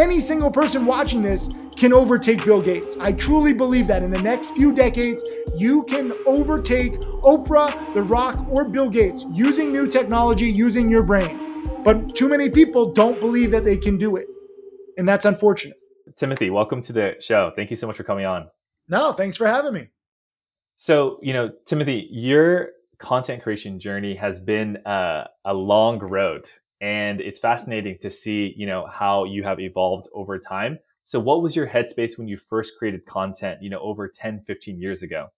any 0.00 0.18
single 0.18 0.50
person 0.50 0.82
watching 0.84 1.22
this 1.22 1.54
can 1.76 1.92
overtake 1.92 2.44
Bill 2.44 2.60
Gates. 2.60 2.96
I 2.98 3.12
truly 3.12 3.52
believe 3.52 3.86
that 3.88 4.02
in 4.02 4.10
the 4.10 4.22
next 4.22 4.52
few 4.52 4.74
decades, 4.74 5.22
you 5.56 5.84
can 5.84 6.12
overtake 6.26 6.94
Oprah, 7.22 7.70
The 7.92 8.02
Rock, 8.02 8.36
or 8.48 8.64
Bill 8.64 8.88
Gates 8.88 9.26
using 9.30 9.72
new 9.72 9.86
technology, 9.86 10.50
using 10.50 10.90
your 10.90 11.04
brain. 11.04 11.38
But 11.84 12.14
too 12.14 12.28
many 12.28 12.48
people 12.48 12.92
don't 12.92 13.18
believe 13.18 13.50
that 13.50 13.62
they 13.62 13.76
can 13.76 13.98
do 13.98 14.16
it. 14.16 14.26
And 14.96 15.08
that's 15.08 15.26
unfortunate. 15.26 15.76
Timothy, 16.16 16.50
welcome 16.50 16.82
to 16.82 16.92
the 16.92 17.16
show. 17.20 17.52
Thank 17.54 17.70
you 17.70 17.76
so 17.76 17.86
much 17.86 17.96
for 17.96 18.04
coming 18.04 18.24
on. 18.24 18.48
No, 18.88 19.12
thanks 19.12 19.36
for 19.36 19.46
having 19.46 19.74
me. 19.74 19.88
So, 20.76 21.18
you 21.22 21.34
know, 21.34 21.52
Timothy, 21.66 22.08
your 22.10 22.70
content 22.98 23.42
creation 23.42 23.78
journey 23.78 24.14
has 24.14 24.40
been 24.40 24.78
uh, 24.78 25.28
a 25.44 25.52
long 25.54 25.98
road 25.98 26.48
and 26.80 27.20
it's 27.20 27.38
fascinating 27.38 27.98
to 28.00 28.10
see 28.10 28.54
you 28.56 28.66
know 28.66 28.86
how 28.90 29.24
you 29.24 29.42
have 29.42 29.60
evolved 29.60 30.08
over 30.14 30.38
time. 30.38 30.78
So 31.02 31.18
what 31.18 31.42
was 31.42 31.56
your 31.56 31.66
headspace 31.66 32.16
when 32.18 32.28
you 32.28 32.36
first 32.36 32.78
created 32.78 33.04
content 33.06 33.62
you 33.62 33.70
know 33.70 33.80
over 33.80 34.08
10 34.08 34.42
15 34.46 34.80
years 34.80 35.02
ago? 35.02 35.28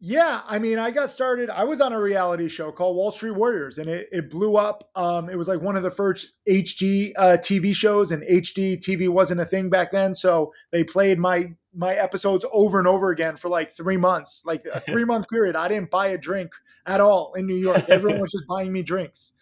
Yeah 0.00 0.42
i 0.46 0.58
mean 0.58 0.78
i 0.78 0.90
got 0.90 1.08
started 1.08 1.48
i 1.48 1.64
was 1.64 1.80
on 1.80 1.92
a 1.92 2.00
reality 2.00 2.48
show 2.48 2.72
called 2.72 2.96
wall 2.96 3.10
street 3.10 3.36
warriors 3.36 3.78
and 3.78 3.88
it, 3.88 4.08
it 4.12 4.28
blew 4.28 4.56
up. 4.56 4.90
Um, 4.96 5.30
it 5.30 5.38
was 5.38 5.48
like 5.48 5.62
one 5.62 5.76
of 5.76 5.82
the 5.82 5.90
first 5.90 6.32
hd 6.48 7.12
uh, 7.16 7.38
tv 7.40 7.74
shows 7.74 8.10
and 8.10 8.22
hd 8.24 8.80
tv 8.80 9.08
wasn't 9.08 9.40
a 9.40 9.46
thing 9.46 9.70
back 9.70 9.92
then 9.92 10.14
so 10.14 10.52
they 10.72 10.84
played 10.84 11.18
my 11.18 11.52
my 11.72 11.94
episodes 11.94 12.44
over 12.52 12.78
and 12.78 12.88
over 12.88 13.12
again 13.12 13.36
for 13.36 13.48
like 13.48 13.74
three 13.74 13.96
months 13.96 14.42
like 14.44 14.64
a 14.70 14.80
three 14.88 15.04
month 15.04 15.26
period. 15.28 15.56
I 15.56 15.68
didn't 15.68 15.90
buy 15.90 16.08
a 16.08 16.18
drink 16.18 16.50
at 16.86 17.00
all 17.00 17.32
in 17.34 17.46
new 17.46 17.56
york. 17.56 17.88
Everyone 17.88 18.20
was 18.20 18.32
just 18.32 18.44
buying 18.48 18.72
me 18.72 18.82
drinks 18.82 19.32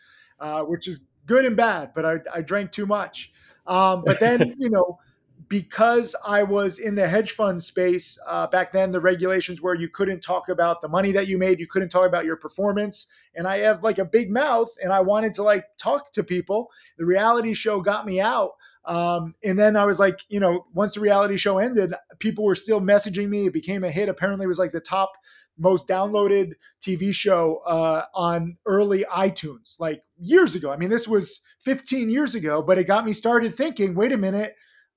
uh, 0.43 0.65
which 0.65 0.89
is 0.89 1.01
good 1.27 1.45
and 1.45 1.57
bad, 1.57 1.93
but 1.95 2.05
I, 2.05 2.19
I 2.33 2.43
drank 2.43 2.73
too 2.73 2.87
much. 2.87 3.33
Um, 3.67 4.03
but 4.05 4.21
then, 4.21 4.55
you 4.59 4.71
know, 4.71 4.99
because 5.48 6.17
I 6.25 6.45
was 6.45 6.79
in 6.79 6.95
the 6.95 7.07
hedge 7.07 7.33
fund 7.33 7.62
space 7.62 8.19
uh, 8.27 8.47
back 8.47 8.73
then, 8.73 8.91
the 8.91 9.01
regulations 9.01 9.61
where 9.61 9.75
you 9.75 9.89
couldn't 9.89 10.23
talk 10.23 10.48
about 10.48 10.81
the 10.81 10.89
money 10.89 11.12
that 11.12 11.28
you 11.28 11.37
made, 11.37 11.61
you 11.61 11.67
couldn't 11.67 11.91
talk 11.91 12.06
about 12.06 12.25
your 12.25 12.37
performance. 12.37 13.06
And 13.34 13.47
I 13.47 13.59
have 13.59 13.83
like 13.83 13.98
a 13.98 14.05
big 14.05 14.31
mouth 14.31 14.70
and 14.83 14.93
I 14.93 15.00
wanted 15.00 15.34
to 15.34 15.43
like 15.43 15.65
talk 15.77 16.12
to 16.12 16.25
people. 16.25 16.70
The 16.97 17.05
reality 17.05 17.53
show 17.53 17.81
got 17.83 18.06
me 18.06 18.20
out. 18.20 18.53
Um, 18.84 19.34
and 19.45 19.59
then 19.59 19.77
I 19.77 19.84
was 19.84 19.98
like, 19.98 20.20
you 20.28 20.41
know, 20.41 20.67
once 20.75 20.95
the 20.95 21.00
reality 21.00 21.37
show 21.37 21.59
ended, 21.59 21.95
people 22.19 22.45
were 22.45 22.55
still 22.55 22.81
messaging 22.81 23.28
me. 23.28 23.47
It 23.47 23.53
became 23.53 23.84
a 23.84 23.91
hit. 23.91 24.09
Apparently, 24.09 24.45
it 24.45 24.48
was 24.48 24.59
like 24.59 24.73
the 24.73 24.81
top 24.81 25.12
most 25.58 25.86
downloaded 25.86 26.53
TV 26.84 27.12
show 27.12 27.62
uh, 27.67 28.03
on 28.14 28.56
early 28.67 29.05
iTunes, 29.12 29.78
like 29.78 30.03
years 30.19 30.55
ago. 30.55 30.72
I 30.72 30.77
mean, 30.77 30.91
this 30.91 31.06
was 31.06 31.41
15 31.61 32.11
years 32.11 32.34
ago, 32.34 32.62
but 32.62 32.78
it 32.78 32.84
got 32.84 33.05
me 33.05 33.12
started 33.12 33.56
thinking 33.56 33.94
wait 33.94 34.12
a 34.12 34.19
minute, 34.19 34.55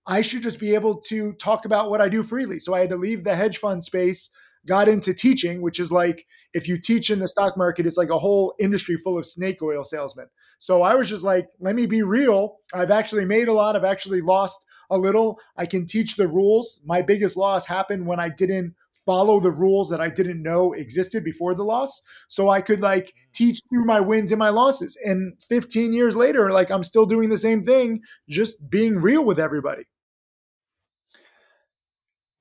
I 0.07 0.21
should 0.21 0.43
just 0.43 0.59
be 0.59 0.75
able 0.75 0.97
to 1.07 1.33
talk 1.33 1.65
about 1.65 1.89
what 1.89 2.01
I 2.01 2.09
do 2.09 2.23
freely. 2.23 2.59
So 2.59 2.73
I 2.73 2.81
had 2.81 2.89
to 2.89 2.97
leave 2.97 3.23
the 3.23 3.35
hedge 3.35 3.57
fund 3.57 3.83
space, 3.83 4.29
got 4.67 4.87
into 4.87 5.13
teaching, 5.13 5.61
which 5.61 5.79
is 5.79 5.91
like 5.91 6.25
if 6.53 6.67
you 6.67 6.77
teach 6.79 7.09
in 7.09 7.19
the 7.19 7.27
stock 7.27 7.57
market, 7.57 7.85
it's 7.85 7.97
like 7.97 8.09
a 8.09 8.19
whole 8.19 8.53
industry 8.59 8.97
full 9.03 9.17
of 9.17 9.25
snake 9.25 9.61
oil 9.61 9.83
salesmen. 9.83 10.27
So 10.57 10.83
I 10.83 10.95
was 10.95 11.09
just 11.09 11.23
like, 11.23 11.47
let 11.59 11.75
me 11.75 11.85
be 11.85 12.01
real. 12.01 12.57
I've 12.73 12.91
actually 12.91 13.25
made 13.25 13.47
a 13.47 13.53
lot, 13.53 13.75
I've 13.75 13.83
actually 13.83 14.21
lost 14.21 14.65
a 14.89 14.97
little. 14.97 15.39
I 15.57 15.65
can 15.65 15.85
teach 15.85 16.15
the 16.15 16.27
rules. 16.27 16.79
My 16.85 17.01
biggest 17.01 17.35
loss 17.37 17.65
happened 17.65 18.05
when 18.05 18.19
I 18.19 18.29
didn't 18.29 18.75
follow 19.05 19.39
the 19.39 19.51
rules 19.51 19.89
that 19.89 20.01
I 20.01 20.09
didn't 20.09 20.41
know 20.41 20.73
existed 20.73 21.23
before 21.23 21.53
the 21.53 21.63
loss. 21.63 22.01
So 22.27 22.49
I 22.49 22.61
could 22.61 22.81
like 22.81 23.07
mm. 23.07 23.11
teach 23.33 23.59
through 23.69 23.85
my 23.85 23.99
wins 23.99 24.31
and 24.31 24.39
my 24.39 24.49
losses. 24.49 24.97
And 25.03 25.33
15 25.47 25.93
years 25.93 26.15
later, 26.15 26.51
like 26.51 26.71
I'm 26.71 26.83
still 26.83 27.05
doing 27.05 27.29
the 27.29 27.37
same 27.37 27.63
thing, 27.63 28.01
just 28.27 28.69
being 28.69 28.95
real 28.95 29.23
with 29.23 29.39
everybody. 29.39 29.83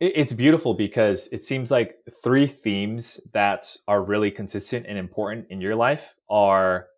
It's 0.00 0.32
beautiful 0.32 0.74
because 0.74 1.28
it 1.28 1.44
seems 1.44 1.70
like 1.70 1.96
three 2.22 2.46
themes 2.46 3.20
that 3.32 3.74
are 3.86 4.02
really 4.02 4.30
consistent 4.30 4.86
and 4.88 4.98
important 4.98 5.46
in 5.50 5.60
your 5.60 5.76
life 5.76 6.16
are 6.28 6.88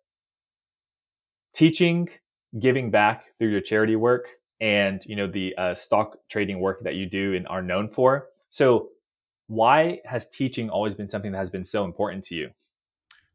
teaching, 1.53 2.09
giving 2.59 2.89
back 2.91 3.25
through 3.37 3.49
your 3.49 3.61
charity 3.61 3.95
work, 3.95 4.27
and 4.59 5.05
you 5.05 5.15
know 5.15 5.27
the 5.27 5.55
uh, 5.57 5.75
stock 5.75 6.17
trading 6.27 6.59
work 6.59 6.81
that 6.83 6.95
you 6.95 7.05
do 7.05 7.35
and 7.35 7.47
are 7.47 7.61
known 7.61 7.87
for. 7.87 8.27
So 8.49 8.89
why 9.47 9.99
has 10.05 10.29
teaching 10.29 10.69
always 10.69 10.95
been 10.95 11.09
something 11.09 11.31
that 11.31 11.37
has 11.37 11.49
been 11.49 11.65
so 11.65 11.85
important 11.85 12.23
to 12.25 12.35
you? 12.35 12.49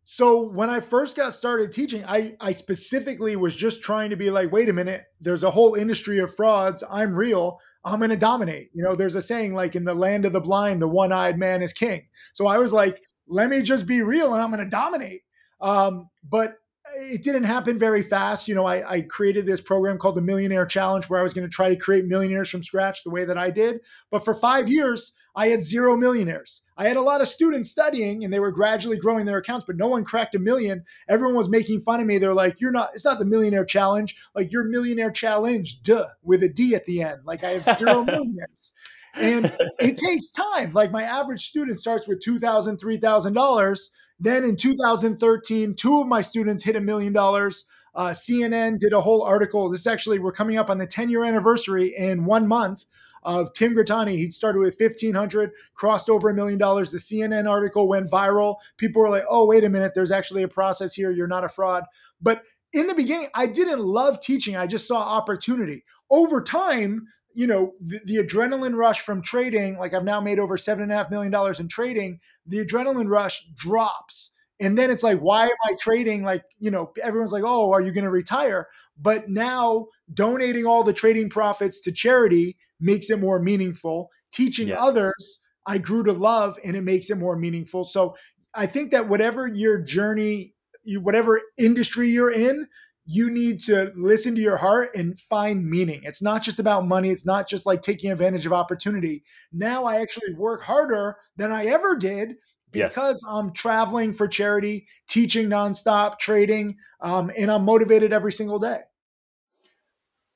So 0.05 0.43
when 0.43 0.69
I 0.69 0.81
first 0.81 1.17
got 1.17 1.33
started 1.33 1.73
teaching, 1.73 2.05
I, 2.07 2.35
I 2.41 2.53
specifically 2.53 3.37
was 3.37 3.55
just 3.55 3.83
trying 3.83 4.11
to 4.11 4.17
be 4.17 4.31
like, 4.31 4.51
wait 4.51 4.69
a 4.69 4.73
minute, 4.73 5.05
there's 5.21 5.45
a 5.45 5.51
whole 5.51 5.75
industry 5.75 6.19
of 6.19 6.35
frauds. 6.35 6.83
I'm 6.91 7.15
real. 7.15 7.61
I'm 7.85 7.99
going 7.99 8.11
to 8.11 8.17
dominate. 8.17 8.71
You 8.75 8.83
know, 8.83 8.95
there's 8.95 9.15
a 9.15 9.23
saying 9.23 9.55
like 9.55 9.77
in 9.77 9.85
the 9.85 9.95
land 9.95 10.25
of 10.25 10.33
the 10.33 10.41
blind, 10.41 10.83
the 10.83 10.89
one 10.89 11.13
eyed 11.13 11.39
man 11.39 11.63
is 11.63 11.73
king. 11.73 12.09
So 12.33 12.47
I 12.47 12.59
was 12.59 12.73
like, 12.73 13.01
let 13.29 13.49
me 13.49 13.63
just 13.63 13.87
be 13.87 14.03
real 14.03 14.35
and 14.35 14.43
I'm 14.43 14.51
going 14.51 14.63
to 14.63 14.71
dominate. 14.71 15.23
Um, 15.61 16.09
but 16.29 16.57
it 16.97 17.23
didn't 17.23 17.45
happen 17.45 17.79
very 17.79 18.03
fast. 18.03 18.49
You 18.49 18.55
know, 18.55 18.67
I, 18.67 18.91
I, 18.91 19.01
created 19.03 19.47
this 19.47 19.61
program 19.61 19.99
called 19.99 20.17
the 20.17 20.23
Millionaire 20.23 20.67
Challenge 20.67 21.09
where 21.09 21.21
I 21.21 21.23
was 21.23 21.33
going 21.33 21.49
to 21.49 21.55
try 21.55 21.69
to 21.69 21.77
create 21.77 22.07
millionaires 22.07 22.51
from 22.51 22.65
scratch 22.65 23.05
the 23.05 23.11
way 23.11 23.25
that 23.25 23.39
I 23.39 23.51
did. 23.51 23.81
But 24.11 24.25
for 24.25 24.35
five 24.35 24.69
years, 24.69 25.13
I 25.35 25.49
had 25.49 25.63
zero 25.63 25.97
millionaires. 25.97 26.63
I 26.77 26.89
had 26.89 26.97
a 26.97 27.03
lot 27.03 27.21
of 27.21 27.29
students 27.29 27.71
studying 27.71 28.23
and 28.23 28.33
they 28.33 28.41
were 28.41 28.51
gradually 28.51 28.99
growing 28.99 29.25
their 29.25 29.39
accounts, 29.39 29.65
but 29.67 29.77
no 29.77 29.87
one 29.87 30.05
cracked 30.05 30.35
a 30.35 30.39
million. 30.39 30.85
Everyone 31.09 31.37
was 31.37 31.49
making 31.49 31.81
fun 31.81 32.01
of 32.01 32.07
me. 32.07 32.19
They're 32.19 32.35
like, 32.35 32.61
you're 32.61 32.73
not, 32.73 32.91
it's 32.95 33.05
not 33.05 33.19
the 33.19 33.25
millionaire 33.25 33.65
challenge. 33.65 34.17
Like 34.35 34.53
you're 34.53 34.65
millionaire 34.65 35.11
challenge, 35.11 35.83
duh, 35.83 36.09
with 36.23 36.43
a 36.43 36.49
D 36.49 36.75
at 36.75 36.85
the 36.85 37.03
end. 37.03 37.21
Like 37.25 37.45
I 37.45 37.51
have 37.51 37.77
zero 37.77 38.05
millionaires. 38.05 38.73
And 39.15 39.53
it 39.79 39.97
takes 39.97 40.31
time. 40.31 40.73
Like 40.73 40.91
my 40.91 41.03
average 41.03 41.47
student 41.47 41.81
starts 41.81 42.07
with 42.07 42.23
$2,000, 42.23 42.79
$3,000. 42.79 43.91
Then 44.21 44.45
in 44.45 44.57
2013, 44.57 45.75
two 45.75 46.01
of 46.01 46.07
my 46.07 46.21
students 46.21 46.65
hit 46.65 46.77
a 46.77 46.81
million 46.81 47.13
dollars. 47.13 47.65
Uh, 47.95 48.11
CNN 48.11 48.79
did 48.79 48.93
a 48.93 49.01
whole 49.01 49.23
article. 49.23 49.69
This 49.69 49.87
actually, 49.87 50.19
we're 50.19 50.33
coming 50.33 50.57
up 50.57 50.71
on 50.71 50.79
the 50.79 50.87
10 50.87 51.11
year 51.11 51.25
anniversary 51.25 51.95
in 51.97 52.25
one 52.25 52.47
month 52.47 52.87
of 53.23 53.53
Tim 53.53 53.75
Grittani. 53.75 54.17
He 54.17 54.31
started 54.31 54.59
with 54.59 54.79
1500, 54.79 55.53
crossed 55.75 56.09
over 56.09 56.31
a 56.31 56.35
million 56.35 56.59
dollars. 56.59 56.91
The 56.91 56.99
CNN 56.99 57.49
article 57.49 57.89
went 57.89 58.11
viral. 58.11 58.57
People 58.77 59.03
were 59.03 59.11
like, 59.11 59.25
oh, 59.29 59.47
wait 59.47 59.65
a 59.65 59.69
minute, 59.69 59.93
there's 59.95 60.13
actually 60.13 60.43
a 60.43 60.49
process 60.49 60.95
here. 60.95 61.11
You're 61.11 61.27
not 61.27 61.45
a 61.45 61.49
fraud. 61.49 61.85
But 62.21 62.43
in 62.73 62.87
the 62.87 62.95
beginning, 62.95 63.29
I 63.35 63.47
didn't 63.47 63.81
love 63.81 64.21
teaching. 64.21 64.57
I 64.57 64.67
just 64.67 64.89
saw 64.89 64.99
opportunity. 64.99 65.85
Over 66.11 66.43
time, 66.43 67.07
you 67.35 67.47
know, 67.47 67.73
the, 67.81 68.01
the, 68.05 68.17
adrenaline 68.17 68.77
rush 68.77 69.01
from 69.01 69.23
trading, 69.23 69.79
like 69.79 69.95
I've 69.95 70.05
now 70.05 70.21
made 70.21 70.39
over 70.39 70.57
seven 70.57 70.83
and 70.83 70.93
a 70.93 70.97
half 70.97 71.11
million 71.11 71.33
dollars 71.33 71.61
in 71.61 71.69
trading, 71.69 72.21
the 72.47 72.59
adrenaline 72.59 73.09
rush 73.09 73.47
drops. 73.57 74.33
And 74.61 74.77
then 74.79 74.91
it's 74.91 75.03
like, 75.03 75.19
why 75.19 75.45
am 75.45 75.57
I 75.65 75.75
trading? 75.75 76.23
Like, 76.23 76.45
you 76.61 76.71
know, 76.71 76.93
everyone's 77.03 77.33
like, 77.33 77.43
oh, 77.45 77.73
are 77.73 77.81
you 77.81 77.91
going 77.91 78.05
to 78.05 78.11
retire? 78.11 78.69
But 79.01 79.29
now 79.29 79.87
donating 80.13 80.67
all 80.67 80.85
the 80.85 80.93
trading 80.93 81.31
profits 81.31 81.81
to 81.81 81.93
charity 81.93 82.57
makes 82.83 83.09
it 83.09 83.21
more 83.21 83.39
meaningful. 83.39 84.11
Teaching 84.33 84.69
yes. 84.69 84.79
others, 84.81 85.41
I 85.67 85.79
grew 85.79 86.03
to 86.05 86.13
love 86.13 86.59
and 86.65 86.77
it 86.77 86.83
makes 86.83 87.11
it 87.11 87.17
more 87.17 87.37
meaningful. 87.37 87.85
So 87.85 88.17
I 88.55 88.67
think 88.67 88.91
that 88.91 89.09
whatever 89.09 89.47
your 89.47 89.79
journey, 89.79 90.55
whatever 90.85 91.41
industry 91.57 92.11
you're 92.11 92.33
in, 92.33 92.67
you 93.05 93.31
need 93.31 93.61
to 93.61 93.93
listen 93.97 94.35
to 94.35 94.41
your 94.41 94.57
heart 94.57 94.91
and 94.95 95.19
find 95.19 95.69
meaning. 95.69 96.01
It's 96.05 96.23
not 96.23 96.43
just 96.43 96.59
about 96.59 96.87
money. 96.87 97.11
It's 97.11 97.27
not 97.27 97.49
just 97.49 97.67
like 97.67 97.83
taking 97.83 98.13
advantage 98.13 98.47
of 98.47 98.53
opportunity. 98.53 99.25
Now 99.53 99.85
I 99.85 100.01
actually 100.01 100.35
work 100.35 100.63
harder 100.63 101.17
than 101.37 101.51
I 101.51 101.65
ever 101.67 101.97
did 101.97 102.37
because 102.71 103.23
yes. 103.23 103.33
I'm 103.33 103.53
traveling 103.53 104.13
for 104.13 104.29
charity, 104.29 104.87
teaching 105.09 105.49
nonstop, 105.49 106.19
trading, 106.19 106.77
um, 107.01 107.31
and 107.37 107.51
I'm 107.51 107.65
motivated 107.65 108.13
every 108.13 108.33
single 108.33 108.59
day 108.59 108.81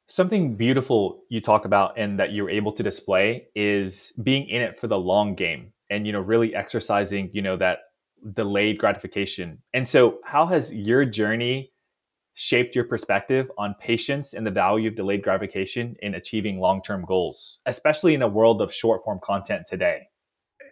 something 0.07 0.55
beautiful 0.55 1.25
you 1.29 1.41
talk 1.41 1.65
about 1.65 1.99
and 1.99 2.19
that 2.19 2.33
you're 2.33 2.51
able 2.51 2.73
to 2.73 2.83
display 2.83 3.49
is 3.55 4.13
being 4.23 4.49
in 4.49 4.63
it 4.63 4.79
for 4.79 4.87
the 4.87 4.99
long 4.99 5.35
game 5.35 5.73
and 5.91 6.07
you 6.07 6.13
know 6.13 6.21
really 6.21 6.55
exercising 6.55 7.31
you 7.33 7.43
know 7.43 7.57
that 7.57 7.81
delayed 8.33 8.79
gratification. 8.79 9.63
And 9.75 9.89
so 9.89 10.19
how 10.25 10.47
has 10.47 10.75
your 10.75 11.05
journey 11.05 11.73
shaped 12.35 12.75
your 12.75 12.85
perspective 12.85 13.51
on 13.57 13.75
patience 13.81 14.35
and 14.35 14.47
the 14.47 14.51
value 14.51 14.89
of 14.89 14.95
delayed 14.95 15.23
gratification 15.23 15.97
in 16.03 16.15
achieving 16.15 16.61
long-term 16.61 17.05
goals 17.07 17.61
especially 17.65 18.13
in 18.13 18.21
a 18.21 18.29
world 18.29 18.61
of 18.61 18.73
short 18.73 19.05
form 19.05 19.19
content 19.23 19.67
today? 19.67 20.03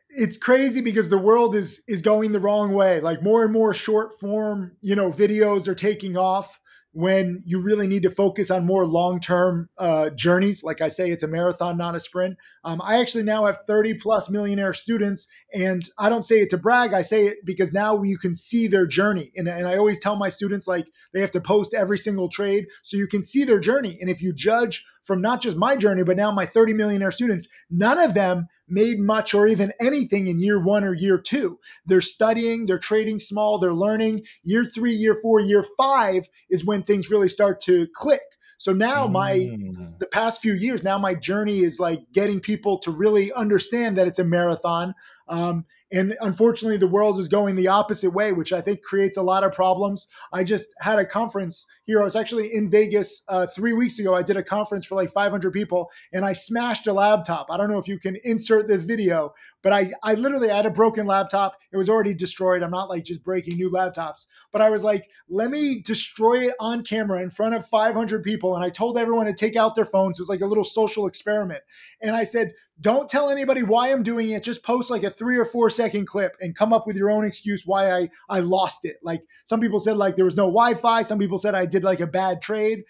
It's 0.08 0.36
crazy 0.36 0.80
because 0.80 1.10
the 1.10 1.18
world 1.18 1.54
is 1.54 1.82
is 1.88 2.00
going 2.02 2.32
the 2.32 2.40
wrong 2.40 2.72
way. 2.72 3.00
Like 3.00 3.22
more 3.22 3.44
and 3.44 3.52
more 3.52 3.74
short 3.74 4.18
form 4.20 4.76
you 4.80 4.94
know 4.94 5.10
videos 5.10 5.66
are 5.66 5.74
taking 5.74 6.16
off 6.16 6.60
when 6.94 7.42
you 7.44 7.60
really 7.60 7.88
need 7.88 8.04
to 8.04 8.10
focus 8.10 8.52
on 8.52 8.64
more 8.64 8.86
long 8.86 9.18
term 9.18 9.68
uh, 9.78 10.10
journeys. 10.10 10.62
Like 10.62 10.80
I 10.80 10.86
say, 10.86 11.10
it's 11.10 11.24
a 11.24 11.28
marathon, 11.28 11.76
not 11.76 11.96
a 11.96 12.00
sprint. 12.00 12.36
Um, 12.62 12.80
I 12.82 13.00
actually 13.00 13.24
now 13.24 13.46
have 13.46 13.58
30 13.66 13.94
plus 13.94 14.30
millionaire 14.30 14.72
students, 14.72 15.26
and 15.52 15.88
I 15.98 16.08
don't 16.08 16.24
say 16.24 16.36
it 16.36 16.50
to 16.50 16.56
brag. 16.56 16.94
I 16.94 17.02
say 17.02 17.26
it 17.26 17.38
because 17.44 17.72
now 17.72 18.00
you 18.04 18.16
can 18.16 18.32
see 18.32 18.68
their 18.68 18.86
journey. 18.86 19.32
And, 19.36 19.48
and 19.48 19.66
I 19.66 19.76
always 19.76 19.98
tell 19.98 20.14
my 20.14 20.28
students, 20.28 20.68
like, 20.68 20.86
they 21.12 21.20
have 21.20 21.32
to 21.32 21.40
post 21.40 21.74
every 21.74 21.98
single 21.98 22.28
trade 22.28 22.66
so 22.82 22.96
you 22.96 23.08
can 23.08 23.24
see 23.24 23.42
their 23.42 23.58
journey. 23.58 23.98
And 24.00 24.08
if 24.08 24.22
you 24.22 24.32
judge 24.32 24.84
from 25.02 25.20
not 25.20 25.42
just 25.42 25.56
my 25.56 25.74
journey, 25.74 26.04
but 26.04 26.16
now 26.16 26.30
my 26.30 26.46
30 26.46 26.74
millionaire 26.74 27.10
students, 27.10 27.48
none 27.70 27.98
of 27.98 28.14
them 28.14 28.46
made 28.68 28.98
much 28.98 29.34
or 29.34 29.46
even 29.46 29.72
anything 29.80 30.26
in 30.26 30.38
year 30.38 30.58
one 30.58 30.84
or 30.84 30.94
year 30.94 31.18
two. 31.18 31.58
They're 31.86 32.00
studying, 32.00 32.66
they're 32.66 32.78
trading 32.78 33.20
small, 33.20 33.58
they're 33.58 33.74
learning. 33.74 34.22
Year 34.42 34.64
three, 34.64 34.94
year 34.94 35.18
four, 35.20 35.40
year 35.40 35.64
five 35.76 36.28
is 36.50 36.64
when 36.64 36.82
things 36.82 37.10
really 37.10 37.28
start 37.28 37.60
to 37.62 37.86
click. 37.94 38.22
So 38.56 38.72
now 38.72 39.06
my 39.06 39.34
mm. 39.34 39.98
the 39.98 40.06
past 40.06 40.40
few 40.40 40.54
years, 40.54 40.82
now 40.82 40.96
my 40.96 41.14
journey 41.14 41.58
is 41.58 41.78
like 41.78 42.00
getting 42.12 42.40
people 42.40 42.78
to 42.78 42.90
really 42.90 43.32
understand 43.32 43.98
that 43.98 44.06
it's 44.06 44.18
a 44.18 44.24
marathon. 44.24 44.94
Um, 45.28 45.66
and 45.92 46.16
unfortunately, 46.20 46.78
the 46.78 46.88
world 46.88 47.20
is 47.20 47.28
going 47.28 47.56
the 47.56 47.68
opposite 47.68 48.10
way, 48.10 48.32
which 48.32 48.52
I 48.52 48.60
think 48.60 48.82
creates 48.82 49.16
a 49.16 49.22
lot 49.22 49.44
of 49.44 49.52
problems. 49.52 50.08
I 50.32 50.42
just 50.42 50.68
had 50.80 50.98
a 50.98 51.04
conference 51.04 51.66
here. 51.84 52.00
I 52.00 52.04
was 52.04 52.16
actually 52.16 52.54
in 52.54 52.70
Vegas 52.70 53.22
uh, 53.28 53.46
three 53.46 53.74
weeks 53.74 53.98
ago. 53.98 54.14
I 54.14 54.22
did 54.22 54.36
a 54.36 54.42
conference 54.42 54.86
for 54.86 54.94
like 54.94 55.12
500 55.12 55.52
people 55.52 55.90
and 56.12 56.24
I 56.24 56.32
smashed 56.32 56.86
a 56.86 56.92
laptop. 56.92 57.46
I 57.50 57.56
don't 57.56 57.70
know 57.70 57.78
if 57.78 57.86
you 57.86 57.98
can 57.98 58.16
insert 58.24 58.66
this 58.66 58.82
video, 58.82 59.34
but 59.62 59.72
I, 59.72 59.90
I 60.02 60.14
literally 60.14 60.48
had 60.48 60.66
a 60.66 60.70
broken 60.70 61.06
laptop. 61.06 61.56
It 61.70 61.76
was 61.76 61.90
already 61.90 62.14
destroyed. 62.14 62.62
I'm 62.62 62.70
not 62.70 62.88
like 62.88 63.04
just 63.04 63.22
breaking 63.22 63.56
new 63.56 63.70
laptops, 63.70 64.26
but 64.52 64.62
I 64.62 64.70
was 64.70 64.82
like, 64.82 65.08
let 65.28 65.50
me 65.50 65.82
destroy 65.82 66.48
it 66.48 66.54
on 66.60 66.82
camera 66.82 67.22
in 67.22 67.30
front 67.30 67.54
of 67.54 67.66
500 67.66 68.22
people. 68.22 68.56
And 68.56 68.64
I 68.64 68.70
told 68.70 68.96
everyone 68.96 69.26
to 69.26 69.34
take 69.34 69.54
out 69.54 69.74
their 69.74 69.84
phones. 69.84 70.18
It 70.18 70.22
was 70.22 70.28
like 70.28 70.40
a 70.40 70.46
little 70.46 70.64
social 70.64 71.06
experiment. 71.06 71.62
And 72.00 72.16
I 72.16 72.24
said, 72.24 72.52
don't 72.80 73.08
tell 73.08 73.30
anybody 73.30 73.62
why 73.62 73.92
I'm 73.92 74.02
doing 74.02 74.30
it. 74.30 74.42
Just 74.42 74.62
post 74.64 74.90
like 74.90 75.04
a 75.04 75.10
three 75.10 75.38
or 75.38 75.44
four 75.44 75.70
second 75.70 76.06
clip 76.06 76.36
and 76.40 76.56
come 76.56 76.72
up 76.72 76.86
with 76.86 76.96
your 76.96 77.10
own 77.10 77.24
excuse 77.24 77.62
why 77.64 77.90
I, 77.92 78.10
I 78.28 78.40
lost 78.40 78.84
it. 78.84 78.96
Like 79.02 79.22
some 79.44 79.60
people 79.60 79.78
said, 79.80 79.96
like 79.96 80.16
there 80.16 80.24
was 80.24 80.36
no 80.36 80.46
Wi-Fi. 80.46 81.02
Some 81.02 81.18
people 81.18 81.38
said 81.38 81.54
I 81.54 81.66
did 81.66 81.84
like 81.84 82.00
a 82.00 82.06
bad 82.06 82.42
trade. 82.42 82.82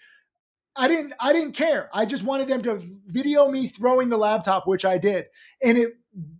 I 0.75 0.87
didn't 0.87 1.13
I 1.19 1.33
didn't 1.33 1.53
care. 1.53 1.89
I 1.93 2.05
just 2.05 2.23
wanted 2.23 2.47
them 2.47 2.61
to 2.63 2.83
video 3.07 3.49
me 3.49 3.67
throwing 3.67 4.09
the 4.09 4.17
laptop, 4.17 4.67
which 4.67 4.85
I 4.85 4.97
did. 4.97 5.25
And 5.63 5.77
it 5.77 5.93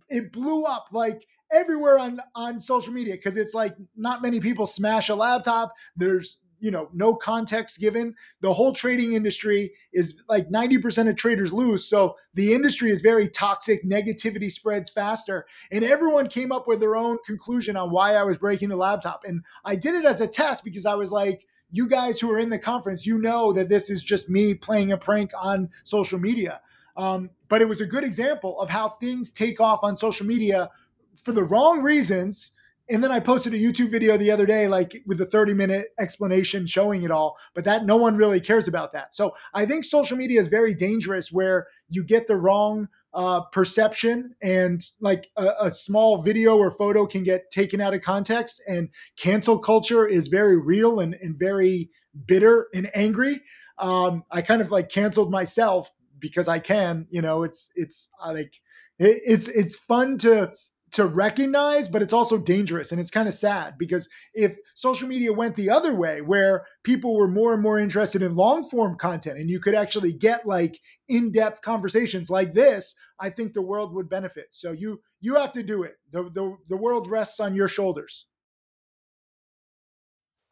it 0.08 0.32
blew 0.32 0.64
up 0.64 0.88
like 0.92 1.26
everywhere 1.52 1.98
on 1.98 2.20
on 2.34 2.60
social 2.60 2.92
media 2.92 3.14
because 3.14 3.36
it's 3.36 3.54
like 3.54 3.74
not 3.96 4.22
many 4.22 4.40
people 4.40 4.66
smash 4.66 5.08
a 5.08 5.14
laptop. 5.14 5.72
There's 5.96 6.38
you 6.60 6.70
know 6.70 6.88
no 6.92 7.14
context 7.14 7.78
given 7.78 8.14
the 8.40 8.52
whole 8.52 8.72
trading 8.72 9.12
industry 9.12 9.72
is 9.92 10.22
like 10.28 10.48
90% 10.48 11.08
of 11.08 11.16
traders 11.16 11.52
lose. 11.52 11.84
So 11.84 12.16
the 12.34 12.52
industry 12.52 12.90
is 12.90 13.02
very 13.02 13.28
toxic 13.28 13.84
negativity 13.84 14.50
spreads 14.50 14.90
faster. 14.90 15.46
And 15.70 15.84
everyone 15.84 16.28
came 16.28 16.52
up 16.52 16.66
with 16.66 16.80
their 16.80 16.96
own 16.96 17.18
conclusion 17.24 17.76
on 17.76 17.90
why 17.90 18.14
i 18.14 18.22
was 18.22 18.36
breaking 18.36 18.68
the 18.68 18.76
laptop. 18.76 19.22
And 19.24 19.42
i 19.64 19.76
did 19.76 19.94
it 19.94 20.04
as 20.04 20.20
a 20.20 20.26
test 20.26 20.64
because 20.64 20.86
i 20.86 20.94
was 20.94 21.12
like 21.12 21.46
you 21.70 21.88
guys 21.88 22.20
who 22.20 22.30
are 22.30 22.38
in 22.38 22.50
the 22.50 22.58
conference 22.58 23.04
you 23.04 23.18
know 23.18 23.52
that 23.52 23.68
this 23.68 23.90
is 23.90 24.02
just 24.02 24.28
me 24.28 24.54
playing 24.54 24.92
a 24.92 24.96
prank 24.96 25.32
on 25.38 25.68
social 25.84 26.18
media. 26.18 26.60
Um, 26.96 27.30
but 27.48 27.60
it 27.60 27.68
was 27.68 27.80
a 27.80 27.86
good 27.86 28.04
example 28.04 28.58
of 28.60 28.70
how 28.70 28.88
things 28.88 29.30
take 29.32 29.60
off 29.60 29.80
on 29.82 29.96
social 29.96 30.26
media 30.26 30.70
for 31.16 31.32
the 31.32 31.44
wrong 31.44 31.82
reasons 31.82 32.52
and 32.88 33.02
then 33.02 33.10
I 33.10 33.20
posted 33.20 33.52
a 33.52 33.58
YouTube 33.58 33.90
video 33.90 34.16
the 34.16 34.30
other 34.30 34.46
day, 34.46 34.68
like 34.68 35.02
with 35.06 35.20
a 35.20 35.26
30 35.26 35.54
minute 35.54 35.88
explanation 35.98 36.66
showing 36.66 37.02
it 37.02 37.10
all, 37.10 37.36
but 37.54 37.64
that 37.64 37.84
no 37.84 37.96
one 37.96 38.16
really 38.16 38.40
cares 38.40 38.68
about 38.68 38.92
that. 38.92 39.14
So 39.14 39.34
I 39.54 39.66
think 39.66 39.84
social 39.84 40.16
media 40.16 40.40
is 40.40 40.48
very 40.48 40.74
dangerous 40.74 41.32
where 41.32 41.66
you 41.88 42.04
get 42.04 42.26
the 42.28 42.36
wrong 42.36 42.88
uh, 43.14 43.40
perception 43.40 44.34
and 44.42 44.84
like 45.00 45.30
a, 45.36 45.50
a, 45.62 45.70
small 45.70 46.20
video 46.20 46.58
or 46.58 46.70
photo 46.70 47.06
can 47.06 47.22
get 47.22 47.50
taken 47.50 47.80
out 47.80 47.94
of 47.94 48.02
context 48.02 48.60
and 48.68 48.90
cancel 49.16 49.58
culture 49.58 50.06
is 50.06 50.28
very 50.28 50.58
real 50.58 51.00
and, 51.00 51.14
and 51.22 51.38
very 51.38 51.88
bitter 52.26 52.66
and 52.74 52.90
angry. 52.94 53.40
Um, 53.78 54.24
I 54.30 54.42
kind 54.42 54.60
of 54.60 54.70
like 54.70 54.90
canceled 54.90 55.30
myself 55.30 55.90
because 56.18 56.46
I 56.46 56.58
can, 56.58 57.06
you 57.08 57.22
know, 57.22 57.42
it's, 57.42 57.70
it's 57.74 58.10
uh, 58.22 58.34
like, 58.34 58.60
it, 58.98 59.22
it's, 59.24 59.48
it's 59.48 59.78
fun 59.78 60.18
to, 60.18 60.52
to 60.92 61.06
recognize, 61.06 61.88
but 61.88 62.00
it's 62.00 62.12
also 62.12 62.38
dangerous. 62.38 62.92
And 62.92 63.00
it's 63.00 63.10
kind 63.10 63.28
of 63.28 63.34
sad 63.34 63.74
because 63.78 64.08
if 64.34 64.56
social 64.74 65.08
media 65.08 65.32
went 65.32 65.56
the 65.56 65.70
other 65.70 65.94
way, 65.94 66.20
where 66.20 66.64
people 66.84 67.16
were 67.16 67.28
more 67.28 67.52
and 67.52 67.62
more 67.62 67.78
interested 67.78 68.22
in 68.22 68.36
long 68.36 68.68
form 68.68 68.96
content 68.96 69.38
and 69.38 69.50
you 69.50 69.60
could 69.60 69.74
actually 69.74 70.12
get 70.12 70.46
like 70.46 70.80
in 71.08 71.32
depth 71.32 71.60
conversations 71.60 72.30
like 72.30 72.54
this, 72.54 72.94
I 73.20 73.30
think 73.30 73.52
the 73.52 73.62
world 73.62 73.94
would 73.94 74.08
benefit. 74.08 74.46
So 74.50 74.72
you 74.72 75.00
you 75.20 75.34
have 75.34 75.52
to 75.54 75.62
do 75.62 75.82
it. 75.82 75.96
The, 76.12 76.24
the, 76.24 76.56
the 76.68 76.76
world 76.76 77.08
rests 77.08 77.40
on 77.40 77.54
your 77.54 77.68
shoulders. 77.68 78.26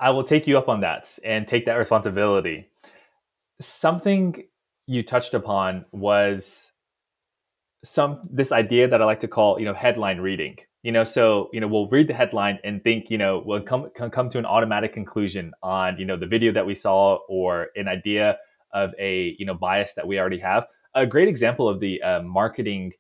I 0.01 0.11
will 0.11 0.25
take 0.25 0.47
you 0.47 0.59
up 0.59 0.69
on 0.69 0.81
that 0.81 1.17
and 1.25 1.47
take 1.47 1.67
that 1.67 1.75
responsibility. 1.75 2.69
Something 3.61 4.45
you 4.87 5.03
touched 5.03 5.33
upon 5.33 5.85
was 5.93 6.73
some 7.85 8.19
this 8.31 8.51
idea 8.51 8.89
that 8.89 9.01
I 9.01 9.05
like 9.05 9.21
to 9.21 9.29
call 9.29 9.59
you 9.61 9.65
know 9.65 9.75
headline 9.75 10.19
reading. 10.19 10.59
You 10.83 10.93
know, 10.93 11.05
so 11.05 11.49
you 11.53 11.61
know 11.61 11.69
we'll 11.69 11.89
read 11.89 12.09
the 12.09 12.15
headline 12.15 12.59
and 12.65 12.83
think 12.83 13.11
you 13.11 13.19
know 13.19 13.43
we'll 13.45 13.63
come 13.63 13.91
come 13.91 14.29
to 14.31 14.39
an 14.39 14.47
automatic 14.47 14.93
conclusion 14.93 15.53
on 15.63 15.99
you 15.99 16.05
know 16.05 16.17
the 16.17 16.27
video 16.27 16.53
that 16.53 16.67
we 16.67 16.75
saw 16.75 17.19
or 17.29 17.69
an 17.77 17.89
idea 17.89 18.39
of 18.73 18.93
a 18.99 19.37
you 19.39 19.47
know 19.47 19.55
bias 19.55 19.95
that 19.95 20.07
we 20.07 20.19
already 20.19 20.39
have. 20.39 20.67
A 20.95 21.07
great 21.07 21.29
example 21.29 21.69
of 21.69 21.81
the 21.81 22.03
uh, 22.03 22.23
marketing 22.23 22.93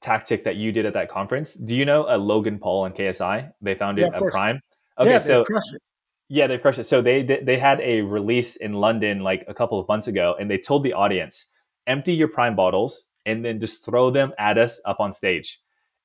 tactic 0.00 0.44
that 0.44 0.56
you 0.56 0.70
did 0.70 0.86
at 0.86 0.94
that 0.94 1.08
conference. 1.10 1.54
Do 1.54 1.74
you 1.74 1.84
know 1.84 2.08
uh, 2.08 2.16
Logan 2.16 2.58
Paul 2.58 2.86
and 2.86 2.94
KSI? 2.94 3.52
They 3.60 3.74
founded 3.74 4.08
yeah, 4.12 4.18
a 4.18 4.30
Prime. 4.30 4.60
Okay, 4.98 5.10
yeah, 5.10 5.18
so 5.18 5.44
yeah, 6.28 6.46
they've 6.46 6.60
crushed 6.60 6.78
it. 6.78 6.84
So 6.84 7.00
they 7.00 7.22
they 7.22 7.58
had 7.58 7.80
a 7.80 8.02
release 8.02 8.56
in 8.56 8.74
London 8.74 9.20
like 9.20 9.44
a 9.48 9.54
couple 9.54 9.80
of 9.80 9.88
months 9.88 10.08
ago, 10.08 10.36
and 10.38 10.50
they 10.50 10.58
told 10.58 10.82
the 10.82 10.92
audience 10.92 11.46
empty 11.88 12.14
your 12.14 12.28
prime 12.28 12.54
bottles 12.54 13.08
and 13.26 13.44
then 13.44 13.58
just 13.58 13.84
throw 13.84 14.10
them 14.10 14.32
at 14.38 14.58
us 14.58 14.80
up 14.84 15.00
on 15.00 15.12
stage. 15.12 15.60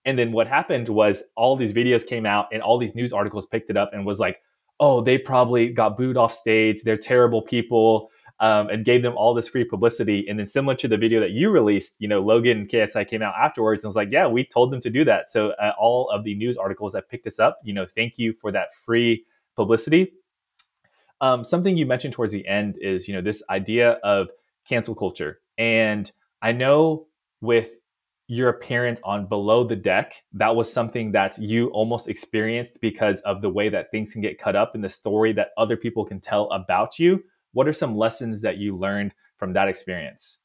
And 0.05 0.17
then 0.17 0.31
what 0.31 0.47
happened 0.47 0.89
was 0.89 1.23
all 1.35 1.55
these 1.55 1.73
videos 1.73 2.05
came 2.05 2.25
out 2.25 2.47
and 2.51 2.61
all 2.61 2.77
these 2.77 2.95
news 2.95 3.13
articles 3.13 3.45
picked 3.45 3.69
it 3.69 3.77
up 3.77 3.91
and 3.93 4.05
was 4.05 4.19
like, 4.19 4.41
oh, 4.79 5.01
they 5.01 5.17
probably 5.17 5.69
got 5.69 5.97
booed 5.97 6.17
off 6.17 6.33
stage. 6.33 6.81
They're 6.83 6.97
terrible 6.97 7.41
people. 7.41 8.09
Um, 8.39 8.67
and 8.67 8.83
gave 8.83 9.03
them 9.03 9.15
all 9.15 9.33
this 9.33 9.47
free 9.47 9.63
publicity. 9.63 10.25
And 10.27 10.37
then 10.37 10.47
similar 10.47 10.75
to 10.77 10.87
the 10.87 10.97
video 10.97 11.21
that 11.21 11.29
you 11.29 11.49
released, 11.49 11.95
you 11.99 12.09
know, 12.09 12.19
Logan 12.19 12.57
and 12.57 12.67
KSI 12.67 13.07
came 13.07 13.21
out 13.21 13.35
afterwards 13.39 13.83
and 13.83 13.89
was 13.89 13.95
like, 13.95 14.09
yeah, 14.11 14.27
we 14.27 14.43
told 14.43 14.71
them 14.71 14.81
to 14.81 14.89
do 14.89 15.05
that. 15.05 15.29
So 15.29 15.51
uh, 15.51 15.71
all 15.79 16.09
of 16.09 16.25
the 16.25 16.35
news 16.35 16.57
articles 16.57 16.91
that 16.91 17.07
picked 17.07 17.25
us 17.25 17.39
up, 17.39 17.59
you 17.63 17.73
know, 17.73 17.85
thank 17.85 18.17
you 18.17 18.33
for 18.33 18.51
that 18.51 18.73
free 18.73 19.23
publicity. 19.55 20.11
Um, 21.21 21.45
something 21.45 21.77
you 21.77 21.85
mentioned 21.85 22.15
towards 22.15 22.33
the 22.33 22.45
end 22.45 22.77
is, 22.81 23.07
you 23.07 23.13
know, 23.13 23.21
this 23.21 23.43
idea 23.49 23.91
of 24.03 24.29
cancel 24.67 24.95
culture. 24.95 25.39
And 25.57 26.11
I 26.41 26.51
know 26.51 27.07
with 27.41 27.71
your 28.27 28.49
appearance 28.49 29.01
on 29.03 29.27
Below 29.27 29.65
the 29.65 29.75
Deck, 29.75 30.13
that 30.33 30.55
was 30.55 30.71
something 30.71 31.11
that 31.11 31.37
you 31.37 31.67
almost 31.69 32.07
experienced 32.07 32.79
because 32.81 33.21
of 33.21 33.41
the 33.41 33.49
way 33.49 33.69
that 33.69 33.91
things 33.91 34.13
can 34.13 34.21
get 34.21 34.39
cut 34.39 34.55
up 34.55 34.75
in 34.75 34.81
the 34.81 34.89
story 34.89 35.33
that 35.33 35.49
other 35.57 35.77
people 35.77 36.05
can 36.05 36.21
tell 36.21 36.49
about 36.51 36.99
you. 36.99 37.23
What 37.51 37.67
are 37.67 37.73
some 37.73 37.97
lessons 37.97 38.41
that 38.41 38.57
you 38.57 38.77
learned 38.77 39.13
from 39.37 39.53
that 39.53 39.67
experience? 39.67 40.39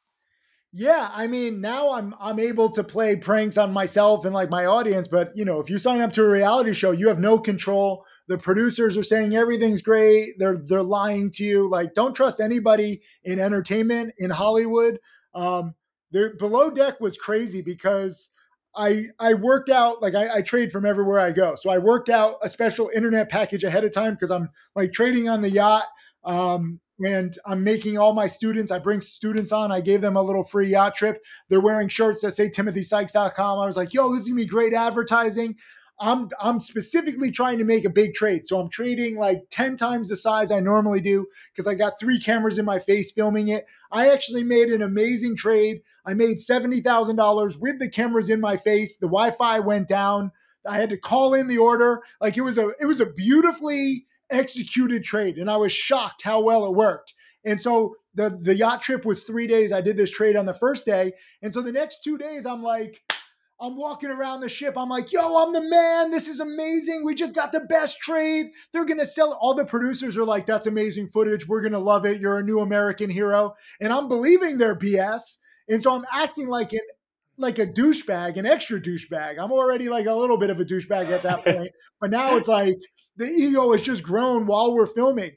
Yeah, 0.72 1.10
I 1.14 1.26
mean, 1.26 1.60
now 1.62 1.92
I'm 1.92 2.14
I'm 2.20 2.38
able 2.38 2.68
to 2.70 2.84
play 2.84 3.16
pranks 3.16 3.56
on 3.56 3.72
myself 3.72 4.24
and 4.26 4.34
like 4.34 4.50
my 4.50 4.66
audience, 4.66 5.08
but 5.08 5.32
you 5.34 5.44
know, 5.44 5.60
if 5.60 5.70
you 5.70 5.78
sign 5.78 6.00
up 6.02 6.12
to 6.12 6.22
a 6.22 6.28
reality 6.28 6.74
show, 6.74 6.90
you 6.90 7.08
have 7.08 7.18
no 7.18 7.38
control. 7.38 8.04
The 8.28 8.36
producers 8.36 8.96
are 8.98 9.02
saying 9.02 9.34
everything's 9.34 9.80
great. 9.80 10.34
They're 10.38 10.58
they're 10.58 10.82
lying 10.82 11.30
to 11.32 11.44
you. 11.44 11.68
Like 11.70 11.94
don't 11.94 12.14
trust 12.14 12.38
anybody 12.38 13.00
in 13.24 13.38
entertainment 13.38 14.12
in 14.18 14.30
Hollywood. 14.30 14.98
Um 15.34 15.74
the 16.10 16.34
below 16.38 16.70
deck 16.70 17.00
was 17.00 17.16
crazy 17.16 17.62
because 17.62 18.28
I 18.76 19.06
I 19.18 19.34
worked 19.34 19.70
out 19.70 20.02
like 20.02 20.14
I, 20.14 20.36
I 20.36 20.42
trade 20.42 20.70
from 20.70 20.84
everywhere 20.84 21.18
I 21.18 21.32
go. 21.32 21.54
So 21.54 21.70
I 21.70 21.78
worked 21.78 22.10
out 22.10 22.36
a 22.42 22.48
special 22.50 22.90
internet 22.94 23.30
package 23.30 23.64
ahead 23.64 23.84
of 23.84 23.92
time 23.92 24.12
because 24.12 24.30
I'm 24.30 24.50
like 24.76 24.92
trading 24.92 25.30
on 25.30 25.40
the 25.40 25.50
yacht. 25.50 25.86
Um, 26.24 26.80
and 27.04 27.36
I'm 27.46 27.62
making 27.62 27.98
all 27.98 28.12
my 28.12 28.26
students, 28.26 28.72
I 28.72 28.78
bring 28.78 29.00
students 29.00 29.52
on, 29.52 29.70
I 29.70 29.80
gave 29.80 30.00
them 30.00 30.16
a 30.16 30.22
little 30.22 30.44
free 30.44 30.68
yacht 30.68 30.94
trip. 30.94 31.24
They're 31.48 31.60
wearing 31.60 31.88
shirts 31.88 32.22
that 32.22 32.32
say 32.32 32.48
timothysykes.com. 32.48 33.58
I 33.58 33.66
was 33.66 33.76
like, 33.76 33.94
yo, 33.94 34.12
this 34.12 34.22
is 34.22 34.28
gonna 34.28 34.36
be 34.36 34.46
great 34.46 34.74
advertising. 34.74 35.56
I'm 36.00 36.28
I'm 36.40 36.60
specifically 36.60 37.30
trying 37.30 37.58
to 37.58 37.64
make 37.64 37.84
a 37.84 37.90
big 37.90 38.14
trade. 38.14 38.46
So 38.46 38.60
I'm 38.60 38.70
trading 38.70 39.16
like 39.18 39.44
10 39.50 39.76
times 39.76 40.08
the 40.08 40.16
size 40.16 40.50
I 40.50 40.60
normally 40.60 41.00
do 41.00 41.26
because 41.52 41.66
I 41.66 41.74
got 41.74 41.98
three 41.98 42.20
cameras 42.20 42.58
in 42.58 42.64
my 42.64 42.78
face 42.78 43.10
filming 43.10 43.48
it. 43.48 43.66
I 43.90 44.10
actually 44.10 44.44
made 44.44 44.68
an 44.68 44.82
amazing 44.82 45.36
trade. 45.36 45.82
I 46.06 46.14
made 46.14 46.36
$70,000 46.36 47.56
with 47.58 47.78
the 47.80 47.88
cameras 47.88 48.30
in 48.30 48.40
my 48.40 48.56
face. 48.56 48.96
The 48.96 49.08
Wi-Fi 49.08 49.58
went 49.60 49.88
down. 49.88 50.30
I 50.66 50.78
had 50.78 50.90
to 50.90 50.96
call 50.96 51.34
in 51.34 51.48
the 51.48 51.58
order. 51.58 52.02
Like 52.20 52.36
it 52.36 52.42
was 52.42 52.58
a 52.58 52.70
it 52.80 52.86
was 52.86 53.00
a 53.00 53.06
beautifully 53.06 54.06
executed 54.30 55.04
trade. 55.04 55.38
And 55.38 55.50
I 55.50 55.56
was 55.56 55.72
shocked 55.72 56.22
how 56.22 56.40
well 56.40 56.66
it 56.66 56.74
worked. 56.74 57.14
And 57.44 57.60
so 57.60 57.96
the, 58.14 58.38
the 58.40 58.56
yacht 58.56 58.82
trip 58.82 59.04
was 59.04 59.22
three 59.22 59.46
days. 59.46 59.72
I 59.72 59.80
did 59.80 59.96
this 59.96 60.10
trade 60.10 60.36
on 60.36 60.46
the 60.46 60.54
first 60.54 60.84
day. 60.84 61.12
And 61.42 61.52
so 61.54 61.62
the 61.62 61.72
next 61.72 62.02
two 62.02 62.18
days, 62.18 62.46
I'm 62.46 62.62
like, 62.62 63.00
I'm 63.60 63.76
walking 63.76 64.10
around 64.10 64.40
the 64.40 64.48
ship. 64.48 64.74
I'm 64.76 64.88
like, 64.88 65.12
yo, 65.12 65.42
I'm 65.42 65.52
the 65.52 65.62
man. 65.62 66.10
This 66.10 66.28
is 66.28 66.38
amazing. 66.38 67.04
We 67.04 67.14
just 67.14 67.34
got 67.34 67.52
the 67.52 67.60
best 67.60 67.98
trade. 67.98 68.46
They're 68.72 68.84
going 68.84 69.00
to 69.00 69.06
sell 69.06 69.32
it. 69.32 69.38
All 69.40 69.54
the 69.54 69.64
producers 69.64 70.16
are 70.16 70.24
like, 70.24 70.46
that's 70.46 70.66
amazing 70.66 71.08
footage. 71.08 71.48
We're 71.48 71.62
going 71.62 71.72
to 71.72 71.78
love 71.78 72.06
it. 72.06 72.20
You're 72.20 72.38
a 72.38 72.44
new 72.44 72.60
American 72.60 73.10
hero. 73.10 73.54
And 73.80 73.92
I'm 73.92 74.06
believing 74.06 74.58
their 74.58 74.76
BS. 74.76 75.38
And 75.68 75.82
so 75.82 75.94
I'm 75.94 76.04
acting 76.12 76.48
like 76.48 76.72
an 76.72 76.80
like 77.40 77.58
a 77.60 77.66
douchebag, 77.66 78.36
an 78.36 78.46
extra 78.46 78.80
douchebag. 78.80 79.38
I'm 79.38 79.52
already 79.52 79.88
like 79.88 80.06
a 80.06 80.14
little 80.14 80.38
bit 80.38 80.50
of 80.50 80.58
a 80.58 80.64
douchebag 80.64 81.08
at 81.10 81.22
that 81.22 81.44
point. 81.44 81.70
but 82.00 82.10
now 82.10 82.36
it's 82.36 82.48
like 82.48 82.78
the 83.18 83.26
ego 83.26 83.72
has 83.72 83.82
just 83.82 84.02
grown 84.02 84.46
while 84.46 84.72
we're 84.72 84.86
filming. 84.86 85.32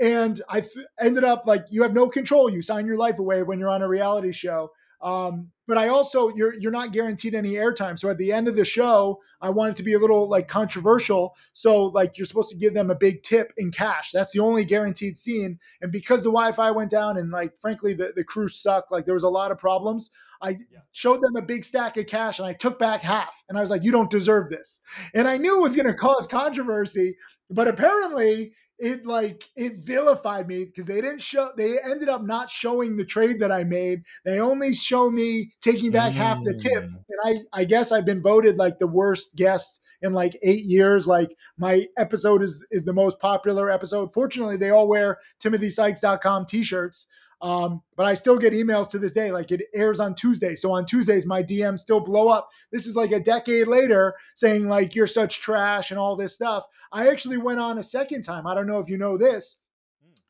And 0.00 0.40
I 0.48 0.60
th- 0.60 0.86
ended 1.00 1.24
up 1.24 1.44
like, 1.46 1.64
you 1.70 1.82
have 1.82 1.92
no 1.92 2.08
control. 2.08 2.50
You 2.50 2.62
sign 2.62 2.86
your 2.86 2.96
life 2.96 3.18
away 3.18 3.42
when 3.42 3.58
you're 3.58 3.70
on 3.70 3.82
a 3.82 3.88
reality 3.88 4.32
show. 4.32 4.70
Um, 5.00 5.50
but 5.66 5.78
I 5.78 5.88
also 5.88 6.28
you're 6.34 6.54
you're 6.54 6.70
not 6.70 6.92
guaranteed 6.92 7.34
any 7.34 7.52
airtime. 7.52 7.98
So 7.98 8.08
at 8.08 8.18
the 8.18 8.32
end 8.32 8.48
of 8.48 8.56
the 8.56 8.64
show, 8.64 9.20
I 9.40 9.50
want 9.50 9.70
it 9.70 9.76
to 9.76 9.82
be 9.82 9.94
a 9.94 9.98
little 9.98 10.28
like 10.28 10.48
controversial. 10.48 11.34
So 11.52 11.86
like 11.86 12.18
you're 12.18 12.26
supposed 12.26 12.50
to 12.50 12.56
give 12.56 12.74
them 12.74 12.90
a 12.90 12.94
big 12.94 13.22
tip 13.22 13.52
in 13.56 13.70
cash. 13.70 14.10
That's 14.12 14.32
the 14.32 14.40
only 14.40 14.64
guaranteed 14.64 15.16
scene. 15.16 15.58
And 15.80 15.90
because 15.90 16.22
the 16.22 16.30
Wi-Fi 16.30 16.70
went 16.70 16.90
down 16.90 17.18
and 17.18 17.30
like 17.30 17.58
frankly 17.60 17.94
the, 17.94 18.12
the 18.14 18.24
crew 18.24 18.48
sucked, 18.48 18.92
like 18.92 19.06
there 19.06 19.14
was 19.14 19.22
a 19.22 19.28
lot 19.28 19.50
of 19.50 19.58
problems. 19.58 20.10
I 20.42 20.50
yeah. 20.50 20.80
showed 20.92 21.22
them 21.22 21.36
a 21.36 21.42
big 21.42 21.64
stack 21.64 21.96
of 21.96 22.06
cash 22.06 22.38
and 22.38 22.46
I 22.46 22.52
took 22.52 22.78
back 22.78 23.02
half. 23.02 23.42
And 23.48 23.56
I 23.56 23.60
was 23.60 23.70
like, 23.70 23.84
you 23.84 23.92
don't 23.92 24.10
deserve 24.10 24.50
this. 24.50 24.80
And 25.14 25.26
I 25.26 25.38
knew 25.38 25.58
it 25.58 25.62
was 25.62 25.76
gonna 25.76 25.94
cause 25.94 26.26
controversy, 26.26 27.16
but 27.50 27.68
apparently 27.68 28.52
it 28.78 29.06
like 29.06 29.44
it 29.56 29.78
vilified 29.78 30.48
me 30.48 30.64
because 30.64 30.86
they 30.86 31.00
didn't 31.00 31.22
show 31.22 31.50
they 31.56 31.76
ended 31.84 32.08
up 32.08 32.22
not 32.22 32.50
showing 32.50 32.96
the 32.96 33.04
trade 33.04 33.40
that 33.40 33.52
I 33.52 33.64
made. 33.64 34.02
They 34.24 34.40
only 34.40 34.74
show 34.74 35.10
me 35.10 35.52
taking 35.60 35.90
back 35.90 36.12
mm. 36.12 36.16
half 36.16 36.44
the 36.44 36.54
tip. 36.54 36.84
Mm. 36.84 37.04
And 37.08 37.46
I 37.52 37.60
I 37.60 37.64
guess 37.64 37.92
I've 37.92 38.06
been 38.06 38.22
voted 38.22 38.56
like 38.56 38.78
the 38.78 38.86
worst 38.86 39.34
guest 39.36 39.80
in 40.02 40.12
like 40.12 40.38
8 40.42 40.64
years. 40.64 41.06
Like 41.06 41.36
my 41.56 41.86
episode 41.96 42.42
is 42.42 42.64
is 42.70 42.84
the 42.84 42.92
most 42.92 43.18
popular 43.20 43.70
episode. 43.70 44.12
Fortunately, 44.12 44.56
they 44.56 44.70
all 44.70 44.88
wear 44.88 45.18
timothysykes.com 45.42 46.46
t-shirts. 46.46 47.06
Um, 47.44 47.82
but 47.94 48.06
I 48.06 48.14
still 48.14 48.38
get 48.38 48.54
emails 48.54 48.88
to 48.90 48.98
this 48.98 49.12
day. 49.12 49.30
Like 49.30 49.52
it 49.52 49.60
airs 49.74 50.00
on 50.00 50.14
Tuesday. 50.14 50.54
So 50.54 50.72
on 50.72 50.86
Tuesdays, 50.86 51.26
my 51.26 51.42
DMs 51.42 51.80
still 51.80 52.00
blow 52.00 52.28
up. 52.28 52.48
This 52.72 52.86
is 52.86 52.96
like 52.96 53.12
a 53.12 53.20
decade 53.20 53.68
later 53.68 54.14
saying, 54.34 54.66
like, 54.66 54.94
you're 54.94 55.06
such 55.06 55.40
trash 55.40 55.90
and 55.90 56.00
all 56.00 56.16
this 56.16 56.32
stuff. 56.32 56.64
I 56.90 57.08
actually 57.08 57.36
went 57.36 57.60
on 57.60 57.76
a 57.76 57.82
second 57.82 58.22
time. 58.22 58.46
I 58.46 58.54
don't 58.54 58.66
know 58.66 58.78
if 58.78 58.88
you 58.88 58.96
know 58.96 59.18
this. 59.18 59.58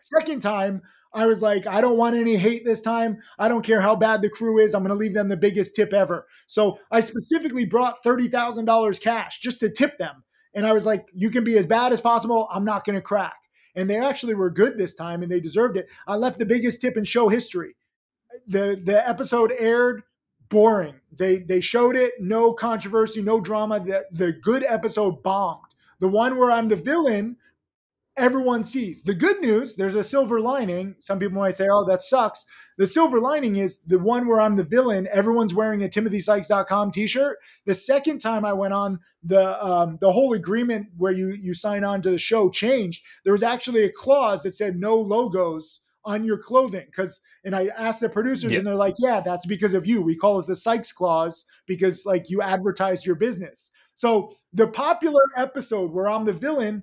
Second 0.01 0.43
time, 0.43 0.83
I 1.15 1.27
was 1.27 1.41
like, 1.41 1.69
I 1.69 1.81
don't 1.81 1.97
want 1.97 2.17
any 2.17 2.35
hate 2.35 2.65
this 2.65 2.81
time. 2.81 3.19
I 3.39 3.47
don't 3.47 3.65
care 3.65 3.81
how 3.81 3.95
bad 3.95 4.21
the 4.21 4.29
crew 4.29 4.59
is. 4.59 4.75
I'm 4.75 4.83
going 4.83 4.89
to 4.89 5.01
leave 5.01 5.15
them 5.15 5.29
the 5.29 5.37
biggest 5.37 5.77
tip 5.77 5.93
ever. 5.93 6.27
So 6.49 6.81
I 6.91 6.99
specifically 6.99 7.65
brought 7.65 8.03
$30,000 8.03 9.01
cash 9.01 9.39
just 9.39 9.61
to 9.61 9.71
tip 9.71 9.99
them. 9.99 10.25
And 10.53 10.67
I 10.67 10.73
was 10.73 10.85
like, 10.85 11.07
you 11.15 11.31
can 11.31 11.45
be 11.45 11.57
as 11.59 11.67
bad 11.67 11.93
as 11.93 12.01
possible. 12.01 12.49
I'm 12.53 12.65
not 12.65 12.85
going 12.85 12.97
to 12.97 13.03
crack 13.03 13.35
and 13.75 13.89
they 13.89 13.99
actually 13.99 14.35
were 14.35 14.51
good 14.51 14.79
this 14.79 14.95
time 14.95 15.23
and 15.23 15.31
they 15.31 15.41
deserved 15.41 15.77
it. 15.77 15.89
I 16.07 16.17
left 16.17 16.39
the 16.39 16.47
biggest 16.47 16.81
tip 16.81 16.97
in 16.97 17.05
show 17.05 17.29
history. 17.29 17.77
The 18.47 18.81
the 18.83 19.07
episode 19.07 19.53
aired 19.59 20.03
boring. 20.49 21.01
They 21.17 21.39
they 21.39 21.61
showed 21.61 21.97
it, 21.97 22.13
no 22.21 22.53
controversy, 22.53 23.23
no 23.23 23.41
drama. 23.41 23.81
The 23.81 24.07
the 24.13 24.33
good 24.33 24.65
episode 24.69 25.23
bombed. 25.23 25.63
The 26.01 26.09
one 26.09 26.37
where 26.37 26.51
I'm 26.51 26.69
the 26.69 26.77
villain 26.77 27.37
everyone 28.17 28.65
sees. 28.65 29.03
The 29.03 29.15
good 29.15 29.41
news, 29.41 29.77
there's 29.77 29.95
a 29.95 30.05
silver 30.05 30.41
lining. 30.41 30.95
Some 30.99 31.19
people 31.19 31.39
might 31.39 31.57
say, 31.57 31.69
oh, 31.69 31.85
that 31.87 32.03
sucks. 32.03 32.45
The 32.79 32.87
silver 32.87 33.21
lining 33.21 33.57
is 33.57 33.81
the 33.87 33.99
one 33.99 34.27
where 34.27 34.41
I'm 34.41 34.57
the 34.57 34.65
villain, 34.65 35.09
everyone's 35.13 35.55
wearing 35.55 35.83
a 35.83 35.89
timothysykes.com 35.89 36.91
t-shirt. 36.91 37.39
The 37.67 37.75
second 37.75 38.21
time 38.21 38.45
I 38.45 38.53
went 38.53 38.75
on, 38.75 39.01
the 39.23 39.65
um, 39.65 39.99
the 40.01 40.13
whole 40.13 40.35
agreement 40.35 40.89
where 40.97 41.13
you 41.13 41.31
you 41.31 41.55
sign 41.55 41.83
on 41.83 42.03
to 42.03 42.11
the 42.11 42.19
show 42.19 42.51
changed. 42.51 43.03
There 43.25 43.33
was 43.33 43.43
actually 43.43 43.85
a 43.85 43.93
clause 43.93 44.43
that 44.43 44.55
said 44.55 44.77
no 44.77 44.97
logos 44.97 45.81
on 46.05 46.25
your 46.25 46.37
clothing 46.37 46.85
because 46.85 47.21
and 47.45 47.57
i 47.57 47.67
asked 47.79 48.01
the 48.01 48.09
producers 48.09 48.51
yes. 48.51 48.59
and 48.59 48.67
they're 48.67 48.75
like 48.75 48.95
yeah 48.99 49.21
that's 49.21 49.47
because 49.47 49.73
of 49.73 49.87
you 49.87 50.03
we 50.03 50.15
call 50.15 50.39
it 50.39 50.47
the 50.47 50.55
sykes 50.55 50.93
clause 50.93 51.47
because 51.67 52.05
like 52.05 52.29
you 52.29 52.43
advertised 52.43 53.07
your 53.07 53.15
business 53.15 53.71
so 53.95 54.35
the 54.53 54.69
popular 54.69 55.23
episode 55.37 55.93
where 55.93 56.07
i'm 56.07 56.27
the 56.27 56.33
villain 56.33 56.83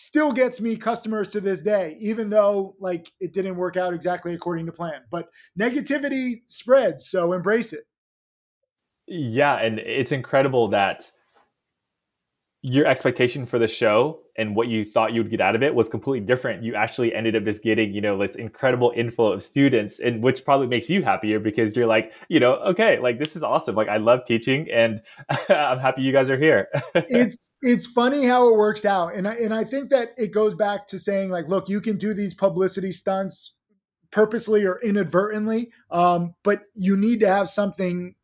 still 0.00 0.32
gets 0.32 0.60
me 0.60 0.76
customers 0.76 1.28
to 1.28 1.40
this 1.40 1.60
day, 1.60 1.96
even 2.00 2.30
though 2.30 2.74
like 2.80 3.12
it 3.20 3.32
didn't 3.32 3.56
work 3.56 3.76
out 3.76 3.92
exactly 3.92 4.34
according 4.34 4.66
to 4.66 4.72
plan. 4.72 5.02
But 5.10 5.28
negativity 5.58 6.40
spreads, 6.46 7.06
so 7.06 7.32
embrace 7.32 7.72
it. 7.72 7.86
Yeah, 9.06 9.56
and 9.56 9.78
it's 9.78 10.12
incredible 10.12 10.68
that 10.68 11.10
your 12.62 12.86
expectation 12.86 13.46
for 13.46 13.58
the 13.58 13.68
show 13.68 14.20
and 14.36 14.54
what 14.54 14.68
you 14.68 14.84
thought 14.84 15.14
you 15.14 15.22
would 15.22 15.30
get 15.30 15.40
out 15.40 15.54
of 15.54 15.62
it 15.62 15.74
was 15.74 15.88
completely 15.88 16.26
different. 16.26 16.62
You 16.62 16.74
actually 16.74 17.14
ended 17.14 17.34
up 17.34 17.44
just 17.44 17.62
getting, 17.62 17.94
you 17.94 18.02
know, 18.02 18.18
this 18.18 18.36
incredible 18.36 18.92
inflow 18.94 19.32
of 19.32 19.42
students, 19.42 19.98
and 19.98 20.22
which 20.22 20.44
probably 20.44 20.66
makes 20.66 20.90
you 20.90 21.02
happier 21.02 21.40
because 21.40 21.74
you're 21.74 21.86
like, 21.86 22.12
you 22.28 22.38
know, 22.38 22.54
okay, 22.56 22.98
like 22.98 23.18
this 23.18 23.34
is 23.34 23.42
awesome. 23.42 23.74
Like 23.74 23.88
I 23.88 23.96
love 23.96 24.24
teaching, 24.26 24.68
and 24.70 25.00
I'm 25.48 25.78
happy 25.78 26.02
you 26.02 26.12
guys 26.12 26.28
are 26.28 26.38
here. 26.38 26.68
it's 26.94 27.48
it's 27.62 27.86
funny 27.86 28.26
how 28.26 28.52
it 28.52 28.56
works 28.56 28.84
out, 28.84 29.14
and 29.14 29.26
I, 29.26 29.34
and 29.34 29.54
I 29.54 29.64
think 29.64 29.88
that 29.90 30.10
it 30.18 30.32
goes 30.32 30.54
back 30.54 30.86
to 30.88 30.98
saying 30.98 31.30
like, 31.30 31.48
look, 31.48 31.68
you 31.68 31.80
can 31.80 31.96
do 31.96 32.12
these 32.12 32.34
publicity 32.34 32.92
stunts 32.92 33.54
purposely 34.10 34.64
or 34.64 34.80
inadvertently 34.82 35.70
um, 35.90 36.34
but 36.42 36.62
you 36.74 36.96
need 36.96 37.20
to 37.20 37.28
have 37.28 37.48
something 37.48 38.14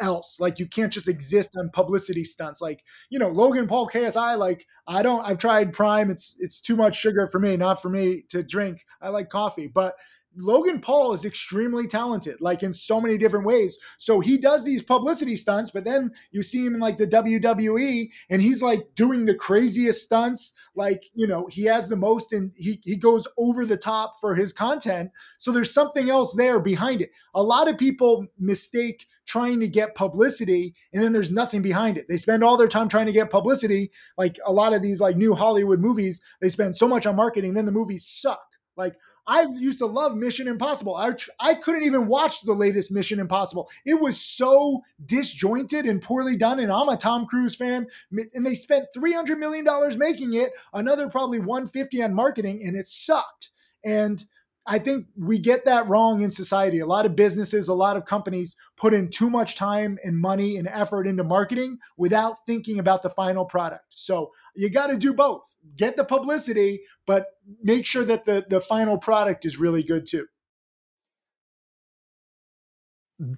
else 0.00 0.38
like 0.40 0.58
you 0.58 0.66
can't 0.66 0.92
just 0.92 1.08
exist 1.08 1.56
on 1.56 1.70
publicity 1.70 2.24
stunts 2.24 2.60
like 2.60 2.82
you 3.10 3.18
know 3.18 3.28
logan 3.28 3.66
paul 3.66 3.88
ksi 3.88 4.38
like 4.38 4.66
i 4.86 5.02
don't 5.02 5.24
i've 5.24 5.38
tried 5.38 5.72
prime 5.72 6.10
it's 6.10 6.36
it's 6.38 6.60
too 6.60 6.76
much 6.76 6.96
sugar 6.96 7.28
for 7.30 7.38
me 7.38 7.56
not 7.56 7.80
for 7.80 7.88
me 7.88 8.24
to 8.28 8.42
drink 8.42 8.84
i 9.00 9.08
like 9.08 9.28
coffee 9.28 9.66
but 9.66 9.94
Logan 10.36 10.80
Paul 10.80 11.12
is 11.12 11.24
extremely 11.24 11.86
talented, 11.86 12.40
like 12.40 12.62
in 12.62 12.72
so 12.72 13.00
many 13.00 13.18
different 13.18 13.46
ways. 13.46 13.78
So 13.98 14.20
he 14.20 14.38
does 14.38 14.64
these 14.64 14.82
publicity 14.82 15.36
stunts, 15.36 15.70
but 15.70 15.84
then 15.84 16.10
you 16.32 16.42
see 16.42 16.64
him 16.64 16.74
in 16.74 16.80
like 16.80 16.98
the 16.98 17.06
WWE 17.06 18.08
and 18.30 18.42
he's 18.42 18.62
like 18.62 18.94
doing 18.94 19.24
the 19.24 19.34
craziest 19.34 20.04
stunts. 20.04 20.52
Like, 20.74 21.04
you 21.14 21.26
know, 21.26 21.46
he 21.50 21.64
has 21.64 21.88
the 21.88 21.96
most 21.96 22.32
and 22.32 22.52
he, 22.56 22.80
he 22.84 22.96
goes 22.96 23.28
over 23.38 23.64
the 23.64 23.76
top 23.76 24.16
for 24.20 24.34
his 24.34 24.52
content. 24.52 25.10
So 25.38 25.52
there's 25.52 25.72
something 25.72 26.10
else 26.10 26.34
there 26.34 26.60
behind 26.60 27.00
it. 27.00 27.10
A 27.34 27.42
lot 27.42 27.68
of 27.68 27.78
people 27.78 28.26
mistake 28.38 29.06
trying 29.26 29.60
to 29.60 29.68
get 29.68 29.94
publicity 29.94 30.74
and 30.92 31.02
then 31.02 31.12
there's 31.12 31.30
nothing 31.30 31.62
behind 31.62 31.96
it. 31.96 32.06
They 32.08 32.18
spend 32.18 32.44
all 32.44 32.56
their 32.56 32.68
time 32.68 32.88
trying 32.88 33.06
to 33.06 33.12
get 33.12 33.30
publicity. 33.30 33.90
Like 34.18 34.38
a 34.44 34.52
lot 34.52 34.74
of 34.74 34.82
these 34.82 35.00
like 35.00 35.16
new 35.16 35.34
Hollywood 35.34 35.80
movies, 35.80 36.20
they 36.40 36.48
spend 36.48 36.76
so 36.76 36.88
much 36.88 37.06
on 37.06 37.16
marketing, 37.16 37.54
then 37.54 37.66
the 37.66 37.72
movies 37.72 38.06
suck. 38.06 38.44
Like 38.76 38.96
I 39.26 39.46
used 39.54 39.78
to 39.78 39.86
love 39.86 40.16
Mission 40.16 40.48
Impossible. 40.48 40.96
I, 40.96 41.14
I 41.40 41.54
couldn't 41.54 41.84
even 41.84 42.06
watch 42.06 42.42
the 42.42 42.52
latest 42.52 42.90
Mission 42.90 43.18
Impossible. 43.18 43.70
It 43.86 44.00
was 44.00 44.20
so 44.20 44.82
disjointed 45.06 45.86
and 45.86 46.02
poorly 46.02 46.36
done. 46.36 46.60
And 46.60 46.70
I'm 46.70 46.88
a 46.88 46.96
Tom 46.96 47.26
Cruise 47.26 47.56
fan. 47.56 47.86
And 48.34 48.46
they 48.46 48.54
spent 48.54 48.86
$300 48.96 49.38
million 49.38 49.66
making 49.98 50.34
it, 50.34 50.52
another 50.74 51.08
probably 51.08 51.38
150 51.38 52.02
on 52.02 52.14
marketing, 52.14 52.62
and 52.64 52.76
it 52.76 52.86
sucked. 52.86 53.50
And 53.84 54.24
I 54.66 54.78
think 54.78 55.06
we 55.18 55.38
get 55.38 55.64
that 55.66 55.88
wrong 55.88 56.22
in 56.22 56.30
society. 56.30 56.78
A 56.78 56.86
lot 56.86 57.04
of 57.04 57.16
businesses, 57.16 57.68
a 57.68 57.74
lot 57.74 57.96
of 57.96 58.06
companies 58.06 58.56
put 58.76 58.94
in 58.94 59.10
too 59.10 59.28
much 59.28 59.56
time 59.56 59.98
and 60.04 60.18
money 60.18 60.56
and 60.56 60.68
effort 60.68 61.06
into 61.06 61.22
marketing 61.22 61.78
without 61.98 62.46
thinking 62.46 62.78
about 62.78 63.02
the 63.02 63.10
final 63.10 63.44
product. 63.44 63.84
So 63.90 64.30
you 64.54 64.70
got 64.70 64.86
to 64.86 64.96
do 64.96 65.12
both. 65.12 65.53
Get 65.76 65.96
the 65.96 66.04
publicity, 66.04 66.82
but 67.06 67.26
make 67.62 67.86
sure 67.86 68.04
that 68.04 68.24
the 68.24 68.44
the 68.48 68.60
final 68.60 68.98
product 68.98 69.44
is 69.44 69.58
really 69.58 69.82
good 69.82 70.06
too. 70.06 70.26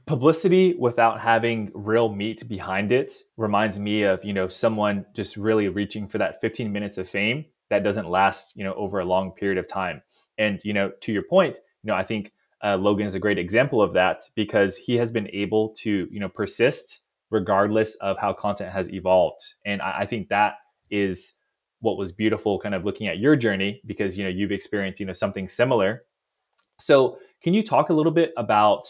Publicity 0.06 0.74
without 0.78 1.20
having 1.20 1.70
real 1.74 2.08
meat 2.08 2.48
behind 2.48 2.92
it 2.92 3.12
reminds 3.36 3.78
me 3.78 4.02
of, 4.02 4.24
you 4.24 4.32
know, 4.32 4.48
someone 4.48 5.04
just 5.14 5.36
really 5.36 5.68
reaching 5.68 6.08
for 6.08 6.16
that 6.18 6.40
15 6.40 6.72
minutes 6.72 6.96
of 6.96 7.08
fame 7.08 7.44
that 7.68 7.84
doesn't 7.84 8.08
last, 8.08 8.56
you 8.56 8.64
know, 8.64 8.74
over 8.74 9.00
a 9.00 9.04
long 9.04 9.32
period 9.32 9.58
of 9.58 9.68
time. 9.68 10.02
And, 10.38 10.60
you 10.64 10.72
know, 10.72 10.92
to 11.02 11.12
your 11.12 11.22
point, 11.22 11.58
you 11.82 11.88
know, 11.88 11.94
I 11.94 12.04
think 12.04 12.32
uh, 12.64 12.76
Logan 12.76 13.06
is 13.06 13.14
a 13.14 13.20
great 13.20 13.38
example 13.38 13.82
of 13.82 13.92
that 13.92 14.22
because 14.34 14.76
he 14.76 14.96
has 14.96 15.12
been 15.12 15.28
able 15.32 15.74
to, 15.80 16.08
you 16.10 16.20
know, 16.20 16.28
persist 16.28 17.02
regardless 17.30 17.96
of 17.96 18.18
how 18.18 18.32
content 18.32 18.72
has 18.72 18.90
evolved. 18.90 19.42
And 19.64 19.82
I, 19.82 20.00
I 20.00 20.06
think 20.06 20.28
that 20.28 20.54
is 20.90 21.34
what 21.80 21.96
was 21.96 22.12
beautiful 22.12 22.58
kind 22.58 22.74
of 22.74 22.84
looking 22.84 23.06
at 23.08 23.18
your 23.18 23.36
journey 23.36 23.80
because 23.86 24.16
you 24.18 24.24
know 24.24 24.30
you've 24.30 24.52
experienced 24.52 25.00
you 25.00 25.06
know 25.06 25.12
something 25.12 25.48
similar 25.48 26.04
so 26.78 27.18
can 27.42 27.54
you 27.54 27.62
talk 27.62 27.90
a 27.90 27.92
little 27.92 28.12
bit 28.12 28.32
about 28.36 28.86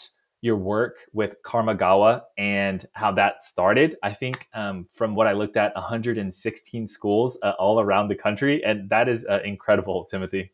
your 0.47 0.57
work 0.57 1.01
with 1.13 1.37
Karmagawa 1.43 2.23
and 2.37 2.85
how 2.93 3.13
that 3.13 3.43
started. 3.43 3.97
I 4.03 4.13
think 4.13 4.49
um, 4.55 4.87
from 4.91 5.15
what 5.15 5.27
I 5.27 5.33
looked 5.33 5.57
at, 5.57 5.75
116 5.75 6.87
schools 6.87 7.39
uh, 7.43 7.53
all 7.59 7.81
around 7.81 8.09
the 8.09 8.15
country, 8.15 8.63
and 8.65 8.89
that 8.91 9.09
is 9.09 9.27
uh, 9.29 9.41
incredible, 9.45 10.05
Timothy. 10.05 10.53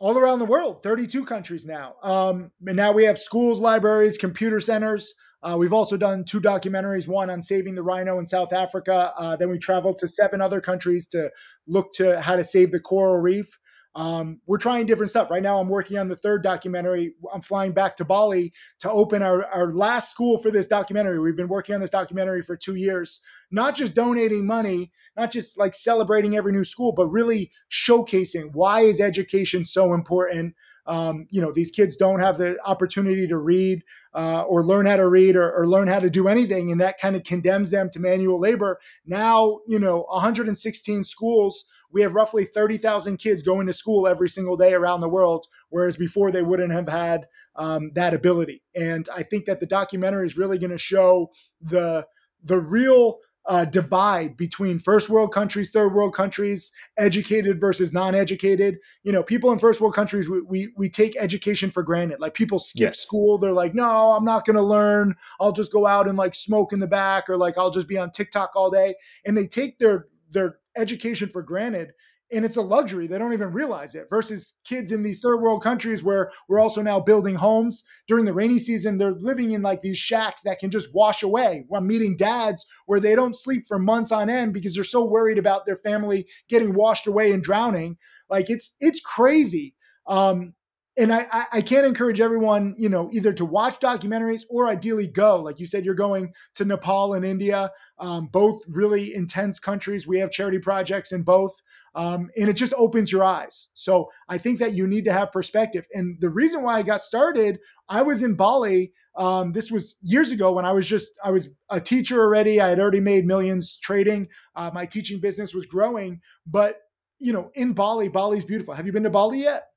All 0.00 0.18
around 0.18 0.40
the 0.40 0.44
world, 0.44 0.82
32 0.82 1.24
countries 1.24 1.64
now. 1.64 1.94
Um, 2.02 2.50
and 2.66 2.76
now 2.76 2.92
we 2.92 3.04
have 3.04 3.18
schools, 3.18 3.60
libraries, 3.60 4.18
computer 4.18 4.58
centers. 4.58 5.14
Uh, 5.42 5.56
we've 5.58 5.72
also 5.72 5.96
done 5.96 6.24
two 6.24 6.40
documentaries, 6.40 7.08
one 7.08 7.30
on 7.30 7.42
saving 7.42 7.74
the 7.74 7.82
rhino 7.82 8.18
in 8.18 8.26
South 8.26 8.52
Africa. 8.52 9.12
Uh, 9.18 9.36
then 9.36 9.50
we 9.50 9.58
traveled 9.58 9.96
to 9.96 10.08
seven 10.08 10.40
other 10.40 10.60
countries 10.60 11.06
to 11.08 11.30
look 11.66 11.92
to 11.94 12.20
how 12.20 12.36
to 12.36 12.44
save 12.44 12.70
the 12.70 12.80
coral 12.80 13.16
reef. 13.16 13.58
Um, 13.94 14.40
we're 14.46 14.58
trying 14.58 14.86
different 14.86 15.10
stuff. 15.10 15.30
Right 15.30 15.42
now, 15.42 15.58
I'm 15.58 15.68
working 15.68 15.98
on 15.98 16.08
the 16.08 16.16
third 16.16 16.42
documentary. 16.42 17.14
I'm 17.32 17.42
flying 17.42 17.72
back 17.72 17.96
to 17.96 18.04
Bali 18.04 18.52
to 18.80 18.90
open 18.90 19.22
our, 19.22 19.44
our 19.46 19.72
last 19.74 20.10
school 20.10 20.38
for 20.38 20.50
this 20.50 20.66
documentary. 20.66 21.18
We've 21.18 21.36
been 21.36 21.48
working 21.48 21.74
on 21.74 21.82
this 21.82 21.90
documentary 21.90 22.42
for 22.42 22.56
two 22.56 22.74
years, 22.74 23.20
not 23.50 23.74
just 23.74 23.94
donating 23.94 24.46
money, 24.46 24.92
not 25.16 25.30
just 25.30 25.58
like 25.58 25.74
celebrating 25.74 26.36
every 26.36 26.52
new 26.52 26.64
school, 26.64 26.92
but 26.92 27.08
really 27.08 27.50
showcasing 27.70 28.50
why 28.52 28.80
is 28.80 28.98
education 29.00 29.64
so 29.64 29.92
important. 29.92 30.54
Um, 30.86 31.26
you 31.30 31.40
know, 31.40 31.52
these 31.52 31.70
kids 31.70 31.96
don't 31.96 32.20
have 32.20 32.38
the 32.38 32.58
opportunity 32.64 33.26
to 33.28 33.36
read 33.36 33.84
uh, 34.14 34.42
or 34.42 34.64
learn 34.64 34.86
how 34.86 34.96
to 34.96 35.08
read 35.08 35.36
or, 35.36 35.52
or, 35.52 35.66
learn 35.66 35.86
how 35.86 36.00
to 36.00 36.10
do 36.10 36.26
anything, 36.26 36.72
and 36.72 36.80
that 36.80 36.98
kind 36.98 37.14
of 37.14 37.22
condemns 37.22 37.70
them 37.70 37.88
to 37.90 38.00
manual 38.00 38.40
labor. 38.40 38.80
Now, 39.06 39.60
you 39.68 39.78
know, 39.78 40.06
116 40.10 41.04
schools 41.04 41.66
we 41.92 42.00
have 42.00 42.14
roughly 42.14 42.46
30,000 42.46 43.18
kids 43.18 43.42
going 43.42 43.66
to 43.66 43.72
school 43.72 44.08
every 44.08 44.28
single 44.28 44.56
day 44.56 44.72
around 44.72 45.02
the 45.02 45.08
world, 45.08 45.46
whereas 45.68 45.96
before 45.96 46.32
they 46.32 46.42
wouldn't 46.42 46.72
have 46.72 46.88
had 46.88 47.28
um, 47.54 47.92
that 47.94 48.14
ability. 48.14 48.62
And 48.74 49.08
I 49.14 49.22
think 49.22 49.44
that 49.44 49.60
the 49.60 49.66
documentary 49.66 50.26
is 50.26 50.36
really 50.36 50.58
going 50.58 50.70
to 50.70 50.78
show 50.78 51.30
the 51.60 52.06
the 52.44 52.58
real 52.58 53.18
uh, 53.46 53.64
divide 53.64 54.36
between 54.36 54.78
first 54.78 55.08
world 55.08 55.32
countries, 55.32 55.70
third 55.70 55.94
world 55.94 56.14
countries, 56.14 56.70
educated 56.96 57.60
versus 57.60 57.92
non-educated. 57.92 58.78
You 59.02 59.12
know, 59.12 59.22
people 59.22 59.50
in 59.52 59.58
first 59.58 59.80
world 59.80 59.94
countries, 59.94 60.28
we 60.28 60.40
we, 60.42 60.72
we 60.76 60.88
take 60.88 61.16
education 61.16 61.70
for 61.70 61.82
granted. 61.82 62.20
Like 62.20 62.34
people 62.34 62.58
skip 62.58 62.80
yes. 62.80 63.00
school. 63.00 63.38
They're 63.38 63.52
like, 63.52 63.74
no, 63.74 64.12
I'm 64.12 64.24
not 64.24 64.44
going 64.44 64.56
to 64.56 64.62
learn. 64.62 65.14
I'll 65.40 65.52
just 65.52 65.72
go 65.72 65.86
out 65.86 66.08
and 66.08 66.16
like 66.16 66.34
smoke 66.34 66.72
in 66.72 66.80
the 66.80 66.86
back, 66.86 67.28
or 67.28 67.36
like 67.36 67.58
I'll 67.58 67.70
just 67.70 67.88
be 67.88 67.98
on 67.98 68.10
TikTok 68.10 68.52
all 68.54 68.70
day. 68.70 68.94
And 69.26 69.36
they 69.36 69.46
take 69.46 69.78
their 69.78 70.06
their 70.30 70.58
education 70.76 71.28
for 71.28 71.42
granted 71.42 71.92
and 72.32 72.44
it's 72.44 72.56
a 72.56 72.62
luxury. 72.62 73.06
They 73.06 73.18
don't 73.18 73.32
even 73.32 73.52
realize 73.52 73.94
it 73.94 74.06
versus 74.08 74.54
kids 74.64 74.90
in 74.90 75.02
these 75.02 75.20
third 75.20 75.38
world 75.40 75.62
countries 75.62 76.02
where 76.02 76.30
we're 76.48 76.60
also 76.60 76.82
now 76.82 76.98
building 76.98 77.34
homes. 77.34 77.84
During 78.08 78.24
the 78.24 78.32
rainy 78.32 78.58
season 78.58 78.98
they're 78.98 79.12
living 79.12 79.52
in 79.52 79.62
like 79.62 79.82
these 79.82 79.98
shacks 79.98 80.42
that 80.42 80.58
can 80.58 80.70
just 80.70 80.88
wash 80.94 81.22
away. 81.22 81.66
I'm 81.74 81.86
meeting 81.86 82.16
dads 82.16 82.64
where 82.86 83.00
they 83.00 83.14
don't 83.14 83.36
sleep 83.36 83.64
for 83.66 83.78
months 83.78 84.12
on 84.12 84.30
end 84.30 84.54
because 84.54 84.74
they're 84.74 84.84
so 84.84 85.04
worried 85.04 85.38
about 85.38 85.66
their 85.66 85.76
family 85.76 86.26
getting 86.48 86.74
washed 86.74 87.06
away 87.06 87.32
and 87.32 87.42
drowning. 87.42 87.98
Like 88.28 88.48
it's 88.48 88.72
it's 88.80 89.00
crazy. 89.00 89.74
Um 90.06 90.54
and 90.98 91.12
I, 91.12 91.24
I 91.50 91.62
can't 91.62 91.86
encourage 91.86 92.20
everyone, 92.20 92.74
you 92.76 92.88
know, 92.88 93.08
either 93.12 93.32
to 93.32 93.46
watch 93.46 93.80
documentaries 93.80 94.42
or 94.50 94.68
ideally 94.68 95.06
go. 95.06 95.40
Like 95.40 95.58
you 95.58 95.66
said, 95.66 95.86
you're 95.86 95.94
going 95.94 96.34
to 96.54 96.66
Nepal 96.66 97.14
and 97.14 97.24
India, 97.24 97.70
um, 97.98 98.28
both 98.30 98.60
really 98.68 99.14
intense 99.14 99.58
countries. 99.58 100.06
We 100.06 100.18
have 100.18 100.30
charity 100.30 100.58
projects 100.58 101.10
in 101.10 101.22
both, 101.22 101.62
um, 101.94 102.30
and 102.36 102.48
it 102.48 102.54
just 102.54 102.72
opens 102.76 103.12
your 103.12 103.24
eyes. 103.24 103.68
So 103.74 104.10
I 104.28 104.38
think 104.38 104.58
that 104.60 104.74
you 104.74 104.86
need 104.86 105.04
to 105.04 105.12
have 105.12 105.32
perspective. 105.32 105.84
And 105.92 106.20
the 106.20 106.30
reason 106.30 106.62
why 106.62 106.78
I 106.78 106.82
got 106.82 107.00
started, 107.00 107.58
I 107.88 108.02
was 108.02 108.22
in 108.22 108.34
Bali. 108.34 108.92
Um, 109.16 109.52
this 109.52 109.70
was 109.70 109.96
years 110.02 110.30
ago 110.30 110.52
when 110.52 110.64
I 110.64 110.72
was 110.72 110.86
just 110.86 111.18
I 111.22 111.30
was 111.30 111.48
a 111.68 111.80
teacher 111.80 112.18
already. 112.18 112.60
I 112.60 112.68
had 112.68 112.80
already 112.80 113.00
made 113.00 113.26
millions 113.26 113.76
trading. 113.76 114.28
Uh, 114.56 114.70
my 114.72 114.86
teaching 114.86 115.20
business 115.20 115.54
was 115.54 115.66
growing, 115.66 116.20
but 116.46 116.78
you 117.18 117.32
know, 117.32 117.50
in 117.54 117.72
Bali, 117.72 118.08
Bali's 118.08 118.44
beautiful. 118.44 118.74
Have 118.74 118.86
you 118.86 118.92
been 118.92 119.04
to 119.04 119.10
Bali 119.10 119.42
yet? 119.42 119.68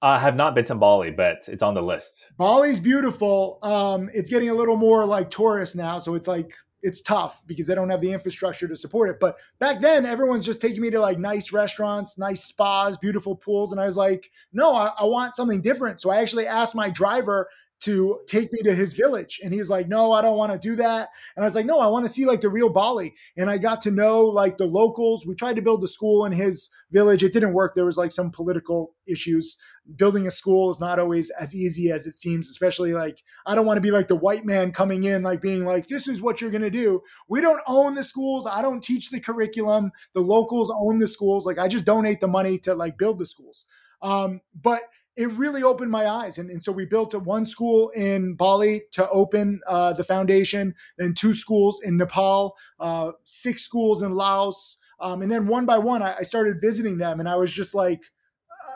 I 0.00 0.18
have 0.18 0.36
not 0.36 0.54
been 0.54 0.66
to 0.66 0.74
Bali, 0.74 1.10
but 1.10 1.48
it's 1.48 1.62
on 1.62 1.74
the 1.74 1.82
list. 1.82 2.32
Bali's 2.38 2.78
beautiful. 2.78 3.58
Um, 3.62 4.10
it's 4.14 4.30
getting 4.30 4.50
a 4.50 4.54
little 4.54 4.76
more 4.76 5.04
like 5.04 5.30
tourist 5.30 5.74
now, 5.74 5.98
so 5.98 6.14
it's 6.14 6.28
like 6.28 6.54
it's 6.82 7.00
tough 7.00 7.42
because 7.46 7.66
they 7.66 7.74
don't 7.74 7.90
have 7.90 8.00
the 8.00 8.12
infrastructure 8.12 8.68
to 8.68 8.76
support 8.76 9.10
it. 9.10 9.16
But 9.20 9.36
back 9.58 9.80
then, 9.80 10.06
everyone's 10.06 10.44
just 10.44 10.60
taking 10.60 10.82
me 10.82 10.90
to 10.90 11.00
like 11.00 11.18
nice 11.18 11.52
restaurants, 11.52 12.18
nice 12.18 12.44
spas, 12.44 12.96
beautiful 12.96 13.34
pools, 13.34 13.72
and 13.72 13.80
I 13.80 13.86
was 13.86 13.96
like, 13.96 14.30
no, 14.52 14.74
I, 14.74 14.92
I 14.98 15.04
want 15.04 15.34
something 15.34 15.62
different. 15.62 16.00
So 16.00 16.10
I 16.10 16.20
actually 16.20 16.46
asked 16.46 16.74
my 16.74 16.90
driver 16.90 17.48
to 17.80 18.20
take 18.26 18.52
me 18.52 18.58
to 18.64 18.74
his 18.74 18.94
village. 18.94 19.40
And 19.44 19.52
he's 19.52 19.68
like, 19.68 19.86
no, 19.86 20.12
I 20.12 20.22
don't 20.22 20.38
want 20.38 20.52
to 20.52 20.58
do 20.58 20.76
that. 20.76 21.10
And 21.36 21.44
I 21.44 21.46
was 21.46 21.54
like, 21.54 21.66
no, 21.66 21.78
I 21.78 21.86
want 21.86 22.06
to 22.06 22.12
see 22.12 22.24
like 22.24 22.40
the 22.40 22.48
real 22.48 22.70
Bali. 22.70 23.14
And 23.36 23.50
I 23.50 23.58
got 23.58 23.82
to 23.82 23.90
know 23.90 24.24
like 24.24 24.56
the 24.56 24.66
locals. 24.66 25.26
We 25.26 25.34
tried 25.34 25.56
to 25.56 25.62
build 25.62 25.84
a 25.84 25.88
school 25.88 26.24
in 26.24 26.32
his 26.32 26.70
village. 26.90 27.22
It 27.22 27.32
didn't 27.32 27.52
work. 27.52 27.74
There 27.74 27.84
was 27.84 27.98
like 27.98 28.12
some 28.12 28.30
political 28.30 28.94
issues. 29.06 29.58
Building 29.94 30.26
a 30.26 30.30
school 30.30 30.70
is 30.70 30.80
not 30.80 30.98
always 30.98 31.30
as 31.30 31.54
easy 31.54 31.92
as 31.92 32.06
it 32.06 32.14
seems, 32.14 32.48
especially 32.48 32.94
like 32.94 33.22
I 33.46 33.54
don't 33.54 33.66
want 33.66 33.76
to 33.76 33.82
be 33.82 33.90
like 33.90 34.08
the 34.08 34.16
white 34.16 34.44
man 34.44 34.72
coming 34.72 35.04
in, 35.04 35.22
like 35.22 35.42
being 35.42 35.64
like, 35.64 35.86
this 35.86 36.08
is 36.08 36.20
what 36.20 36.40
you're 36.40 36.50
going 36.50 36.62
to 36.62 36.70
do. 36.70 37.02
We 37.28 37.40
don't 37.40 37.62
own 37.66 37.94
the 37.94 38.04
schools. 38.04 38.46
I 38.46 38.62
don't 38.62 38.82
teach 38.82 39.10
the 39.10 39.20
curriculum. 39.20 39.92
The 40.14 40.22
locals 40.22 40.72
own 40.74 40.98
the 40.98 41.08
schools. 41.08 41.46
Like 41.46 41.58
I 41.58 41.68
just 41.68 41.84
donate 41.84 42.20
the 42.20 42.28
money 42.28 42.58
to 42.60 42.74
like 42.74 42.96
build 42.96 43.18
the 43.18 43.26
schools. 43.26 43.66
Um, 44.02 44.40
but 44.60 44.82
it 45.16 45.32
really 45.32 45.62
opened 45.62 45.90
my 45.90 46.06
eyes. 46.06 46.38
And, 46.38 46.50
and 46.50 46.62
so 46.62 46.70
we 46.70 46.84
built 46.84 47.14
a 47.14 47.18
one 47.18 47.46
school 47.46 47.88
in 47.90 48.34
Bali 48.34 48.82
to 48.92 49.08
open 49.08 49.60
uh, 49.66 49.94
the 49.94 50.04
foundation, 50.04 50.74
then 50.98 51.14
two 51.14 51.34
schools 51.34 51.80
in 51.82 51.96
Nepal, 51.96 52.54
uh, 52.78 53.12
six 53.24 53.62
schools 53.62 54.02
in 54.02 54.14
Laos. 54.14 54.76
Um, 55.00 55.22
and 55.22 55.30
then 55.30 55.46
one 55.46 55.66
by 55.66 55.78
one, 55.78 56.02
I, 56.02 56.16
I, 56.16 56.22
started 56.22 56.56
visiting 56.60 56.96
them 56.96 57.20
and 57.20 57.28
I 57.28 57.36
was 57.36 57.52
just 57.52 57.74
like, 57.74 58.00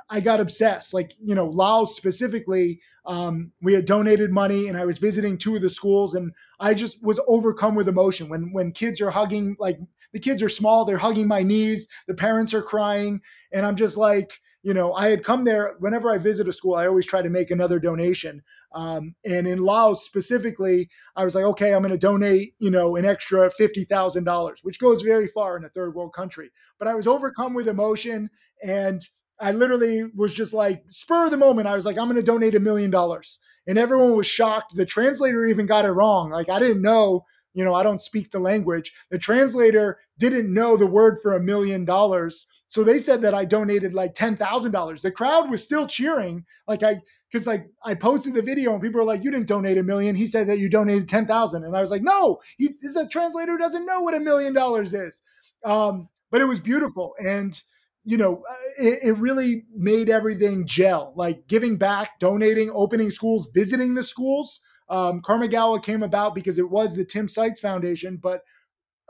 I 0.08 0.20
got 0.20 0.40
obsessed. 0.40 0.92
Like, 0.92 1.14
you 1.22 1.34
know, 1.34 1.46
Laos 1.46 1.96
specifically, 1.96 2.80
um, 3.06 3.52
we 3.62 3.72
had 3.72 3.86
donated 3.86 4.30
money 4.30 4.68
and 4.68 4.76
I 4.76 4.84
was 4.84 4.98
visiting 4.98 5.38
two 5.38 5.56
of 5.56 5.62
the 5.62 5.70
schools 5.70 6.14
and 6.14 6.32
I 6.58 6.74
just 6.74 7.02
was 7.02 7.20
overcome 7.26 7.74
with 7.74 7.88
emotion 7.88 8.28
when, 8.28 8.52
when 8.52 8.72
kids 8.72 9.00
are 9.00 9.10
hugging, 9.10 9.56
like 9.58 9.78
the 10.12 10.20
kids 10.20 10.42
are 10.42 10.48
small, 10.48 10.84
they're 10.84 10.98
hugging 10.98 11.28
my 11.28 11.42
knees, 11.42 11.88
the 12.06 12.14
parents 12.14 12.52
are 12.54 12.62
crying. 12.62 13.20
And 13.52 13.64
I'm 13.64 13.76
just 13.76 13.96
like, 13.96 14.40
you 14.62 14.74
know, 14.74 14.92
I 14.92 15.08
had 15.08 15.24
come 15.24 15.44
there 15.44 15.74
whenever 15.78 16.10
I 16.10 16.18
visit 16.18 16.48
a 16.48 16.52
school, 16.52 16.74
I 16.74 16.86
always 16.86 17.06
try 17.06 17.22
to 17.22 17.30
make 17.30 17.50
another 17.50 17.78
donation. 17.78 18.42
Um, 18.72 19.14
and 19.24 19.48
in 19.48 19.58
Laos 19.58 20.04
specifically, 20.04 20.88
I 21.16 21.24
was 21.24 21.34
like, 21.34 21.44
okay, 21.44 21.74
I'm 21.74 21.82
going 21.82 21.92
to 21.92 21.98
donate, 21.98 22.54
you 22.58 22.70
know, 22.70 22.96
an 22.96 23.04
extra 23.04 23.50
$50,000, 23.50 24.54
which 24.62 24.78
goes 24.78 25.02
very 25.02 25.26
far 25.26 25.56
in 25.56 25.64
a 25.64 25.68
third 25.68 25.94
world 25.94 26.12
country. 26.12 26.50
But 26.78 26.88
I 26.88 26.94
was 26.94 27.06
overcome 27.06 27.54
with 27.54 27.68
emotion 27.68 28.30
and 28.62 29.02
I 29.40 29.52
literally 29.52 30.04
was 30.14 30.34
just 30.34 30.52
like, 30.52 30.84
spur 30.88 31.24
of 31.24 31.30
the 31.30 31.36
moment, 31.36 31.66
I 31.66 31.74
was 31.74 31.86
like, 31.86 31.96
I'm 31.96 32.06
going 32.06 32.16
to 32.16 32.22
donate 32.22 32.54
a 32.54 32.60
million 32.60 32.90
dollars. 32.90 33.38
And 33.66 33.78
everyone 33.78 34.16
was 34.16 34.26
shocked. 34.26 34.76
The 34.76 34.86
translator 34.86 35.46
even 35.46 35.66
got 35.66 35.84
it 35.86 35.90
wrong. 35.90 36.30
Like, 36.30 36.50
I 36.50 36.58
didn't 36.58 36.82
know, 36.82 37.24
you 37.54 37.64
know, 37.64 37.74
I 37.74 37.82
don't 37.82 38.00
speak 38.00 38.30
the 38.30 38.38
language. 38.38 38.92
The 39.10 39.18
translator 39.18 39.98
didn't 40.18 40.52
know 40.52 40.76
the 40.76 40.86
word 40.86 41.18
for 41.22 41.32
a 41.32 41.42
million 41.42 41.84
dollars. 41.84 42.46
So 42.70 42.84
they 42.84 42.98
said 42.98 43.20
that 43.22 43.34
I 43.34 43.44
donated 43.44 43.92
like 43.92 44.14
$10,000. 44.14 45.02
The 45.02 45.10
crowd 45.10 45.50
was 45.50 45.62
still 45.62 45.88
cheering. 45.88 46.44
Like 46.68 46.84
I, 46.84 47.00
cause 47.32 47.44
like 47.44 47.66
I 47.84 47.94
posted 47.94 48.32
the 48.34 48.42
video 48.42 48.72
and 48.72 48.80
people 48.80 49.00
were 49.00 49.06
like, 49.06 49.24
you 49.24 49.32
didn't 49.32 49.48
donate 49.48 49.76
a 49.76 49.82
million. 49.82 50.14
He 50.14 50.26
said 50.26 50.46
that 50.46 50.60
you 50.60 50.70
donated 50.70 51.08
10,000. 51.08 51.64
And 51.64 51.76
I 51.76 51.80
was 51.80 51.90
like, 51.90 52.02
no, 52.02 52.38
he 52.58 52.70
is 52.80 52.94
a 52.94 53.08
translator 53.08 53.52
who 53.52 53.58
doesn't 53.58 53.86
know 53.86 54.02
what 54.02 54.14
a 54.14 54.20
million 54.20 54.54
dollars 54.54 54.94
is. 54.94 55.20
Um, 55.64 56.08
but 56.30 56.40
it 56.40 56.44
was 56.44 56.60
beautiful. 56.60 57.14
And, 57.18 57.60
you 58.04 58.16
know, 58.16 58.44
uh, 58.48 58.54
it, 58.78 58.98
it, 59.02 59.18
really 59.18 59.64
made 59.74 60.08
everything 60.08 60.64
gel, 60.64 61.12
like 61.16 61.48
giving 61.48 61.76
back, 61.76 62.20
donating, 62.20 62.70
opening 62.72 63.10
schools, 63.10 63.50
visiting 63.52 63.94
the 63.94 64.04
schools. 64.04 64.60
Um, 64.88 65.22
Karmagawa 65.22 65.82
came 65.82 66.04
about 66.04 66.36
because 66.36 66.60
it 66.60 66.70
was 66.70 66.94
the 66.94 67.04
Tim 67.04 67.26
Sykes 67.26 67.58
Foundation, 67.58 68.16
but 68.16 68.42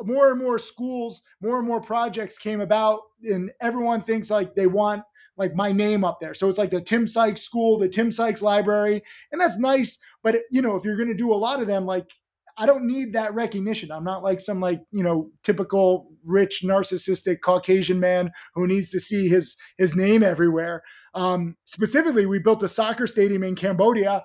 more 0.04 0.30
and 0.30 0.40
more 0.40 0.58
schools, 0.58 1.22
more 1.40 1.58
and 1.58 1.66
more 1.66 1.80
projects 1.80 2.38
came 2.38 2.60
about, 2.60 3.00
and 3.22 3.50
everyone 3.60 4.02
thinks 4.02 4.30
like 4.30 4.54
they 4.54 4.66
want 4.66 5.02
like 5.36 5.54
my 5.54 5.72
name 5.72 6.04
up 6.04 6.20
there. 6.20 6.34
So 6.34 6.48
it's 6.48 6.58
like 6.58 6.70
the 6.70 6.80
Tim 6.80 7.06
Sykes 7.06 7.42
School, 7.42 7.78
the 7.78 7.88
Tim 7.88 8.10
Sykes 8.10 8.42
Library, 8.42 9.02
and 9.32 9.40
that's 9.40 9.58
nice. 9.58 9.98
But 10.22 10.36
you 10.50 10.62
know, 10.62 10.76
if 10.76 10.84
you're 10.84 10.96
going 10.96 11.08
to 11.08 11.14
do 11.14 11.32
a 11.32 11.34
lot 11.34 11.60
of 11.60 11.66
them, 11.66 11.86
like 11.86 12.12
I 12.58 12.66
don't 12.66 12.86
need 12.86 13.14
that 13.14 13.34
recognition. 13.34 13.90
I'm 13.90 14.04
not 14.04 14.22
like 14.22 14.40
some 14.40 14.60
like 14.60 14.82
you 14.92 15.02
know 15.02 15.30
typical 15.42 16.12
rich 16.24 16.62
narcissistic 16.62 17.40
Caucasian 17.40 17.98
man 17.98 18.30
who 18.54 18.66
needs 18.66 18.90
to 18.90 19.00
see 19.00 19.28
his 19.28 19.56
his 19.78 19.96
name 19.96 20.22
everywhere. 20.22 20.82
Um, 21.14 21.56
specifically, 21.64 22.26
we 22.26 22.38
built 22.38 22.62
a 22.62 22.68
soccer 22.68 23.06
stadium 23.06 23.42
in 23.42 23.56
Cambodia 23.56 24.24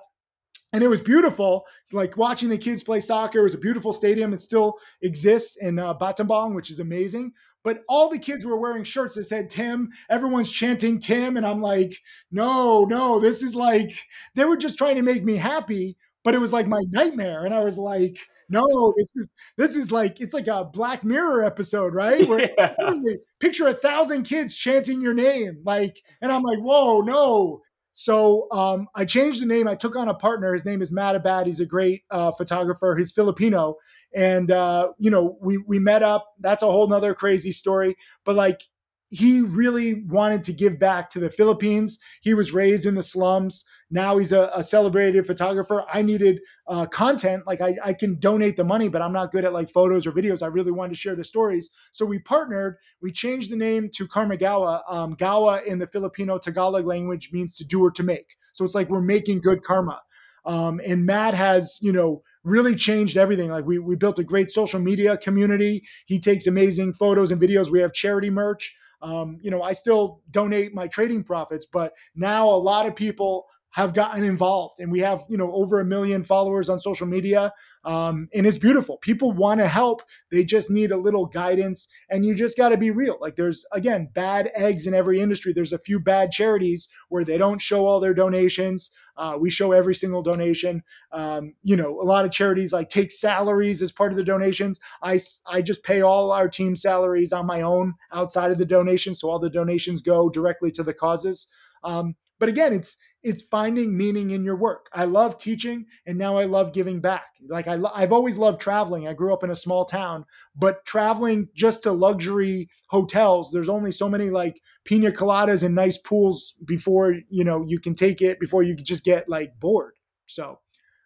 and 0.76 0.84
it 0.84 0.88
was 0.88 1.00
beautiful. 1.00 1.64
Like 1.90 2.18
watching 2.18 2.50
the 2.50 2.58
kids 2.58 2.82
play 2.82 3.00
soccer. 3.00 3.38
It 3.40 3.44
was 3.44 3.54
a 3.54 3.58
beautiful 3.58 3.94
stadium. 3.94 4.34
It 4.34 4.40
still 4.40 4.74
exists 5.00 5.56
in 5.56 5.78
uh, 5.78 5.94
Battambang, 5.94 6.54
which 6.54 6.70
is 6.70 6.80
amazing. 6.80 7.32
But 7.64 7.80
all 7.88 8.10
the 8.10 8.18
kids 8.18 8.44
were 8.44 8.58
wearing 8.58 8.84
shirts 8.84 9.14
that 9.14 9.24
said 9.24 9.48
Tim. 9.48 9.88
Everyone's 10.10 10.52
chanting 10.52 10.98
Tim, 11.00 11.38
and 11.38 11.46
I'm 11.46 11.62
like, 11.62 11.98
no, 12.30 12.84
no, 12.84 13.18
this 13.18 13.42
is 13.42 13.54
like 13.56 13.98
they 14.34 14.44
were 14.44 14.58
just 14.58 14.76
trying 14.76 14.96
to 14.96 15.02
make 15.02 15.24
me 15.24 15.36
happy. 15.36 15.96
but 16.24 16.34
it 16.34 16.40
was 16.40 16.52
like 16.52 16.66
my 16.66 16.82
nightmare. 16.90 17.44
And 17.44 17.54
I 17.54 17.64
was 17.64 17.78
like, 17.78 18.18
no, 18.48 18.92
this 18.96 19.12
is 19.16 19.30
this 19.56 19.76
is 19.76 19.90
like 19.90 20.20
it's 20.20 20.34
like 20.34 20.48
a 20.48 20.64
Black 20.64 21.04
Mirror 21.04 21.44
episode, 21.44 21.94
right? 21.94 22.26
Where 22.28 22.50
yeah. 22.58 23.14
picture 23.40 23.66
a 23.66 23.72
thousand 23.72 24.24
kids 24.24 24.54
chanting 24.54 25.00
your 25.00 25.14
name, 25.14 25.58
like, 25.64 26.02
and 26.20 26.30
I'm 26.30 26.42
like, 26.42 26.58
whoa, 26.58 27.00
no. 27.00 27.62
So 27.98 28.46
um, 28.52 28.88
I 28.94 29.06
changed 29.06 29.40
the 29.40 29.46
name. 29.46 29.66
I 29.66 29.74
took 29.74 29.96
on 29.96 30.08
a 30.08 30.14
partner. 30.14 30.52
His 30.52 30.66
name 30.66 30.82
is 30.82 30.92
Matt 30.92 31.16
Abad. 31.16 31.46
He's 31.46 31.60
a 31.60 31.64
great 31.64 32.02
uh, 32.10 32.30
photographer. 32.30 32.94
He's 32.94 33.10
Filipino, 33.10 33.76
and 34.14 34.50
uh, 34.50 34.92
you 34.98 35.10
know 35.10 35.38
we 35.40 35.56
we 35.66 35.78
met 35.78 36.02
up. 36.02 36.26
That's 36.38 36.62
a 36.62 36.66
whole 36.66 36.86
nother 36.86 37.14
crazy 37.14 37.52
story. 37.52 37.96
But 38.26 38.36
like 38.36 38.60
he 39.10 39.40
really 39.40 40.02
wanted 40.08 40.42
to 40.44 40.52
give 40.52 40.78
back 40.78 41.08
to 41.10 41.20
the 41.20 41.30
Philippines. 41.30 41.98
He 42.22 42.34
was 42.34 42.52
raised 42.52 42.86
in 42.86 42.96
the 42.96 43.02
slums. 43.02 43.64
Now 43.88 44.18
he's 44.18 44.32
a, 44.32 44.50
a 44.52 44.64
celebrated 44.64 45.26
photographer. 45.26 45.84
I 45.92 46.02
needed 46.02 46.40
uh, 46.66 46.86
content. 46.86 47.46
Like 47.46 47.60
I, 47.60 47.76
I 47.84 47.92
can 47.92 48.18
donate 48.18 48.56
the 48.56 48.64
money, 48.64 48.88
but 48.88 49.02
I'm 49.02 49.12
not 49.12 49.30
good 49.30 49.44
at 49.44 49.52
like 49.52 49.70
photos 49.70 50.06
or 50.06 50.12
videos. 50.12 50.42
I 50.42 50.46
really 50.46 50.72
wanted 50.72 50.90
to 50.90 50.96
share 50.96 51.14
the 51.14 51.22
stories. 51.22 51.70
So 51.92 52.04
we 52.04 52.18
partnered. 52.18 52.76
We 53.00 53.12
changed 53.12 53.52
the 53.52 53.56
name 53.56 53.90
to 53.94 54.08
Karma 54.08 54.36
Gawa. 54.36 54.82
Um, 54.88 55.14
Gawa 55.14 55.64
in 55.64 55.78
the 55.78 55.86
Filipino 55.86 56.38
Tagalog 56.38 56.84
language 56.84 57.30
means 57.32 57.56
to 57.58 57.64
do 57.64 57.84
or 57.84 57.92
to 57.92 58.02
make. 58.02 58.36
So 58.54 58.64
it's 58.64 58.74
like 58.74 58.88
we're 58.88 59.02
making 59.02 59.40
good 59.40 59.62
karma. 59.62 60.00
Um, 60.46 60.80
and 60.86 61.06
Matt 61.06 61.34
has, 61.34 61.78
you 61.80 61.92
know, 61.92 62.22
really 62.42 62.74
changed 62.74 63.16
everything. 63.16 63.50
Like 63.50 63.66
we 63.66 63.78
we 63.78 63.96
built 63.96 64.18
a 64.18 64.24
great 64.24 64.50
social 64.50 64.80
media 64.80 65.16
community. 65.16 65.82
He 66.06 66.18
takes 66.18 66.46
amazing 66.46 66.94
photos 66.94 67.30
and 67.30 67.40
videos. 67.40 67.70
We 67.70 67.80
have 67.80 67.92
charity 67.92 68.30
merch. 68.30 68.74
Um, 69.02 69.38
you 69.42 69.50
know, 69.50 69.62
I 69.62 69.72
still 69.72 70.22
donate 70.30 70.74
my 70.74 70.86
trading 70.86 71.24
profits, 71.24 71.66
but 71.70 71.92
now 72.14 72.48
a 72.48 72.56
lot 72.56 72.86
of 72.86 72.96
people 72.96 73.46
have 73.76 73.92
gotten 73.92 74.24
involved 74.24 74.80
and 74.80 74.90
we 74.90 75.00
have 75.00 75.22
you 75.28 75.36
know 75.36 75.52
over 75.52 75.80
a 75.80 75.84
million 75.84 76.24
followers 76.24 76.70
on 76.70 76.78
social 76.80 77.06
media 77.06 77.52
um, 77.86 78.28
and 78.34 78.48
it's 78.48 78.58
beautiful. 78.58 78.98
People 78.98 79.30
want 79.30 79.60
to 79.60 79.68
help 79.68 80.02
they 80.32 80.44
just 80.44 80.70
need 80.70 80.90
a 80.90 80.96
little 80.96 81.24
guidance 81.24 81.86
and 82.10 82.26
you 82.26 82.34
just 82.34 82.56
got 82.56 82.70
to 82.70 82.76
be 82.76 82.90
real. 82.90 83.16
Like 83.20 83.36
there's 83.36 83.64
again 83.70 84.10
bad 84.12 84.50
eggs 84.56 84.88
in 84.88 84.92
every 84.92 85.20
industry. 85.20 85.52
There's 85.52 85.72
a 85.72 85.78
few 85.78 86.00
bad 86.00 86.32
charities 86.32 86.88
where 87.10 87.24
they 87.24 87.38
don't 87.38 87.60
show 87.60 87.86
all 87.86 88.00
their 88.00 88.12
donations. 88.12 88.90
Uh, 89.16 89.36
we 89.38 89.50
show 89.50 89.70
every 89.70 89.94
single 89.94 90.20
donation. 90.20 90.82
Um, 91.12 91.54
you 91.62 91.76
know 91.76 92.00
a 92.00 92.02
lot 92.02 92.24
of 92.24 92.32
charities 92.32 92.72
like 92.72 92.88
take 92.88 93.12
salaries 93.12 93.80
as 93.80 93.92
part 93.92 94.10
of 94.10 94.18
the 94.18 94.24
donations. 94.24 94.80
I 95.00 95.20
i 95.46 95.62
just 95.62 95.84
pay 95.84 96.02
all 96.02 96.32
our 96.32 96.48
team 96.48 96.74
salaries 96.74 97.32
on 97.32 97.46
my 97.46 97.62
own 97.62 97.94
outside 98.12 98.50
of 98.50 98.58
the 98.58 98.66
donation 98.66 99.14
so 99.14 99.30
all 99.30 99.38
the 99.38 99.48
donations 99.48 100.02
go 100.02 100.28
directly 100.28 100.72
to 100.72 100.82
the 100.82 100.92
causes. 100.92 101.46
Um, 101.84 102.16
but 102.38 102.48
again 102.48 102.72
it's 102.72 102.96
it's 103.22 103.42
finding 103.42 103.96
meaning 103.96 104.30
in 104.30 104.44
your 104.44 104.54
work. 104.54 104.88
I 104.92 105.04
love 105.04 105.36
teaching 105.36 105.86
and 106.06 106.16
now 106.16 106.36
I 106.36 106.44
love 106.44 106.72
giving 106.72 107.00
back. 107.00 107.26
Like 107.48 107.66
I 107.66 107.74
lo- 107.74 107.90
I've 107.92 108.12
always 108.12 108.38
loved 108.38 108.60
traveling. 108.60 109.08
I 109.08 109.14
grew 109.14 109.32
up 109.32 109.42
in 109.42 109.50
a 109.50 109.56
small 109.56 109.84
town, 109.84 110.24
but 110.54 110.84
traveling 110.84 111.48
just 111.54 111.82
to 111.82 111.92
luxury 111.92 112.68
hotels, 112.90 113.50
there's 113.50 113.68
only 113.68 113.90
so 113.90 114.08
many 114.08 114.30
like 114.30 114.60
pina 114.84 115.10
coladas 115.10 115.64
and 115.64 115.74
nice 115.74 115.98
pools 115.98 116.54
before, 116.64 117.16
you 117.28 117.42
know, 117.44 117.64
you 117.66 117.80
can 117.80 117.94
take 117.94 118.22
it 118.22 118.38
before 118.38 118.62
you 118.62 118.76
just 118.76 119.04
get 119.04 119.28
like 119.28 119.58
bored. 119.58 119.94
So, 120.26 120.60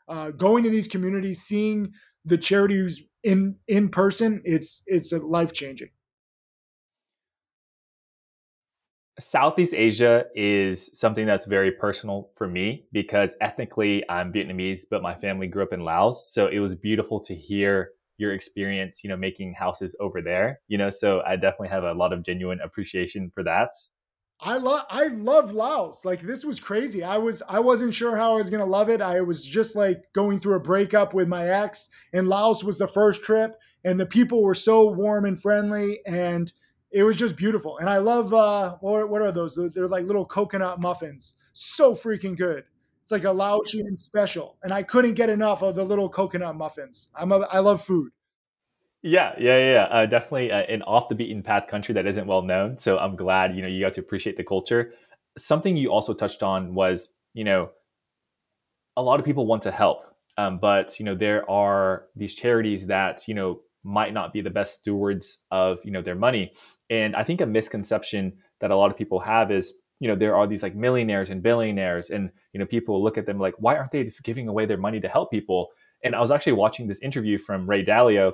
uh, 0.08 0.30
going 0.32 0.64
to 0.64 0.70
these 0.70 0.88
communities, 0.88 1.42
seeing 1.42 1.92
the 2.24 2.38
charities 2.38 3.02
in 3.22 3.56
in 3.68 3.88
person, 3.88 4.42
it's 4.44 4.82
it's 4.86 5.12
a 5.12 5.18
life 5.18 5.52
changing. 5.52 5.90
Southeast 9.20 9.74
Asia 9.74 10.24
is 10.34 10.98
something 10.98 11.26
that's 11.26 11.46
very 11.46 11.70
personal 11.70 12.30
for 12.34 12.48
me 12.48 12.86
because 12.92 13.36
ethnically 13.40 14.02
I'm 14.08 14.32
Vietnamese, 14.32 14.82
but 14.90 15.02
my 15.02 15.14
family 15.14 15.46
grew 15.46 15.62
up 15.62 15.72
in 15.72 15.80
Laos. 15.80 16.32
So 16.32 16.46
it 16.46 16.58
was 16.58 16.74
beautiful 16.74 17.20
to 17.20 17.34
hear 17.34 17.90
your 18.16 18.32
experience, 18.34 19.02
you 19.04 19.10
know, 19.10 19.16
making 19.16 19.54
houses 19.54 19.94
over 20.00 20.20
there, 20.20 20.60
you 20.68 20.76
know, 20.76 20.90
so 20.90 21.22
I 21.26 21.36
definitely 21.36 21.68
have 21.68 21.84
a 21.84 21.92
lot 21.92 22.12
of 22.12 22.22
genuine 22.22 22.60
appreciation 22.60 23.30
for 23.34 23.42
that. 23.44 23.70
I 24.42 24.56
love 24.56 24.86
I 24.88 25.08
love 25.08 25.52
Laos. 25.52 26.04
Like 26.04 26.22
this 26.22 26.44
was 26.44 26.58
crazy. 26.58 27.02
I 27.02 27.18
was 27.18 27.42
I 27.46 27.60
wasn't 27.60 27.92
sure 27.92 28.16
how 28.16 28.32
I 28.32 28.36
was 28.36 28.48
gonna 28.48 28.64
love 28.64 28.88
it. 28.88 29.02
I 29.02 29.20
was 29.20 29.44
just 29.44 29.76
like 29.76 30.10
going 30.14 30.40
through 30.40 30.56
a 30.56 30.60
breakup 30.60 31.12
with 31.12 31.28
my 31.28 31.46
ex, 31.46 31.90
and 32.14 32.26
Laos 32.26 32.64
was 32.64 32.78
the 32.78 32.88
first 32.88 33.22
trip, 33.22 33.58
and 33.84 34.00
the 34.00 34.06
people 34.06 34.42
were 34.42 34.54
so 34.54 34.90
warm 34.90 35.26
and 35.26 35.40
friendly, 35.40 36.00
and 36.06 36.52
it 36.90 37.04
was 37.04 37.16
just 37.16 37.36
beautiful. 37.36 37.78
And 37.78 37.88
I 37.88 37.98
love 37.98 38.34
uh 38.34 38.76
what, 38.80 39.08
what 39.08 39.22
are 39.22 39.32
those? 39.32 39.58
They're 39.74 39.88
like 39.88 40.04
little 40.04 40.24
coconut 40.24 40.80
muffins. 40.80 41.34
So 41.52 41.94
freaking 41.94 42.36
good. 42.36 42.64
It's 43.02 43.12
like 43.12 43.24
a 43.24 43.32
Laotian 43.32 43.96
special. 43.96 44.56
And 44.62 44.72
I 44.72 44.82
couldn't 44.82 45.14
get 45.14 45.30
enough 45.30 45.62
of 45.62 45.74
the 45.74 45.84
little 45.84 46.08
coconut 46.08 46.56
muffins. 46.56 47.08
I'm 47.14 47.32
a, 47.32 47.40
I 47.50 47.58
love 47.58 47.82
food. 47.82 48.12
Yeah, 49.02 49.32
yeah, 49.38 49.58
yeah. 49.58 49.84
Uh, 49.84 50.06
definitely 50.06 50.52
uh, 50.52 50.58
an 50.58 50.82
off 50.82 51.08
the 51.08 51.14
beaten 51.14 51.42
path 51.42 51.66
country 51.68 51.94
that 51.94 52.06
isn't 52.06 52.26
well 52.26 52.42
known. 52.42 52.78
So 52.78 52.98
I'm 52.98 53.16
glad 53.16 53.56
you 53.56 53.62
know 53.62 53.68
you 53.68 53.80
got 53.80 53.94
to 53.94 54.00
appreciate 54.00 54.36
the 54.36 54.44
culture. 54.44 54.92
Something 55.38 55.76
you 55.76 55.90
also 55.90 56.12
touched 56.12 56.42
on 56.42 56.74
was 56.74 57.12
you 57.32 57.44
know 57.44 57.70
a 58.96 59.02
lot 59.02 59.18
of 59.18 59.24
people 59.24 59.46
want 59.46 59.62
to 59.62 59.70
help, 59.70 60.04
um, 60.36 60.58
but 60.58 60.98
you 60.98 61.06
know 61.06 61.14
there 61.14 61.50
are 61.50 62.04
these 62.14 62.34
charities 62.34 62.88
that 62.88 63.26
you 63.26 63.34
know 63.34 63.60
might 63.82 64.12
not 64.12 64.32
be 64.32 64.42
the 64.42 64.50
best 64.50 64.80
stewards 64.80 65.38
of 65.50 65.78
you 65.84 65.90
know 65.90 66.02
their 66.02 66.14
money 66.14 66.52
and 66.90 67.16
I 67.16 67.24
think 67.24 67.40
a 67.40 67.46
misconception 67.46 68.34
that 68.60 68.70
a 68.70 68.76
lot 68.76 68.90
of 68.90 68.98
people 68.98 69.20
have 69.20 69.50
is, 69.50 69.72
you 70.00 70.08
know, 70.08 70.16
there 70.16 70.36
are 70.36 70.46
these 70.46 70.62
like 70.62 70.74
millionaires 70.74 71.30
and 71.30 71.42
billionaires, 71.42 72.10
and 72.10 72.30
you 72.52 72.58
know, 72.58 72.66
people 72.66 73.02
look 73.02 73.16
at 73.16 73.26
them 73.26 73.38
like, 73.38 73.54
why 73.58 73.76
aren't 73.76 73.92
they 73.92 74.04
just 74.04 74.24
giving 74.24 74.48
away 74.48 74.66
their 74.66 74.76
money 74.76 75.00
to 75.00 75.08
help 75.08 75.30
people? 75.30 75.68
And 76.02 76.14
I 76.14 76.20
was 76.20 76.30
actually 76.30 76.54
watching 76.54 76.88
this 76.88 77.00
interview 77.00 77.38
from 77.38 77.68
Ray 77.68 77.84
Dalio, 77.84 78.32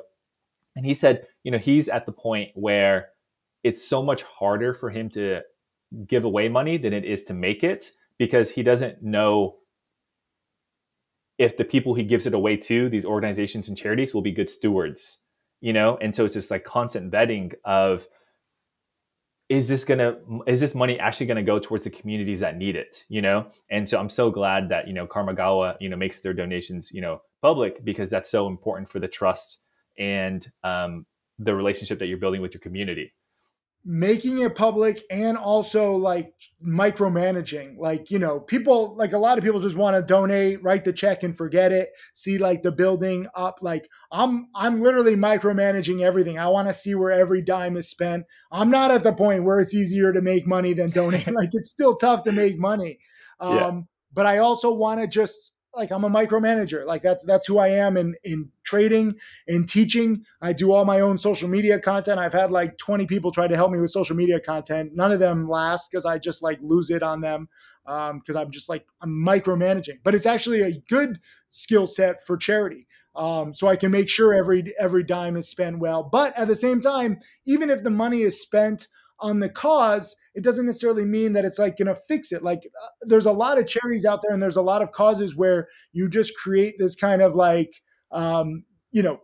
and 0.75 0.87
he 0.87 0.95
said, 0.95 1.27
you 1.45 1.51
know, 1.51 1.59
he's 1.59 1.89
at 1.89 2.07
the 2.07 2.13
point 2.13 2.51
where 2.55 3.09
it's 3.63 3.87
so 3.87 4.03
much 4.03 4.23
harder 4.23 4.73
for 4.75 4.91
him 4.91 5.11
to 5.11 5.41
give 6.07 6.25
away 6.25 6.49
money 6.49 6.77
than 6.77 6.93
it 6.93 7.05
is 7.05 7.25
to 7.25 7.35
make 7.35 7.65
it 7.65 7.91
because 8.19 8.53
he 8.53 8.63
doesn't 8.63 9.03
know 9.03 9.57
if 11.39 11.57
the 11.57 11.65
people 11.65 11.95
he 11.95 12.03
gives 12.03 12.27
it 12.27 12.35
away 12.35 12.57
to, 12.57 12.89
these 12.89 13.05
organizations 13.05 13.69
and 13.69 13.77
charities, 13.77 14.15
will 14.15 14.23
be 14.23 14.33
good 14.33 14.49
stewards, 14.49 15.19
you 15.61 15.73
know? 15.73 15.99
And 16.01 16.15
so 16.15 16.25
it's 16.25 16.35
this 16.35 16.51
like 16.51 16.65
constant 16.65 17.13
vetting 17.13 17.55
of, 17.65 18.07
is 19.49 19.69
this 19.69 19.85
gonna 19.85 20.17
is 20.47 20.61
this 20.61 20.75
money 20.75 20.99
actually 20.99 21.27
gonna 21.27 21.43
go 21.43 21.59
towards 21.59 21.85
the 21.85 21.91
communities 21.91 22.41
that 22.41 22.57
need 22.57 22.77
it 22.77 23.05
you 23.09 23.23
know? 23.23 23.47
And 23.71 23.89
so 23.89 23.99
i'm 23.99 24.09
so 24.09 24.31
glad 24.31 24.69
that 24.71 24.89
you 24.89 24.95
know 24.95 25.07
Karma 25.07 25.35
Gawa 25.35 25.77
you 25.81 25.89
know 25.89 25.97
makes 25.97 26.21
their 26.21 26.35
donations 26.35 26.91
you 26.93 27.01
know 27.01 27.21
public 27.43 27.85
because 27.85 28.11
that's 28.11 28.31
so 28.31 28.47
important 28.49 28.89
for 28.89 28.99
the 28.99 29.09
trust 29.09 29.63
and 29.99 30.47
um, 30.65 31.07
the 31.39 31.55
relationship 31.55 31.99
that 31.99 32.07
you're 32.07 32.19
building 32.19 32.43
with 32.43 32.55
your 32.55 32.61
community 32.61 33.13
making 33.89 34.39
it 34.39 34.57
public 34.57 35.01
and 35.13 35.39
also 35.39 35.95
like 35.95 36.35
micromanaging. 36.67 37.79
Like 37.79 38.11
you 38.11 38.19
know 38.19 38.41
people 38.41 38.97
like 38.97 39.13
a 39.13 39.19
lot 39.19 39.39
of 39.39 39.45
people 39.45 39.61
just 39.61 39.77
want 39.77 39.95
to 39.95 40.03
donate 40.03 40.61
write 40.63 40.85
the 40.85 40.93
check 40.93 41.23
and 41.23 41.39
forget 41.39 41.71
it. 41.71 41.91
See 42.13 42.37
like 42.37 42.65
the 42.65 42.73
building 42.73 43.29
up. 43.35 43.61
Like 43.63 43.89
i'm 44.11 44.49
i'm 44.57 44.83
literally 44.83 45.15
micromanaging 45.15 46.01
everything. 46.01 46.37
I 46.37 46.49
want 46.49 46.67
to 46.67 46.75
see 46.75 46.97
where 46.97 47.13
every 47.13 47.43
dime 47.43 47.77
is 47.77 47.89
spent. 47.89 48.25
I'm 48.51 48.71
not 48.71 48.91
at 48.91 49.05
the 49.05 49.13
point 49.13 49.45
where 49.45 49.61
it's 49.61 49.75
easier 49.75 50.13
to 50.13 50.21
make 50.21 50.49
money 50.49 50.73
than 50.73 50.91
donate 50.91 51.27
like 51.33 51.51
it's 51.53 51.71
still 51.71 51.95
tough 51.95 52.25
to 52.25 52.33
make 52.33 52.59
money. 52.59 52.99
Um 53.39 53.57
yeah. 53.57 53.81
but 54.13 54.27
i 54.27 54.39
also 54.39 54.73
want 54.73 55.01
to 55.01 55.07
just 55.07 55.53
like 55.77 55.93
I'm 55.93 56.05
a 56.05 56.11
micromanager. 56.11 56.87
Like 56.87 57.03
that's 57.03 57.25
that's 57.25 57.47
who 57.47 57.59
I 57.59 57.69
am 57.69 57.97
in 57.97 58.17
in 58.25 58.51
trading 58.65 59.15
in 59.47 59.67
teaching. 59.67 60.25
I 60.41 60.53
do 60.53 60.73
all 60.73 60.85
my 60.85 61.01
own 61.01 61.19
social 61.19 61.49
media 61.49 61.79
content. 61.79 62.19
I've 62.19 62.33
had 62.33 62.51
like 62.51 62.79
20 62.79 63.07
people 63.07 63.31
try 63.31 63.47
to 63.47 63.55
help 63.55 63.71
me 63.71 63.79
with 63.79 63.91
social 63.91 64.17
media 64.17 64.41
content. 64.41 64.93
None 64.95 65.13
of 65.13 65.21
them 65.21 65.49
last 65.49 65.91
because 65.91 66.07
I 66.07 66.19
just 66.19 66.43
like 66.43 66.59
lose 66.63 66.91
it 66.91 67.03
on 67.03 67.21
them 67.21 67.49
because 67.85 68.37
um, 68.37 68.37
I'm 68.37 68.51
just 68.51 68.69
like 68.69 68.87
I'm 69.03 69.11
micromanaging. 69.11 69.99
But 70.03 70.15
it's 70.15 70.27
actually 70.27 70.63
a 70.63 70.73
good 70.89 71.21
skill 71.51 71.87
set 71.87 72.25
for 72.25 72.37
charity. 72.37 72.87
Um, 73.15 73.55
so 73.55 73.67
I 73.67 73.77
can 73.77 73.91
make 73.93 74.09
sure 74.09 74.35
every 74.35 74.75
every 74.79 75.05
dime 75.05 75.37
is 75.37 75.49
spent 75.49 75.79
well. 75.79 76.03
But 76.03 76.37
at 76.39 76.49
the 76.49 76.57
same 76.57 76.81
time, 76.81 77.19
even 77.47 77.71
if 77.71 77.83
the 77.83 77.91
money 77.91 78.23
is 78.23 78.41
spent 78.41 78.89
on 79.21 79.41
the 79.41 79.49
cause, 79.49 80.17
it 80.35 80.45
doesn't 80.45 80.67
necessarily 80.67 81.05
mean 81.05 81.33
that 81.33 81.45
it's 81.45 81.59
like 81.59 81.77
going 81.77 81.87
to 81.87 82.01
fix 82.09 82.33
it. 82.33 82.43
Like 82.43 82.67
uh, 82.83 82.89
there's 83.03 83.27
a 83.27 83.33
lot 83.33 83.59
of 83.59 83.67
charities 83.67 84.05
out 84.05 84.21
there 84.23 84.33
and 84.33 84.43
there's 84.43 84.57
a 84.57 84.63
lot 84.63 84.83
of 84.83 84.93
causes 84.93 85.35
where 85.35 85.69
you 85.93 86.09
just 86.09 86.37
create 86.37 86.75
this 86.79 86.95
kind 86.95 87.23
of 87.23 87.35
like, 87.35 87.83
um, 88.13 88.65
you 88.93 89.03
know, 89.03 89.21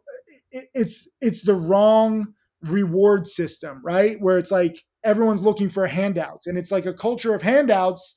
it, 0.50 0.66
it's, 0.74 1.08
it's 1.20 1.42
the 1.42 1.54
wrong 1.54 2.34
reward 2.62 3.26
system, 3.26 3.80
right? 3.84 4.20
Where 4.20 4.38
it's 4.38 4.50
like 4.50 4.82
everyone's 5.04 5.42
looking 5.42 5.68
for 5.68 5.86
handouts 5.86 6.46
and 6.46 6.56
it's 6.56 6.70
like 6.70 6.86
a 6.86 6.94
culture 6.94 7.34
of 7.34 7.42
handouts 7.42 8.14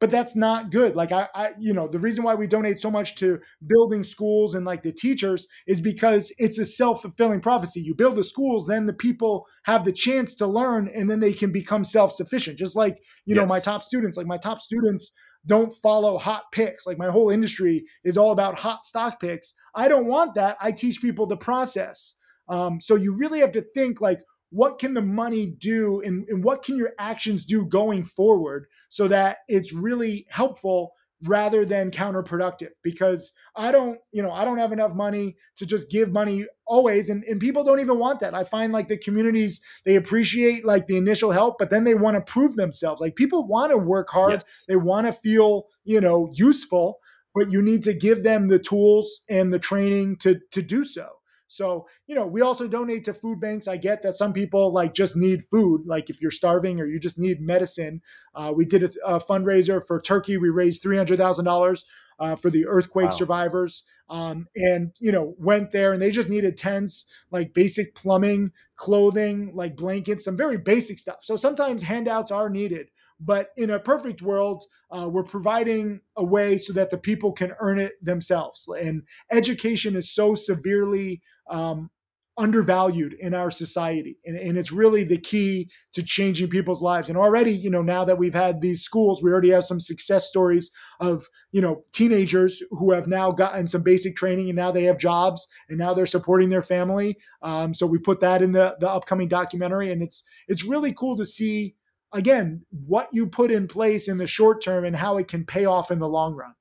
but 0.00 0.10
that's 0.10 0.36
not 0.36 0.70
good 0.70 0.94
like 0.94 1.12
I, 1.12 1.28
I 1.34 1.50
you 1.58 1.72
know 1.72 1.88
the 1.88 1.98
reason 1.98 2.24
why 2.24 2.34
we 2.34 2.46
donate 2.46 2.80
so 2.80 2.90
much 2.90 3.14
to 3.16 3.40
building 3.66 4.04
schools 4.04 4.54
and 4.54 4.66
like 4.66 4.82
the 4.82 4.92
teachers 4.92 5.46
is 5.66 5.80
because 5.80 6.32
it's 6.38 6.58
a 6.58 6.64
self-fulfilling 6.64 7.40
prophecy 7.40 7.80
you 7.80 7.94
build 7.94 8.16
the 8.16 8.24
schools 8.24 8.66
then 8.66 8.86
the 8.86 8.94
people 8.94 9.46
have 9.64 9.84
the 9.84 9.92
chance 9.92 10.34
to 10.36 10.46
learn 10.46 10.88
and 10.94 11.10
then 11.10 11.20
they 11.20 11.32
can 11.32 11.52
become 11.52 11.84
self-sufficient 11.84 12.58
just 12.58 12.76
like 12.76 12.98
you 13.24 13.34
yes. 13.34 13.36
know 13.36 13.46
my 13.46 13.60
top 13.60 13.82
students 13.82 14.16
like 14.16 14.26
my 14.26 14.38
top 14.38 14.60
students 14.60 15.12
don't 15.46 15.74
follow 15.76 16.18
hot 16.18 16.44
picks. 16.52 16.86
Like 16.86 16.98
my 16.98 17.08
whole 17.08 17.30
industry 17.30 17.86
is 18.04 18.18
all 18.18 18.32
about 18.32 18.58
hot 18.58 18.84
stock 18.84 19.20
picks. 19.20 19.54
I 19.74 19.88
don't 19.88 20.06
want 20.06 20.34
that. 20.34 20.56
I 20.60 20.72
teach 20.72 21.00
people 21.00 21.26
the 21.26 21.36
process. 21.36 22.16
Um, 22.48 22.80
so 22.80 22.94
you 22.94 23.16
really 23.16 23.40
have 23.40 23.52
to 23.52 23.64
think 23.74 24.00
like, 24.00 24.20
what 24.50 24.78
can 24.78 24.94
the 24.94 25.02
money 25.02 25.46
do 25.46 26.00
and, 26.02 26.26
and 26.28 26.44
what 26.44 26.62
can 26.62 26.76
your 26.76 26.92
actions 26.98 27.44
do 27.44 27.66
going 27.66 28.04
forward 28.04 28.66
so 28.88 29.08
that 29.08 29.38
it's 29.48 29.72
really 29.72 30.26
helpful 30.30 30.92
rather 31.24 31.64
than 31.64 31.90
counterproductive? 31.90 32.70
Because 32.82 33.32
i 33.56 33.72
don't 33.72 33.98
you 34.12 34.22
know 34.22 34.30
i 34.30 34.44
don't 34.44 34.58
have 34.58 34.72
enough 34.72 34.94
money 34.94 35.34
to 35.56 35.64
just 35.66 35.90
give 35.90 36.12
money 36.12 36.44
always 36.66 37.08
and, 37.08 37.24
and 37.24 37.40
people 37.40 37.64
don't 37.64 37.80
even 37.80 37.98
want 37.98 38.20
that. 38.20 38.34
I 38.34 38.44
find 38.44 38.72
like 38.72 38.88
the 38.88 38.98
communities 38.98 39.60
they 39.84 39.96
appreciate 39.96 40.64
like 40.64 40.86
the 40.86 40.96
initial 40.96 41.32
help 41.32 41.56
but 41.58 41.70
then 41.70 41.84
they 41.84 41.94
want 41.94 42.14
to 42.14 42.20
prove 42.20 42.56
themselves. 42.56 43.00
Like 43.00 43.16
people 43.16 43.46
want 43.46 43.70
to 43.70 43.78
work 43.78 44.10
hard. 44.10 44.42
Yes. 44.46 44.64
they 44.68 44.76
want 44.76 45.06
to 45.06 45.12
feel 45.12 45.66
you 45.84 46.00
know 46.00 46.28
useful 46.32 46.98
but 47.34 47.52
you 47.52 47.60
need 47.60 47.82
to 47.82 47.92
give 47.92 48.22
them 48.22 48.48
the 48.48 48.58
tools 48.58 49.20
and 49.28 49.52
the 49.52 49.58
training 49.58 50.16
to 50.16 50.40
to 50.52 50.62
do 50.62 50.84
so 50.84 51.15
so, 51.56 51.88
you 52.06 52.14
know, 52.14 52.26
we 52.26 52.42
also 52.42 52.68
donate 52.68 53.04
to 53.04 53.14
food 53.14 53.40
banks. 53.40 53.66
I 53.66 53.76
get 53.76 54.02
that 54.02 54.14
some 54.14 54.32
people 54.32 54.72
like 54.72 54.94
just 54.94 55.16
need 55.16 55.44
food, 55.50 55.82
like 55.86 56.10
if 56.10 56.20
you're 56.20 56.30
starving 56.30 56.80
or 56.80 56.86
you 56.86 57.00
just 57.00 57.18
need 57.18 57.40
medicine. 57.40 58.02
Uh, 58.34 58.52
we 58.54 58.64
did 58.64 58.82
a, 58.82 58.90
a, 59.06 59.20
fundraiser 59.20 59.84
for 59.84 60.00
Turkey. 60.00 60.36
We 60.36 60.50
raised 60.50 60.82
$300,000 60.84 61.84
uh, 62.18 62.36
for 62.36 62.50
the 62.50 62.66
earthquake 62.66 63.10
wow. 63.10 63.16
survivors. 63.16 63.84
Um, 64.08 64.46
and, 64.54 64.92
you 65.00 65.10
know, 65.10 65.34
went 65.38 65.72
there 65.72 65.92
and 65.92 66.00
they 66.00 66.10
just 66.10 66.28
needed 66.28 66.56
tents, 66.56 67.06
like 67.30 67.54
basic 67.54 67.94
plumbing, 67.94 68.52
clothing, 68.76 69.50
like 69.54 69.74
blankets, 69.74 70.24
some 70.24 70.36
very 70.36 70.58
basic 70.58 70.98
stuff. 70.98 71.18
So 71.22 71.36
sometimes 71.36 71.82
handouts 71.82 72.30
are 72.30 72.48
needed. 72.48 72.90
But 73.18 73.50
in 73.56 73.70
a 73.70 73.80
perfect 73.80 74.20
world, 74.20 74.64
uh, 74.90 75.08
we're 75.10 75.24
providing 75.24 76.00
a 76.16 76.24
way 76.24 76.58
so 76.58 76.72
that 76.74 76.90
the 76.90 76.98
people 76.98 77.32
can 77.32 77.54
earn 77.60 77.78
it 77.78 77.92
themselves. 78.04 78.68
And 78.68 79.02
education 79.30 79.96
is 79.96 80.12
so 80.12 80.34
severely 80.34 81.22
um, 81.48 81.90
undervalued 82.38 83.14
in 83.18 83.32
our 83.32 83.50
society. 83.50 84.18
And, 84.26 84.36
and, 84.36 84.58
it's 84.58 84.70
really 84.70 85.04
the 85.04 85.16
key 85.16 85.70
to 85.94 86.02
changing 86.02 86.50
people's 86.50 86.82
lives. 86.82 87.08
And 87.08 87.16
already 87.16 87.52
you 87.52 87.70
know 87.70 87.80
now 87.80 88.04
that 88.04 88.18
we've 88.18 88.34
had 88.34 88.60
these 88.60 88.82
schools 88.82 89.22
we 89.22 89.30
already 89.30 89.50
have 89.50 89.64
some 89.64 89.80
success 89.80 90.26
stories 90.26 90.70
of 91.00 91.26
you 91.52 91.62
know 91.62 91.84
teenagers 91.92 92.62
who 92.70 92.92
have 92.92 93.06
now 93.06 93.30
gotten 93.30 93.66
some 93.66 93.82
basic 93.82 94.16
training 94.16 94.50
and 94.50 94.56
now 94.56 94.70
they 94.70 94.84
have 94.84 94.98
jobs 94.98 95.48
and 95.68 95.78
now 95.78 95.94
they're 95.94 96.04
supporting 96.04 96.50
their 96.50 96.62
family. 96.62 97.16
Um, 97.40 97.72
so 97.72 97.86
we 97.86 97.98
put 97.98 98.20
that 98.20 98.42
in 98.42 98.52
the 98.52 98.76
the 98.80 98.90
upcoming 98.90 99.28
documentary. 99.28 99.90
And 99.90 100.02
it's 100.02 100.22
it's 100.46 100.64
really 100.64 100.92
cool 100.92 101.16
to 101.16 101.24
see 101.24 101.74
again 102.12 102.66
what 102.70 103.08
you 103.12 103.26
put 103.26 103.50
in 103.50 103.66
place 103.66 104.08
in 104.08 104.18
the 104.18 104.26
short 104.26 104.62
term 104.62 104.84
and 104.84 104.96
how 104.96 105.16
it 105.16 105.28
can 105.28 105.44
pay 105.44 105.64
off 105.64 105.90
in 105.90 106.00
the 106.00 106.08
long 106.08 106.34
run 106.34 106.52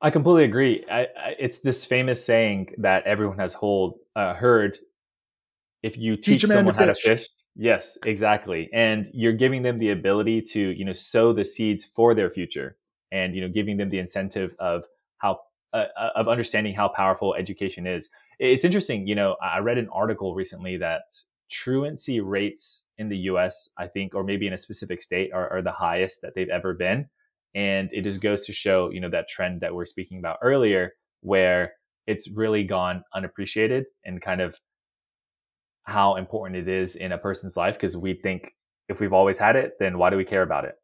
I 0.00 0.10
completely 0.10 0.44
agree. 0.44 0.84
I, 0.90 1.00
I, 1.00 1.34
it's 1.38 1.60
this 1.60 1.84
famous 1.84 2.24
saying 2.24 2.74
that 2.78 3.04
everyone 3.04 3.38
has 3.38 3.54
hold, 3.54 3.98
uh, 4.14 4.34
heard. 4.34 4.78
If 5.82 5.96
you 5.96 6.16
teach, 6.16 6.42
teach 6.42 6.46
someone 6.46 6.74
how 6.74 6.86
to 6.86 6.94
fish, 6.94 7.28
yes, 7.54 7.98
exactly, 8.04 8.68
and 8.72 9.06
you're 9.14 9.32
giving 9.32 9.62
them 9.62 9.78
the 9.78 9.90
ability 9.90 10.42
to, 10.42 10.60
you 10.60 10.84
know, 10.84 10.92
sow 10.92 11.32
the 11.32 11.44
seeds 11.44 11.84
for 11.84 12.14
their 12.14 12.30
future, 12.30 12.76
and 13.12 13.32
you 13.32 13.40
know, 13.40 13.48
giving 13.48 13.76
them 13.76 13.88
the 13.88 14.00
incentive 14.00 14.56
of 14.58 14.84
how 15.18 15.38
uh, 15.72 15.84
uh 15.96 16.10
of 16.16 16.26
understanding 16.26 16.74
how 16.74 16.88
powerful 16.88 17.32
education 17.34 17.86
is. 17.86 18.10
It's 18.40 18.64
interesting. 18.64 19.06
You 19.06 19.14
know, 19.14 19.36
I 19.40 19.58
read 19.58 19.78
an 19.78 19.88
article 19.92 20.34
recently 20.34 20.76
that 20.78 21.02
truancy 21.48 22.20
rates 22.20 22.86
in 22.98 23.08
the 23.08 23.18
U.S. 23.30 23.70
I 23.78 23.86
think, 23.86 24.16
or 24.16 24.24
maybe 24.24 24.48
in 24.48 24.52
a 24.52 24.58
specific 24.58 25.00
state, 25.00 25.32
are, 25.32 25.48
are 25.48 25.62
the 25.62 25.70
highest 25.70 26.22
that 26.22 26.34
they've 26.34 26.48
ever 26.48 26.74
been 26.74 27.08
and 27.54 27.90
it 27.92 28.02
just 28.02 28.20
goes 28.20 28.44
to 28.46 28.52
show 28.52 28.90
you 28.90 29.00
know 29.00 29.10
that 29.10 29.28
trend 29.28 29.60
that 29.60 29.74
we're 29.74 29.86
speaking 29.86 30.18
about 30.18 30.38
earlier 30.42 30.92
where 31.20 31.72
it's 32.06 32.30
really 32.30 32.64
gone 32.64 33.02
unappreciated 33.14 33.84
and 34.04 34.22
kind 34.22 34.40
of 34.40 34.58
how 35.84 36.16
important 36.16 36.56
it 36.56 36.68
is 36.68 36.96
in 36.96 37.12
a 37.12 37.18
person's 37.18 37.56
life 37.56 37.74
because 37.74 37.96
we 37.96 38.14
think 38.14 38.52
if 38.88 39.00
we've 39.00 39.12
always 39.12 39.38
had 39.38 39.56
it 39.56 39.72
then 39.78 39.98
why 39.98 40.10
do 40.10 40.16
we 40.16 40.24
care 40.24 40.42
about 40.42 40.64
it? 40.64 40.74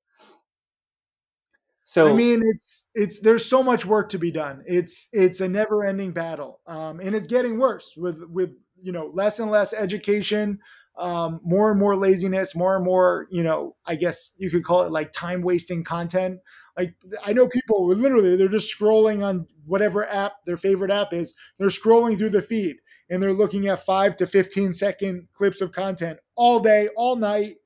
So 1.84 2.08
i 2.08 2.12
mean 2.14 2.42
it's 2.42 2.84
it's 2.94 3.20
there's 3.20 3.44
so 3.44 3.62
much 3.62 3.84
work 3.84 4.08
to 4.10 4.18
be 4.18 4.30
done. 4.30 4.62
It's 4.66 5.08
it's 5.12 5.40
a 5.40 5.48
never 5.48 5.84
ending 5.84 6.12
battle 6.12 6.60
um, 6.66 7.00
and 7.00 7.14
it's 7.14 7.26
getting 7.26 7.58
worse 7.58 7.92
with 7.96 8.22
with 8.30 8.52
you 8.80 8.92
know 8.92 9.10
less 9.12 9.38
and 9.38 9.50
less 9.50 9.74
education 9.74 10.58
um, 10.96 11.40
more 11.42 11.70
and 11.70 11.80
more 11.80 11.96
laziness, 11.96 12.54
more 12.54 12.76
and 12.76 12.84
more, 12.84 13.26
you 13.30 13.42
know, 13.42 13.76
I 13.84 13.96
guess 13.96 14.32
you 14.36 14.50
could 14.50 14.64
call 14.64 14.82
it 14.82 14.92
like 14.92 15.12
time 15.12 15.42
wasting 15.42 15.84
content. 15.84 16.40
Like 16.76 16.94
I 17.24 17.32
know 17.32 17.48
people 17.48 17.86
literally 17.86 18.36
they're 18.36 18.48
just 18.48 18.76
scrolling 18.76 19.24
on 19.24 19.46
whatever 19.64 20.06
app 20.06 20.44
their 20.46 20.56
favorite 20.56 20.90
app 20.90 21.12
is. 21.12 21.34
They're 21.58 21.68
scrolling 21.68 22.18
through 22.18 22.30
the 22.30 22.42
feed 22.42 22.76
and 23.10 23.22
they're 23.22 23.32
looking 23.32 23.66
at 23.68 23.84
five 23.84 24.16
to 24.16 24.26
15 24.26 24.72
second 24.72 25.28
clips 25.32 25.60
of 25.60 25.72
content 25.72 26.18
all 26.36 26.60
day, 26.60 26.88
all 26.96 27.16
night. 27.16 27.56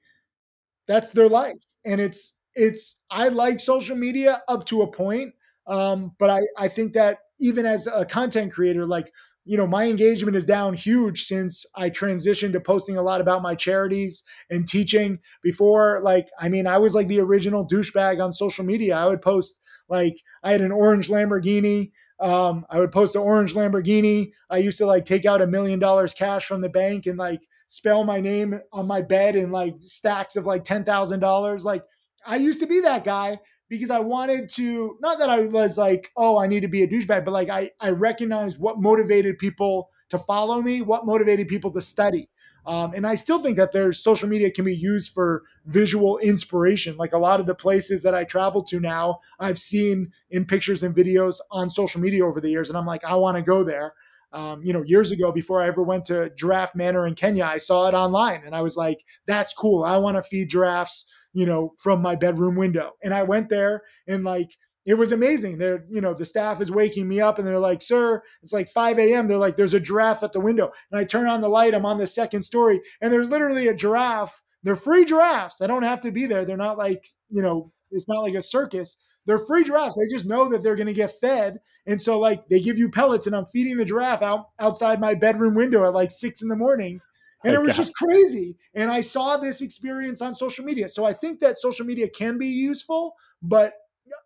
That's 0.87 1.11
their 1.13 1.29
life. 1.29 1.65
And 1.85 2.01
it's, 2.01 2.35
it's, 2.55 2.97
I 3.11 3.29
like 3.29 3.61
social 3.61 3.97
media 3.97 4.43
up 4.49 4.67
to 4.67 4.83
a 4.83 4.91
point. 4.91 5.35
Um, 5.67 6.13
but 6.19 6.31
I, 6.31 6.41
I 6.57 6.69
think 6.69 6.95
that 6.95 7.19
even 7.39 7.67
as 7.67 7.87
a 7.87 8.05
content 8.05 8.53
creator, 8.53 8.87
like 8.87 9.13
you 9.49 9.57
know, 9.57 9.67
my 9.67 9.87
engagement 9.87 10.37
is 10.37 10.45
down 10.45 10.75
huge 10.75 11.25
since 11.25 11.65
I 11.75 11.89
transitioned 11.89 12.53
to 12.53 12.61
posting 12.61 12.99
a 12.99 13.03
lot 13.03 13.23
about 13.23 13.41
my 13.41 13.55
charities 13.55 14.23
and 14.51 14.69
teaching. 14.69 15.21
Before, 15.43 16.03
like, 16.05 16.29
I 16.39 16.51
mean, 16.51 16.67
I 16.67 16.77
was 16.77 16.95
like 16.95 17.09
the 17.09 17.21
original 17.21 17.67
douchebag 17.67 18.23
on 18.23 18.35
social 18.35 18.63
media. 18.63 18.95
I 18.95 19.07
would 19.07 19.23
post 19.23 19.59
like 19.89 20.21
I 20.45 20.53
had 20.53 20.61
an 20.61 20.71
orange 20.71 21.09
Lamborghini. 21.09 21.93
Um, 22.21 22.67
I 22.69 22.79
would 22.79 22.93
post 22.93 23.17
an 23.17 23.23
orange 23.23 23.55
Lamborghini. 23.55 24.33
I 24.51 24.59
used 24.59 24.77
to 24.79 24.87
like 24.87 25.07
take 25.07 25.25
out 25.25 25.41
a 25.41 25.47
million 25.47 25.79
dollars 25.79 26.13
cash 26.13 26.45
from 26.45 26.61
the 26.61 26.69
bank 26.69 27.07
and 27.07 27.19
like 27.19 27.41
spell 27.69 28.05
my 28.05 28.21
name 28.21 28.61
on 28.71 28.87
my 28.87 29.01
bed 29.01 29.35
in 29.35 29.51
like 29.51 29.77
stacks 29.81 30.37
of 30.37 30.45
like 30.45 30.65
ten 30.65 30.85
thousand 30.85 31.21
dollars. 31.21 31.65
Like 31.65 31.85
I 32.27 32.37
used 32.37 32.61
to 32.61 32.67
be 32.67 32.81
that 32.81 33.03
guy 33.03 33.39
because 33.69 33.91
I 33.91 34.01
wanted 34.01 34.51
to 34.51 34.97
not 35.01 35.19
that 35.19 35.31
I 35.31 35.41
was 35.41 35.79
like, 35.79 36.11
oh, 36.17 36.39
I 36.39 36.47
need 36.47 36.61
to 36.61 36.69
be 36.69 36.83
a 36.83 36.89
douchebag, 36.89 37.25
but 37.25 37.33
like 37.33 37.49
I 37.49 37.71
I 37.81 37.91
recognized 37.91 38.59
what 38.59 38.81
motivated 38.81 39.39
people 39.39 39.91
to 40.11 40.19
follow 40.19 40.63
me, 40.63 40.83
what 40.83 41.07
motivated 41.07 41.49
people 41.49 41.71
to 41.73 41.81
study. 41.81 42.29
Um, 42.67 42.93
and 42.95 43.07
I 43.07 43.15
still 43.15 43.39
think 43.39 43.57
that 43.57 43.73
there's 43.73 43.99
social 43.99 44.29
media 44.29 44.51
can 44.51 44.67
be 44.67 44.77
used 44.77 45.15
for 45.15 45.45
visual 45.65 46.19
inspiration. 46.19 46.99
Like 46.99 47.15
a 47.15 47.19
lot 47.19 47.41
of 47.41 47.47
the 47.47 47.55
places 47.55 48.03
that 48.03 48.15
I 48.15 48.25
travel 48.25 48.63
to 48.65 48.79
now, 48.79 49.21
I've 49.41 49.59
seen 49.59 50.13
in 50.31 50.45
pictures 50.45 50.83
and 50.83 50.95
videos 50.95 51.37
on 51.51 51.71
social 51.71 52.01
media 52.01 52.27
over 52.27 52.43
the 52.43 52.51
years, 52.51 52.69
and 52.69 52.77
I'm 52.77 52.85
like, 52.85 53.05
I 53.05 53.15
want 53.15 53.39
to 53.39 53.43
go 53.43 53.65
there. 53.65 53.95
Um, 54.35 54.63
you 54.63 54.75
know, 54.75 54.83
years 54.83 55.11
ago, 55.11 55.33
before 55.33 55.63
I 55.63 55.69
ever 55.69 55.83
went 55.83 56.05
to 56.07 56.31
Giraffe 56.37 56.75
Manor 56.75 57.07
in 57.07 57.15
Kenya, 57.15 57.45
I 57.45 57.57
saw 57.57 57.89
it 57.89 57.95
online, 57.95 58.43
and 58.45 58.55
I 58.55 58.61
was 58.61 58.77
like, 58.77 59.03
that's 59.27 59.55
cool. 59.55 59.83
I 59.83 59.97
want 59.97 60.19
to 60.19 60.23
feed 60.23 60.51
giraffes 60.51 61.07
you 61.33 61.47
know, 61.47 61.75
from 61.79 62.03
my 62.03 62.17
bedroom 62.17 62.57
window. 62.57 62.93
And 63.03 63.15
I 63.15 63.23
went 63.23 63.49
there 63.49 63.83
and 64.07 64.25
like, 64.25 64.51
it 64.87 64.95
was 64.95 65.13
amazing. 65.13 65.59
They're, 65.59 65.85
you 65.91 66.01
know, 66.01 66.15
the 66.15 66.25
staff 66.25 66.63
is 66.63 66.71
waking 66.71 67.07
me 67.09 67.21
up 67.21 67.39
and 67.39 67.47
they're 67.47 67.59
like, 67.59 67.83
sir, 67.83 68.23
it's 68.43 68.55
like 68.55 68.71
5 68.71 68.99
a.m. 68.99 69.29
They're 69.29 69.37
like, 69.37 69.57
there's 69.57 69.75
a 69.75 69.81
giraffe 69.81 70.23
at 70.23 70.33
the 70.33 70.41
window. 70.41 70.71
And 70.91 70.99
I 70.99 71.05
turn 71.05 71.29
on 71.29 71.43
the 71.43 71.49
light. 71.49 71.75
I'm 71.75 71.85
on 71.85 71.99
the 71.99 72.07
second 72.07 72.43
story 72.43 72.81
and 73.03 73.13
there's 73.13 73.29
literally 73.29 73.69
a 73.69 73.75
giraffe. 73.75 74.41
They're 74.63 74.77
free 74.77 75.05
giraffes. 75.05 75.59
They 75.59 75.67
don't 75.67 75.83
have 75.83 76.01
to 76.03 76.11
be 76.11 76.27
there. 76.27 76.45
They're 76.45 76.57
not 76.57 76.79
like, 76.79 77.07
you 77.29 77.43
know, 77.43 77.71
it's 77.91 78.09
not 78.09 78.23
like 78.23 78.35
a 78.35 78.43
circus. 78.43 78.97
They're 79.27 79.39
free 79.39 79.63
giraffes. 79.63 79.97
They 79.97 80.13
just 80.13 80.25
know 80.25 80.49
that 80.49 80.63
they're 80.63 80.75
going 80.75 80.87
to 80.87 80.95
get 80.95 81.21
fed. 81.21 81.59
And 81.87 82.01
so 82.01 82.19
like 82.19 82.49
they 82.49 82.61
give 82.61 82.79
you 82.79 82.91
pellets 82.91 83.27
and 83.27 83.37
I'm 83.37 83.47
feeding 83.47 83.77
the 83.77 83.85
giraffe 83.85 84.23
out 84.23 84.47
outside 84.59 85.01
my 85.01 85.15
bedroom 85.15 85.55
window 85.55 85.85
at 85.85 85.93
like 85.93 86.11
six 86.11 86.41
in 86.41 86.49
the 86.49 86.57
morning 86.57 87.01
and 87.45 87.55
it 87.55 87.63
was 87.63 87.77
just 87.77 87.95
crazy. 87.95 88.57
And 88.75 88.91
I 88.91 89.01
saw 89.01 89.37
this 89.37 89.61
experience 89.61 90.21
on 90.21 90.35
social 90.35 90.65
media. 90.65 90.89
So 90.89 91.05
I 91.05 91.13
think 91.13 91.41
that 91.41 91.59
social 91.59 91.87
media 91.87 92.09
can 92.09 92.39
be 92.39 92.49
useful, 92.49 93.15
but 93.43 93.75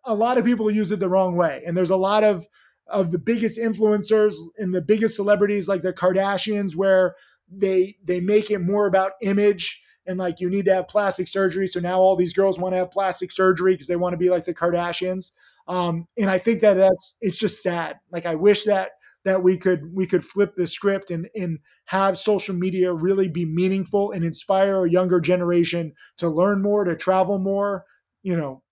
a 0.05 0.15
lot 0.15 0.37
of 0.37 0.45
people 0.45 0.71
use 0.71 0.91
it 0.91 0.99
the 0.99 1.09
wrong 1.09 1.35
way. 1.35 1.61
And 1.65 1.75
there's 1.77 1.89
a 1.89 1.97
lot 1.97 2.23
of 2.23 2.45
of 2.87 3.11
the 3.11 3.19
biggest 3.19 3.57
influencers 3.57 4.35
and 4.57 4.75
the 4.75 4.81
biggest 4.81 5.15
celebrities 5.15 5.69
like 5.69 5.81
the 5.83 5.93
Kardashians 5.93 6.75
where 6.75 7.15
they 7.49 7.95
they 8.03 8.19
make 8.19 8.51
it 8.51 8.59
more 8.59 8.87
about 8.87 9.13
image 9.21 9.81
and 10.05 10.19
like 10.19 10.39
you 10.39 10.49
need 10.49 10.65
to 10.65 10.73
have 10.73 10.87
plastic 10.87 11.27
surgery. 11.27 11.67
So 11.67 11.79
now 11.79 11.99
all 11.99 12.15
these 12.15 12.33
girls 12.33 12.59
want 12.59 12.73
to 12.73 12.77
have 12.77 12.91
plastic 12.91 13.31
surgery 13.31 13.73
because 13.73 13.87
they 13.87 13.95
want 13.95 14.13
to 14.13 14.17
be 14.17 14.29
like 14.29 14.45
the 14.45 14.53
Kardashians. 14.53 15.31
Um, 15.67 16.07
and 16.17 16.29
I 16.29 16.39
think 16.39 16.61
that 16.61 16.73
that's 16.73 17.15
it's 17.21 17.37
just 17.37 17.63
sad. 17.63 17.99
Like 18.11 18.25
I 18.25 18.35
wish 18.35 18.65
that 18.65 18.91
that 19.25 19.43
we 19.43 19.57
could 19.57 19.93
we 19.93 20.05
could 20.05 20.25
flip 20.25 20.55
the 20.55 20.67
script 20.67 21.11
and 21.11 21.27
and 21.35 21.59
have 21.85 22.17
social 22.17 22.55
media 22.55 22.93
really 22.93 23.27
be 23.27 23.45
meaningful 23.45 24.11
and 24.11 24.23
inspire 24.23 24.85
a 24.85 24.89
younger 24.89 25.19
generation 25.19 25.93
to 26.17 26.29
learn 26.29 26.61
more, 26.61 26.83
to 26.83 26.95
travel 26.95 27.39
more. 27.39 27.85
You 28.21 28.37
know, 28.37 28.63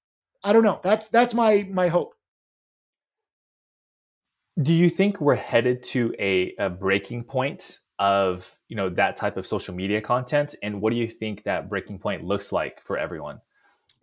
I 0.44 0.54
don't 0.54 0.64
know. 0.64 0.80
That's 0.84 1.08
that's 1.10 1.34
my 1.34 1.68
my 1.72 1.88
hope. 1.88 2.14
Do 4.62 4.74
you 4.74 4.90
think 4.90 5.22
we're 5.22 5.36
headed 5.36 5.82
to 5.84 6.14
a, 6.20 6.54
a 6.60 6.70
breaking 6.70 7.24
point 7.24 7.80
of 8.00 8.58
you 8.68 8.76
know 8.76 8.90
that 8.90 9.18
type 9.18 9.38
of 9.38 9.48
social 9.48 9.74
media 9.74 10.02
content, 10.02 10.56
and 10.62 10.82
what 10.82 10.92
do 10.92 10.98
you 10.98 11.08
think 11.08 11.44
that 11.44 11.70
breaking 11.70 12.00
point 12.00 12.24
looks 12.24 12.52
like 12.52 12.84
for 12.84 12.98
everyone? 12.98 13.42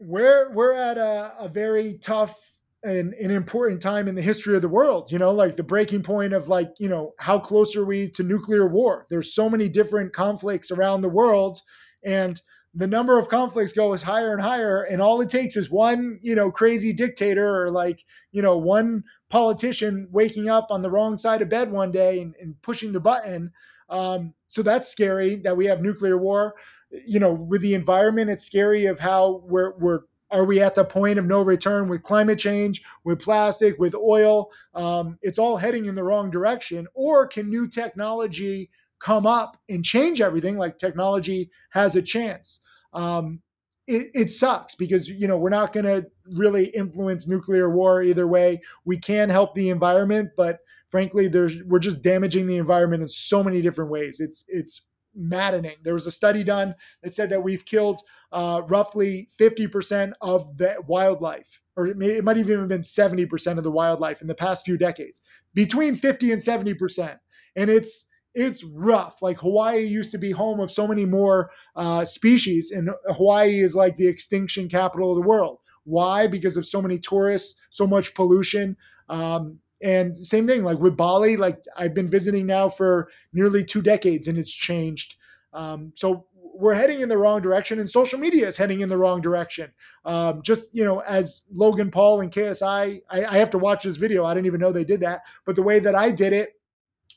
we're 0.00 0.50
we're 0.52 0.74
at 0.74 0.96
a, 0.96 1.32
a 1.40 1.48
very 1.48 1.94
tough 1.94 2.47
and 2.84 3.12
an 3.14 3.30
important 3.30 3.82
time 3.82 4.06
in 4.06 4.14
the 4.14 4.22
history 4.22 4.54
of 4.54 4.62
the 4.62 4.68
world 4.68 5.10
you 5.10 5.18
know 5.18 5.32
like 5.32 5.56
the 5.56 5.62
breaking 5.62 6.02
point 6.02 6.32
of 6.32 6.48
like 6.48 6.70
you 6.78 6.88
know 6.88 7.12
how 7.18 7.38
close 7.38 7.74
are 7.76 7.84
we 7.84 8.08
to 8.08 8.22
nuclear 8.22 8.66
war? 8.66 9.06
There's 9.10 9.34
so 9.34 9.50
many 9.50 9.68
different 9.68 10.12
conflicts 10.12 10.70
around 10.70 11.00
the 11.00 11.08
world 11.08 11.60
and 12.04 12.40
the 12.74 12.86
number 12.86 13.18
of 13.18 13.28
conflicts 13.28 13.72
goes 13.72 14.02
higher 14.02 14.32
and 14.32 14.42
higher 14.42 14.82
and 14.82 15.00
all 15.00 15.20
it 15.20 15.30
takes 15.30 15.56
is 15.56 15.70
one 15.70 16.18
you 16.22 16.34
know 16.34 16.50
crazy 16.50 16.92
dictator 16.92 17.62
or 17.62 17.70
like 17.70 18.04
you 18.30 18.42
know 18.42 18.56
one 18.56 19.02
politician 19.30 20.08
waking 20.10 20.48
up 20.48 20.68
on 20.70 20.82
the 20.82 20.90
wrong 20.90 21.18
side 21.18 21.42
of 21.42 21.48
bed 21.48 21.72
one 21.72 21.90
day 21.90 22.20
and, 22.20 22.34
and 22.40 22.60
pushing 22.62 22.92
the 22.92 23.00
button 23.00 23.50
um, 23.90 24.34
so 24.48 24.62
that's 24.62 24.88
scary 24.88 25.36
that 25.36 25.56
we 25.56 25.66
have 25.66 25.80
nuclear 25.80 26.18
war. 26.18 26.54
You 26.90 27.20
know 27.20 27.32
with 27.32 27.62
the 27.62 27.74
environment 27.74 28.30
it's 28.30 28.44
scary 28.44 28.86
of 28.86 28.98
how 28.98 29.42
we're, 29.44 29.76
we're 29.78 30.00
are 30.30 30.44
we 30.44 30.60
at 30.60 30.74
the 30.74 30.84
point 30.84 31.18
of 31.18 31.26
no 31.26 31.42
return 31.42 31.88
with 31.88 32.02
climate 32.02 32.38
change, 32.38 32.82
with 33.04 33.20
plastic, 33.20 33.78
with 33.78 33.94
oil? 33.94 34.50
Um, 34.74 35.18
it's 35.22 35.38
all 35.38 35.56
heading 35.56 35.86
in 35.86 35.94
the 35.94 36.04
wrong 36.04 36.30
direction. 36.30 36.86
Or 36.94 37.26
can 37.26 37.48
new 37.48 37.66
technology 37.68 38.70
come 38.98 39.26
up 39.26 39.56
and 39.68 39.84
change 39.84 40.20
everything? 40.20 40.58
Like 40.58 40.78
technology 40.78 41.50
has 41.70 41.96
a 41.96 42.02
chance. 42.02 42.60
Um, 42.92 43.40
it, 43.86 44.10
it, 44.14 44.30
sucks 44.30 44.74
because 44.74 45.08
you 45.08 45.26
know 45.26 45.38
we're 45.38 45.48
not 45.48 45.72
going 45.72 45.86
to 45.86 46.06
really 46.32 46.66
influence 46.66 47.26
nuclear 47.26 47.70
war 47.70 48.02
either 48.02 48.26
way. 48.26 48.60
We 48.84 48.98
can 48.98 49.30
help 49.30 49.54
the 49.54 49.70
environment, 49.70 50.30
but 50.36 50.58
frankly, 50.90 51.26
there's 51.28 51.62
we're 51.64 51.78
just 51.78 52.02
damaging 52.02 52.46
the 52.46 52.58
environment 52.58 53.02
in 53.02 53.08
so 53.08 53.42
many 53.42 53.62
different 53.62 53.90
ways. 53.90 54.20
It's 54.20 54.44
it's 54.48 54.82
maddening. 55.18 55.76
There 55.82 55.94
was 55.94 56.06
a 56.06 56.10
study 56.10 56.44
done 56.44 56.74
that 57.02 57.12
said 57.12 57.30
that 57.30 57.42
we've 57.42 57.64
killed 57.64 58.00
uh, 58.32 58.62
roughly 58.68 59.28
50% 59.38 60.12
of 60.20 60.56
the 60.56 60.76
wildlife, 60.86 61.60
or 61.76 61.88
it, 61.88 61.96
may, 61.96 62.16
it 62.16 62.24
might 62.24 62.38
even 62.38 62.60
have 62.60 62.68
been 62.68 62.80
70% 62.80 63.58
of 63.58 63.64
the 63.64 63.70
wildlife 63.70 64.22
in 64.22 64.28
the 64.28 64.34
past 64.34 64.64
few 64.64 64.78
decades, 64.78 65.22
between 65.54 65.94
50 65.94 66.32
and 66.32 66.40
70%. 66.40 67.18
And 67.56 67.70
it's 67.70 68.06
it's 68.34 68.62
rough. 68.62 69.20
Like 69.20 69.38
Hawaii 69.38 69.82
used 69.82 70.12
to 70.12 70.18
be 70.18 70.30
home 70.30 70.60
of 70.60 70.70
so 70.70 70.86
many 70.86 71.04
more 71.04 71.50
uh, 71.74 72.04
species, 72.04 72.70
and 72.70 72.90
Hawaii 73.08 73.58
is 73.58 73.74
like 73.74 73.96
the 73.96 74.06
extinction 74.06 74.68
capital 74.68 75.10
of 75.10 75.16
the 75.16 75.26
world. 75.26 75.58
Why? 75.84 76.26
Because 76.26 76.56
of 76.56 76.66
so 76.66 76.80
many 76.80 76.98
tourists, 76.98 77.58
so 77.70 77.86
much 77.86 78.14
pollution. 78.14 78.76
Um, 79.08 79.58
and 79.80 80.16
same 80.16 80.46
thing, 80.46 80.64
like 80.64 80.78
with 80.78 80.96
Bali, 80.96 81.36
like 81.36 81.58
I've 81.76 81.94
been 81.94 82.08
visiting 82.08 82.46
now 82.46 82.68
for 82.68 83.08
nearly 83.32 83.64
two 83.64 83.82
decades 83.82 84.26
and 84.26 84.38
it's 84.38 84.52
changed. 84.52 85.16
Um, 85.52 85.92
so 85.94 86.26
we're 86.32 86.74
heading 86.74 87.00
in 87.00 87.08
the 87.08 87.16
wrong 87.16 87.40
direction 87.40 87.78
and 87.78 87.88
social 87.88 88.18
media 88.18 88.48
is 88.48 88.56
heading 88.56 88.80
in 88.80 88.88
the 88.88 88.96
wrong 88.96 89.20
direction. 89.20 89.70
Um, 90.04 90.42
just, 90.42 90.74
you 90.74 90.84
know, 90.84 91.00
as 91.00 91.42
Logan 91.52 91.90
Paul 91.90 92.20
and 92.20 92.32
KSI, 92.32 93.02
I, 93.08 93.24
I 93.24 93.36
have 93.36 93.50
to 93.50 93.58
watch 93.58 93.84
this 93.84 93.96
video. 93.96 94.24
I 94.24 94.34
didn't 94.34 94.46
even 94.46 94.60
know 94.60 94.72
they 94.72 94.84
did 94.84 95.00
that. 95.00 95.22
But 95.44 95.54
the 95.54 95.62
way 95.62 95.78
that 95.78 95.94
I 95.94 96.10
did 96.10 96.32
it, 96.32 96.54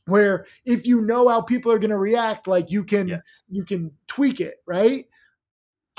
where 0.06 0.46
if 0.66 0.86
you 0.86 1.02
know 1.02 1.28
how 1.28 1.42
people 1.42 1.72
are 1.72 1.80
going 1.80 1.92
to 1.92 1.98
react, 1.98 2.48
like 2.48 2.70
you 2.70 2.84
can, 2.84 3.08
yes. 3.08 3.44
you 3.50 3.64
can 3.64 3.92
tweak 4.08 4.42
it, 4.42 4.58
right? 4.66 5.06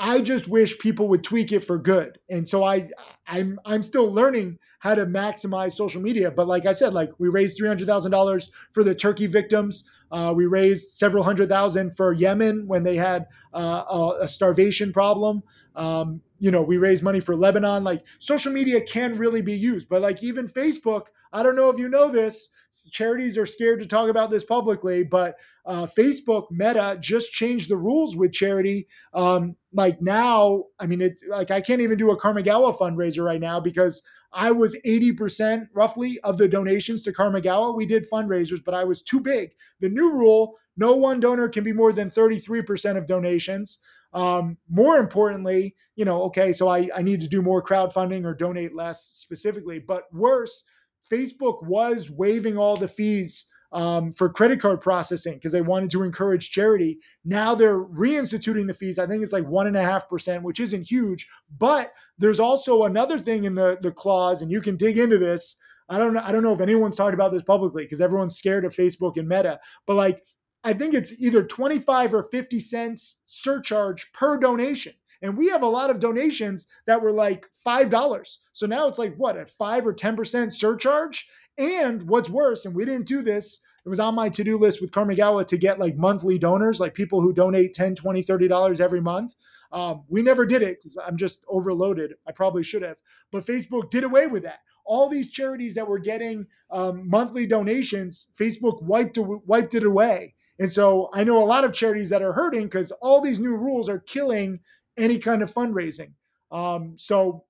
I 0.05 0.19
just 0.19 0.49
wish 0.49 0.77
people 0.79 1.07
would 1.07 1.23
tweak 1.23 1.53
it 1.53 1.63
for 1.63 1.77
good. 1.77 2.19
And 2.29 2.45
so 2.45 2.61
I 2.65 2.89
I'm 3.25 3.57
I'm 3.65 3.81
still 3.81 4.11
learning 4.11 4.59
how 4.79 4.95
to 4.95 5.05
maximize 5.05 5.71
social 5.71 6.01
media. 6.01 6.29
But 6.29 6.45
like 6.45 6.65
I 6.65 6.73
said, 6.73 6.93
like 6.93 7.11
we 7.19 7.29
raised 7.29 7.55
three 7.55 7.69
hundred 7.69 7.87
thousand 7.87 8.11
dollars 8.11 8.51
for 8.73 8.83
the 8.83 8.93
Turkey 8.93 9.27
victims. 9.27 9.85
Uh, 10.11 10.33
we 10.35 10.45
raised 10.45 10.91
several 10.91 11.23
hundred 11.23 11.47
thousand 11.47 11.95
for 11.95 12.11
Yemen 12.11 12.67
when 12.67 12.83
they 12.83 12.97
had 12.97 13.27
uh, 13.53 13.83
a, 13.89 14.23
a, 14.23 14.27
starvation 14.27 14.91
problem. 14.91 15.41
Um, 15.73 16.21
you 16.37 16.51
know, 16.51 16.61
we 16.61 16.77
raised 16.77 17.01
money 17.01 17.21
for 17.21 17.33
Lebanon. 17.33 17.85
Like 17.85 18.03
social 18.19 18.51
media 18.51 18.81
can 18.81 19.17
really 19.17 19.41
be 19.41 19.57
used, 19.57 19.87
but 19.87 20.01
like 20.01 20.21
even 20.21 20.49
Facebook, 20.49 21.07
I 21.31 21.43
don't 21.43 21.55
know 21.55 21.69
if 21.69 21.79
you 21.79 21.87
know 21.87 22.09
this. 22.09 22.49
Charities 22.91 23.37
are 23.37 23.45
scared 23.45 23.79
to 23.79 23.85
talk 23.85 24.09
about 24.09 24.31
this 24.31 24.43
publicly, 24.43 25.03
but 25.03 25.37
uh, 25.65 25.87
Facebook 25.87 26.47
Meta 26.51 26.97
just 26.99 27.31
changed 27.31 27.69
the 27.69 27.77
rules 27.77 28.15
with 28.15 28.33
charity. 28.33 28.87
Um, 29.13 29.55
like 29.71 30.01
now, 30.01 30.65
I 30.79 30.87
mean, 30.87 31.01
it 31.01 31.19
like 31.27 31.51
I 31.51 31.61
can't 31.61 31.81
even 31.81 31.97
do 31.97 32.11
a 32.11 32.19
Karmagawa 32.19 32.77
fundraiser 32.77 33.23
right 33.23 33.41
now 33.41 33.59
because 33.59 34.03
I 34.33 34.51
was 34.51 34.75
80% 34.85 35.67
roughly 35.73 36.19
of 36.21 36.37
the 36.37 36.47
donations 36.47 37.01
to 37.03 37.13
Karmagawa. 37.13 37.75
We 37.75 37.85
did 37.85 38.09
fundraisers, 38.09 38.63
but 38.63 38.73
I 38.73 38.83
was 38.83 39.01
too 39.01 39.19
big. 39.19 39.51
The 39.79 39.89
new 39.89 40.11
rule 40.11 40.57
no 40.75 40.95
one 40.95 41.19
donor 41.19 41.49
can 41.49 41.63
be 41.63 41.73
more 41.73 41.93
than 41.93 42.09
33% 42.09 42.97
of 42.97 43.05
donations. 43.05 43.79
Um, 44.13 44.57
more 44.69 44.97
importantly, 44.97 45.75
you 45.95 46.05
know, 46.05 46.23
okay, 46.23 46.53
so 46.53 46.67
I, 46.67 46.89
I 46.95 47.01
need 47.01 47.21
to 47.21 47.27
do 47.27 47.41
more 47.41 47.63
crowdfunding 47.63 48.25
or 48.25 48.33
donate 48.33 48.75
less 48.75 49.03
specifically. 49.13 49.79
But 49.79 50.03
worse, 50.11 50.63
Facebook 51.11 51.63
was 51.63 52.09
waiving 52.09 52.57
all 52.57 52.75
the 52.75 52.87
fees 52.87 53.45
um, 53.73 54.13
for 54.13 54.29
credit 54.29 54.61
card 54.61 54.81
processing 54.81 55.33
because 55.33 55.51
they 55.51 55.61
wanted 55.61 55.89
to 55.91 56.03
encourage 56.03 56.51
charity. 56.51 56.99
Now 57.25 57.55
they're 57.55 57.83
reinstituting 57.83 58.67
the 58.67 58.73
fees. 58.73 58.99
I 58.99 59.07
think 59.07 59.23
it's 59.23 59.33
like 59.33 59.47
one 59.47 59.67
and 59.67 59.75
a 59.75 59.81
half 59.81 60.07
percent, 60.07 60.43
which 60.43 60.59
isn't 60.59 60.89
huge. 60.89 61.27
But 61.57 61.91
there's 62.17 62.39
also 62.39 62.83
another 62.83 63.19
thing 63.19 63.43
in 63.43 63.55
the 63.55 63.77
the 63.81 63.91
clause, 63.91 64.41
and 64.41 64.51
you 64.51 64.61
can 64.61 64.77
dig 64.77 64.97
into 64.97 65.17
this. 65.17 65.57
I 65.89 65.97
don't 65.97 66.13
know. 66.13 66.21
I 66.23 66.31
don't 66.31 66.43
know 66.43 66.53
if 66.53 66.61
anyone's 66.61 66.95
talked 66.95 67.13
about 67.13 67.31
this 67.31 67.43
publicly 67.43 67.83
because 67.83 67.99
everyone's 67.99 68.37
scared 68.37 68.63
of 68.63 68.75
Facebook 68.75 69.17
and 69.17 69.27
Meta. 69.27 69.59
But 69.85 69.95
like, 69.95 70.23
I 70.63 70.73
think 70.73 70.93
it's 70.93 71.13
either 71.19 71.43
25 71.43 72.13
or 72.13 72.23
50 72.31 72.59
cents 72.59 73.17
surcharge 73.25 74.11
per 74.13 74.37
donation. 74.37 74.93
And 75.21 75.37
we 75.37 75.49
have 75.49 75.63
a 75.63 75.67
lot 75.67 75.89
of 75.89 75.99
donations 75.99 76.67
that 76.85 77.01
were 77.01 77.11
like 77.11 77.47
$5. 77.65 78.37
So 78.51 78.65
now 78.65 78.87
it's 78.87 78.99
like 78.99 79.15
what, 79.15 79.37
a 79.37 79.45
5 79.45 79.87
or 79.87 79.93
10% 79.93 80.51
surcharge? 80.51 81.27
And 81.57 82.03
what's 82.03 82.29
worse, 82.29 82.65
and 82.65 82.75
we 82.75 82.85
didn't 82.85 83.07
do 83.07 83.21
this, 83.21 83.59
it 83.85 83.89
was 83.89 83.99
on 83.99 84.15
my 84.15 84.29
to-do 84.29 84.57
list 84.57 84.81
with 84.81 84.91
Karmagawa 84.91 85.45
to 85.47 85.57
get 85.57 85.79
like 85.79 85.97
monthly 85.97 86.37
donors, 86.37 86.79
like 86.79 86.93
people 86.93 87.21
who 87.21 87.33
donate 87.33 87.73
10, 87.73 87.95
20, 87.95 88.21
30 88.21 88.47
dollars 88.47 88.81
every 88.81 89.01
month. 89.01 89.35
Um, 89.71 90.03
we 90.07 90.21
never 90.21 90.45
did 90.45 90.61
it 90.61 90.79
because 90.79 90.97
I'm 90.97 91.17
just 91.17 91.39
overloaded. 91.47 92.13
I 92.27 92.31
probably 92.31 92.63
should 92.63 92.83
have, 92.83 92.97
but 93.31 93.45
Facebook 93.45 93.89
did 93.89 94.03
away 94.03 94.27
with 94.27 94.43
that. 94.43 94.59
All 94.85 95.09
these 95.09 95.31
charities 95.31 95.75
that 95.75 95.87
were 95.87 95.99
getting 95.99 96.45
um, 96.69 97.09
monthly 97.09 97.45
donations, 97.45 98.27
Facebook 98.39 98.81
wiped 98.83 99.17
wiped 99.17 99.73
it 99.73 99.83
away. 99.83 100.35
And 100.59 100.71
so 100.71 101.09
I 101.13 101.23
know 101.23 101.41
a 101.41 101.45
lot 101.45 101.63
of 101.63 101.73
charities 101.73 102.09
that 102.09 102.21
are 102.21 102.33
hurting 102.33 102.63
because 102.63 102.91
all 103.01 103.19
these 103.19 103.39
new 103.39 103.57
rules 103.57 103.89
are 103.89 103.99
killing 103.99 104.59
any 104.97 105.17
kind 105.17 105.41
of 105.41 105.53
fundraising. 105.53 106.11
Um, 106.51 106.93
so 106.97 107.45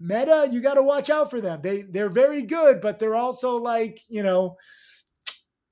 Meta, 0.00 0.48
you 0.50 0.60
got 0.60 0.74
to 0.74 0.82
watch 0.82 1.10
out 1.10 1.28
for 1.30 1.40
them. 1.40 1.60
They 1.62 1.82
they're 1.82 2.08
very 2.08 2.42
good, 2.42 2.80
but 2.80 2.98
they're 2.98 3.14
also 3.14 3.56
like 3.56 4.00
you 4.08 4.22
know, 4.22 4.56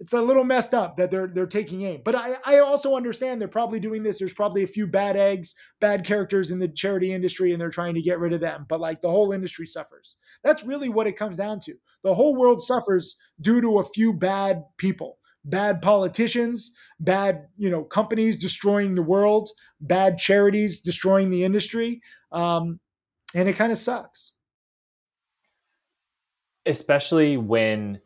it's 0.01 0.12
a 0.12 0.21
little 0.21 0.45
messed 0.45 0.75
up 0.75 0.99
that 0.99 1.11
they're 1.11 1.29
they're 1.29 1.47
taking 1.47 1.83
aim. 1.83 2.03
But 2.05 2.14
I 2.14 2.37
I 2.45 2.59
also 2.59 2.95
understand 2.95 3.41
they're 3.41 3.49
probably 3.49 3.81
doing 3.81 4.03
this. 4.03 4.19
There's 4.19 4.35
probably 4.35 4.64
a 4.64 4.69
few 4.69 4.87
bad 4.87 5.17
eggs, 5.17 5.55
bad 5.81 6.05
characters 6.05 6.51
in 6.51 6.59
the 6.59 6.69
charity 6.69 7.12
industry, 7.12 7.53
and 7.53 7.61
they're 7.61 7.71
trying 7.71 7.95
to 7.95 8.03
get 8.03 8.19
rid 8.19 8.35
of 8.35 8.41
them. 8.41 8.67
But 8.69 8.81
like 8.81 9.01
the 9.01 9.11
whole 9.11 9.33
industry 9.33 9.67
suffers. 9.67 10.17
That's 10.45 10.62
really 10.62 10.91
what 10.91 11.07
it 11.07 11.17
comes 11.17 11.37
down 11.37 11.61
to. 11.61 11.75
The 12.05 12.14
whole 12.14 12.37
world 12.37 12.61
suffers 12.61 13.17
due 13.41 13.61
to 13.62 13.79
a 13.79 13.85
few 13.85 14.12
bad 14.12 14.62
people 14.77 15.19
bad 15.45 15.81
politicians, 15.81 16.73
bad 17.01 17.47
you 17.57 17.71
know 17.71 17.83
companies 17.83 18.37
destroying 18.37 18.95
the 18.95 19.03
world, 19.03 19.49
bad 19.81 20.19
charities 20.19 20.81
destroying 20.81 21.31
the 21.31 21.45
industry. 21.45 22.03
Um, 22.33 22.79
and 23.35 23.49
it 23.49 23.57
kind 23.57 23.73
of 23.73 23.79
sucks. 23.79 24.33
Especially 26.67 27.37
when 27.37 28.01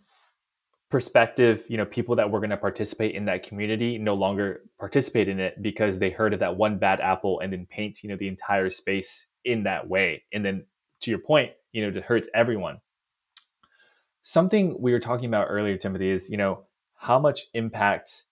perspective 0.92 1.64
you 1.68 1.78
know 1.78 1.86
people 1.86 2.16
that 2.16 2.30
were 2.30 2.38
going 2.38 2.50
to 2.50 2.56
participate 2.56 3.14
in 3.14 3.24
that 3.24 3.42
community 3.42 3.96
no 3.96 4.12
longer 4.12 4.60
participate 4.78 5.26
in 5.26 5.40
it 5.40 5.60
because 5.62 5.98
they 5.98 6.10
heard 6.10 6.34
of 6.34 6.40
that 6.40 6.54
one 6.54 6.76
bad 6.76 7.00
apple 7.00 7.40
and 7.40 7.50
then 7.50 7.64
paint 7.64 8.02
you 8.02 8.10
know 8.10 8.16
the 8.16 8.28
entire 8.28 8.68
space 8.68 9.28
in 9.42 9.62
that 9.62 9.88
way. 9.88 10.22
And 10.34 10.44
then 10.44 10.66
to 11.00 11.10
your 11.10 11.18
point 11.18 11.52
you 11.72 11.82
know 11.82 11.96
it 11.96 12.04
hurts 12.04 12.28
everyone. 12.34 12.80
Something 14.22 14.76
we 14.80 14.92
were 14.92 15.00
talking 15.00 15.24
about 15.24 15.46
earlier 15.48 15.78
timothy 15.78 16.10
is 16.10 16.28
you 16.28 16.36
know 16.36 16.64
how 16.94 17.18
much 17.18 17.46
impact 17.54 18.26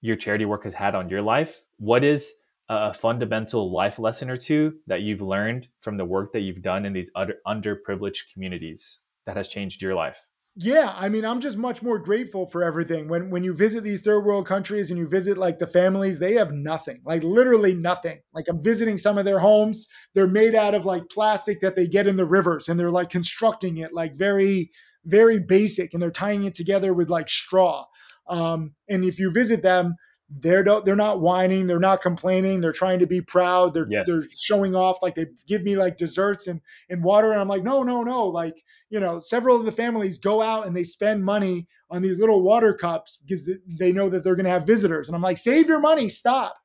your 0.00 0.14
charity 0.14 0.44
work 0.44 0.62
has 0.62 0.74
had 0.74 0.94
on 0.94 1.08
your 1.10 1.22
life. 1.22 1.62
What 1.78 2.04
is 2.04 2.34
a 2.68 2.92
fundamental 2.92 3.72
life 3.72 3.98
lesson 3.98 4.30
or 4.30 4.36
two 4.36 4.74
that 4.86 5.02
you've 5.02 5.22
learned 5.22 5.68
from 5.80 5.96
the 5.96 6.04
work 6.04 6.32
that 6.32 6.40
you've 6.40 6.62
done 6.62 6.84
in 6.84 6.92
these 6.92 7.10
under, 7.14 7.34
underprivileged 7.46 8.32
communities 8.32 9.00
that 9.26 9.36
has 9.36 9.48
changed 9.48 9.82
your 9.82 9.94
life? 9.94 10.20
Yeah, 10.58 10.94
I 10.96 11.10
mean, 11.10 11.26
I'm 11.26 11.40
just 11.40 11.58
much 11.58 11.82
more 11.82 11.98
grateful 11.98 12.46
for 12.46 12.64
everything. 12.64 13.08
When 13.08 13.28
when 13.28 13.44
you 13.44 13.52
visit 13.52 13.84
these 13.84 14.00
third 14.00 14.24
world 14.24 14.46
countries 14.46 14.90
and 14.90 14.98
you 14.98 15.06
visit 15.06 15.36
like 15.36 15.58
the 15.58 15.66
families, 15.66 16.18
they 16.18 16.32
have 16.34 16.50
nothing, 16.50 17.02
like 17.04 17.22
literally 17.22 17.74
nothing. 17.74 18.20
Like 18.32 18.46
I'm 18.48 18.62
visiting 18.62 18.96
some 18.96 19.18
of 19.18 19.26
their 19.26 19.40
homes, 19.40 19.86
they're 20.14 20.26
made 20.26 20.54
out 20.54 20.74
of 20.74 20.86
like 20.86 21.10
plastic 21.10 21.60
that 21.60 21.76
they 21.76 21.86
get 21.86 22.06
in 22.06 22.16
the 22.16 22.24
rivers, 22.24 22.68
and 22.68 22.80
they're 22.80 22.90
like 22.90 23.10
constructing 23.10 23.76
it 23.76 23.92
like 23.92 24.16
very 24.16 24.70
very 25.04 25.38
basic, 25.38 25.92
and 25.92 26.02
they're 26.02 26.10
tying 26.10 26.44
it 26.44 26.54
together 26.54 26.94
with 26.94 27.10
like 27.10 27.28
straw. 27.28 27.84
Um, 28.26 28.72
and 28.88 29.04
if 29.04 29.18
you 29.18 29.30
visit 29.30 29.62
them, 29.62 29.96
they're 30.28 30.64
not 30.64 30.84
they're 30.84 30.96
not 30.96 31.20
whining, 31.20 31.66
they're 31.66 31.78
not 31.78 32.00
complaining, 32.02 32.60
they're 32.60 32.72
trying 32.72 32.98
to 32.98 33.06
be 33.06 33.20
proud, 33.20 33.74
they're 33.74 33.86
Yes. 33.88 34.06
they're 34.06 34.20
showing 34.36 34.74
off 34.74 34.98
like 35.02 35.14
they 35.14 35.26
give 35.46 35.62
me 35.62 35.76
like 35.76 35.96
desserts 35.96 36.46
and 36.46 36.60
and 36.90 37.04
water 37.04 37.30
and 37.32 37.40
I'm 37.40 37.48
like 37.48 37.62
no 37.62 37.82
no 37.82 38.02
no 38.02 38.26
like 38.26 38.64
you 38.90 38.98
know 38.98 39.20
several 39.20 39.56
of 39.56 39.64
the 39.64 39.72
families 39.72 40.18
go 40.18 40.42
out 40.42 40.66
and 40.66 40.76
they 40.76 40.84
spend 40.84 41.24
money 41.24 41.68
on 41.90 42.02
these 42.02 42.18
little 42.18 42.42
water 42.42 42.74
cups 42.74 43.18
because 43.24 43.48
they 43.78 43.92
know 43.92 44.08
that 44.08 44.24
they're 44.24 44.34
going 44.34 44.44
to 44.44 44.50
have 44.50 44.66
visitors 44.66 45.08
and 45.08 45.14
I'm 45.14 45.22
like 45.22 45.38
save 45.38 45.68
your 45.68 45.80
money 45.80 46.08
stop 46.08 46.56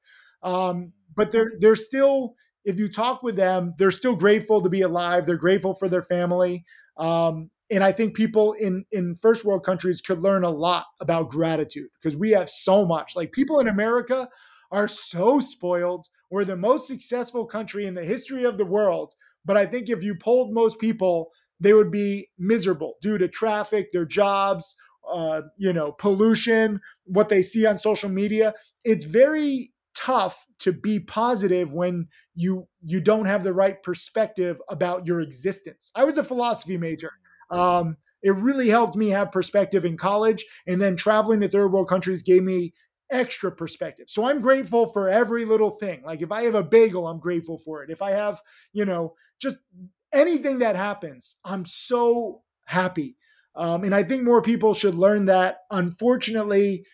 um, 0.44 0.92
but 1.16 1.32
they're 1.32 1.52
they're 1.60 1.76
still 1.76 2.34
if 2.66 2.80
you 2.80 2.90
talk 2.90 3.22
with 3.22 3.36
them 3.36 3.76
they're 3.78 3.92
still 3.92 4.16
grateful 4.16 4.62
to 4.62 4.70
be 4.70 4.82
alive 4.82 5.26
they're 5.26 5.36
grateful 5.36 5.76
for 5.76 5.88
their 5.88 6.04
family 6.04 6.66
um, 6.98 7.52
and 7.72 7.84
I 7.84 7.92
think 7.94 8.14
people 8.16 8.54
in 8.54 8.86
in 8.92 9.16
first 9.16 9.46
world 9.46 9.64
countries 9.64 10.02
could 10.02 10.20
learn 10.20 10.44
a 10.44 10.50
lot 10.50 10.86
about 11.00 11.32
gratitude 11.32 11.88
because 12.00 12.18
we 12.18 12.32
have 12.32 12.50
so 12.50 12.86
much. 12.86 13.16
Like 13.16 13.32
people 13.32 13.60
in 13.60 13.68
America 13.68 14.28
are 14.72 14.88
so 14.88 15.40
spoiled. 15.40 16.08
We're 16.30 16.46
the 16.46 16.58
most 16.58 16.88
successful 16.88 17.46
country 17.46 17.86
in 17.86 17.96
the 17.96 18.06
history 18.06 18.44
of 18.44 18.58
the 18.58 18.66
world, 18.66 19.16
but 19.46 19.58
I 19.58 19.66
think 19.66 19.90
if 19.90 20.04
you 20.04 20.16
polled 20.16 20.54
most 20.54 20.80
people, 20.80 21.32
they 21.60 21.74
would 21.74 21.92
be 21.92 22.30
miserable 22.38 22.96
due 23.02 23.18
to 23.18 23.28
traffic, 23.28 23.92
their 23.92 24.06
jobs, 24.06 24.76
uh, 25.12 25.42
you 25.58 25.74
know, 25.74 25.94
pollution, 25.94 26.80
what 27.06 27.30
they 27.30 27.42
see 27.42 27.66
on 27.66 27.78
social 27.78 28.10
media. 28.10 28.54
It's 28.84 29.04
very 29.06 29.72
tough 29.96 30.46
to 30.60 30.72
be 30.72 31.00
positive 31.00 31.74
when 31.74 32.08
you 32.34 32.68
you 32.82 33.00
don't 33.02 33.26
have 33.26 33.44
the 33.44 33.54
right 33.54 33.82
perspective 33.84 34.58
about 34.70 35.06
your 35.06 35.22
existence. 35.22 35.92
I 35.96 36.04
was 36.04 36.18
a 36.18 36.24
philosophy 36.24 36.78
major 36.78 37.12
um, 37.52 37.98
it 38.24 38.32
really 38.32 38.70
helped 38.70 38.96
me 38.96 39.10
have 39.10 39.32
perspective 39.32 39.86
in 39.86 39.98
college. 39.98 40.46
And 40.68 40.82
then 40.82 40.96
traveling 40.96 41.42
to 41.42 41.50
third 41.50 41.72
world 41.72 41.90
countries 41.90 42.22
gave 42.22 42.44
me 42.44 42.74
extra 43.12 43.52
perspective. 43.52 44.06
So 44.10 44.26
I'm 44.26 44.42
grateful 44.42 44.88
for 44.88 45.10
every 45.10 45.46
little 45.46 45.72
thing. 45.72 46.02
Like 46.04 46.22
if 46.22 46.32
I 46.32 46.44
have 46.44 46.56
a 46.56 46.64
bagel, 46.64 47.08
I'm 47.08 47.20
grateful 47.20 47.58
for 47.58 47.84
it. 47.84 47.90
If 47.90 48.02
I 48.02 48.12
have, 48.12 48.40
you 48.74 48.86
know, 48.86 49.16
just 49.40 49.58
anything 50.14 50.60
that 50.60 50.76
happens, 50.76 51.36
I'm 51.44 51.66
so 51.66 52.44
happy. 52.66 53.18
Um, 53.56 53.84
and 53.84 53.94
I 53.94 54.04
think 54.04 54.24
more 54.24 54.42
people 54.42 54.74
should 54.74 54.96
learn 54.96 55.26
that. 55.26 55.58
Unfortunately, 55.72 56.86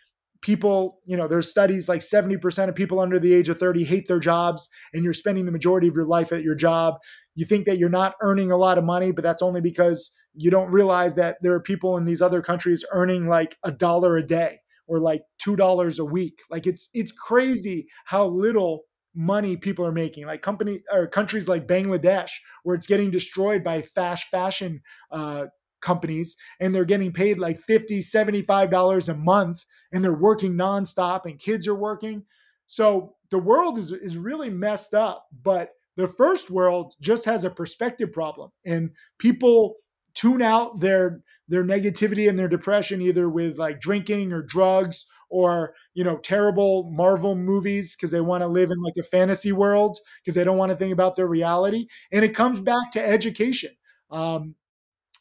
people, 0.48 1.02
you 1.06 1.18
know, 1.18 1.28
there's 1.28 1.50
studies 1.50 1.90
like 1.90 2.00
70% 2.00 2.70
of 2.70 2.74
people 2.74 3.02
under 3.02 3.20
the 3.20 3.34
age 3.34 3.50
of 3.50 3.60
30 3.60 3.84
hate 3.84 4.08
their 4.08 4.22
jobs, 4.22 4.70
and 4.94 5.04
you're 5.04 5.12
spending 5.12 5.46
the 5.46 5.52
majority 5.52 5.90
of 5.90 5.94
your 5.94 6.06
life 6.06 6.32
at 6.32 6.42
your 6.42 6.56
job. 6.56 6.96
You 7.36 7.46
think 7.46 7.66
that 7.66 7.78
you're 7.78 7.90
not 7.90 8.16
earning 8.22 8.50
a 8.50 8.56
lot 8.56 8.78
of 8.78 8.86
money, 8.86 9.12
but 9.12 9.26
that's 9.26 9.42
only 9.42 9.60
because 9.60 10.10
you 10.34 10.50
don't 10.50 10.72
realize 10.72 11.16
that 11.16 11.36
there 11.42 11.52
are 11.52 11.60
people 11.60 11.98
in 11.98 12.06
these 12.06 12.22
other 12.22 12.42
countries 12.42 12.86
earning 12.94 13.28
like 13.28 13.58
a 13.66 13.74
dollar 13.74 14.16
a 14.16 14.24
day 14.24 14.60
or 14.88 15.02
like 15.02 15.24
two 15.38 15.58
dollars 15.58 16.00
a 16.00 16.06
week. 16.06 16.40
Like 16.50 16.66
it's 16.66 16.88
it's 16.94 17.12
crazy 17.12 17.88
how 18.06 18.28
little 18.28 18.84
money 19.14 19.58
people 19.58 19.86
are 19.86 19.92
making. 19.92 20.28
Like 20.28 20.42
company 20.42 20.80
or 20.94 21.08
countries 21.08 21.50
like 21.50 21.68
Bangladesh, 21.68 22.30
where 22.64 22.74
it's 22.74 22.88
getting 22.88 23.12
destroyed 23.12 23.66
by 23.66 23.82
fast 23.82 24.28
fashion 24.30 24.80
uh, 25.12 25.48
companies 25.82 26.36
and 26.60 26.74
they're 26.74 26.86
getting 26.86 27.12
paid 27.12 27.38
like 27.38 27.60
50 27.60 28.02
75 28.02 28.70
dollars 28.70 29.10
a 29.10 29.16
month 29.16 29.66
and 29.92 30.04
they're 30.04 30.14
working 30.14 30.54
nonstop 30.54 31.26
and 31.26 31.40
kids 31.40 31.68
are 31.68 31.76
working. 31.76 32.24
So 32.66 33.16
the 33.32 33.40
world 33.40 33.78
is 33.78 33.92
is 33.92 34.18
really 34.18 34.50
messed 34.50 34.94
up 34.94 35.28
but 35.44 35.72
the 35.96 36.08
first 36.08 36.50
world 36.50 36.94
just 37.02 37.26
has 37.26 37.44
a 37.44 37.50
perspective 37.50 38.14
problem 38.14 38.52
and 38.66 38.92
people 39.18 39.76
tune 40.14 40.42
out 40.42 40.80
their 40.80 41.22
their 41.48 41.64
negativity 41.64 42.28
and 42.30 42.38
their 42.38 42.48
depression 42.48 43.02
either 43.02 43.30
with 43.30 43.58
like 43.58 43.80
drinking 43.80 44.34
or 44.34 44.42
drugs 44.42 45.06
or 45.30 45.74
you 45.94 46.04
know 46.04 46.18
terrible 46.18 46.90
marvel 46.92 47.36
movies 47.36 47.96
because 47.96 48.12
they 48.12 48.22
want 48.22 48.42
to 48.42 48.48
live 48.48 48.72
in 48.72 48.82
like 48.82 48.96
a 49.00 49.04
fantasy 49.04 49.52
world 49.52 49.98
because 50.22 50.36
they 50.36 50.44
don't 50.44 50.58
want 50.58 50.72
to 50.72 50.78
think 50.78 50.94
about 50.94 51.16
their 51.16 51.28
reality 51.28 51.88
and 52.12 52.24
it 52.24 52.36
comes 52.36 52.60
back 52.60 52.92
to 52.92 53.06
education. 53.06 53.72
Um, 54.10 54.56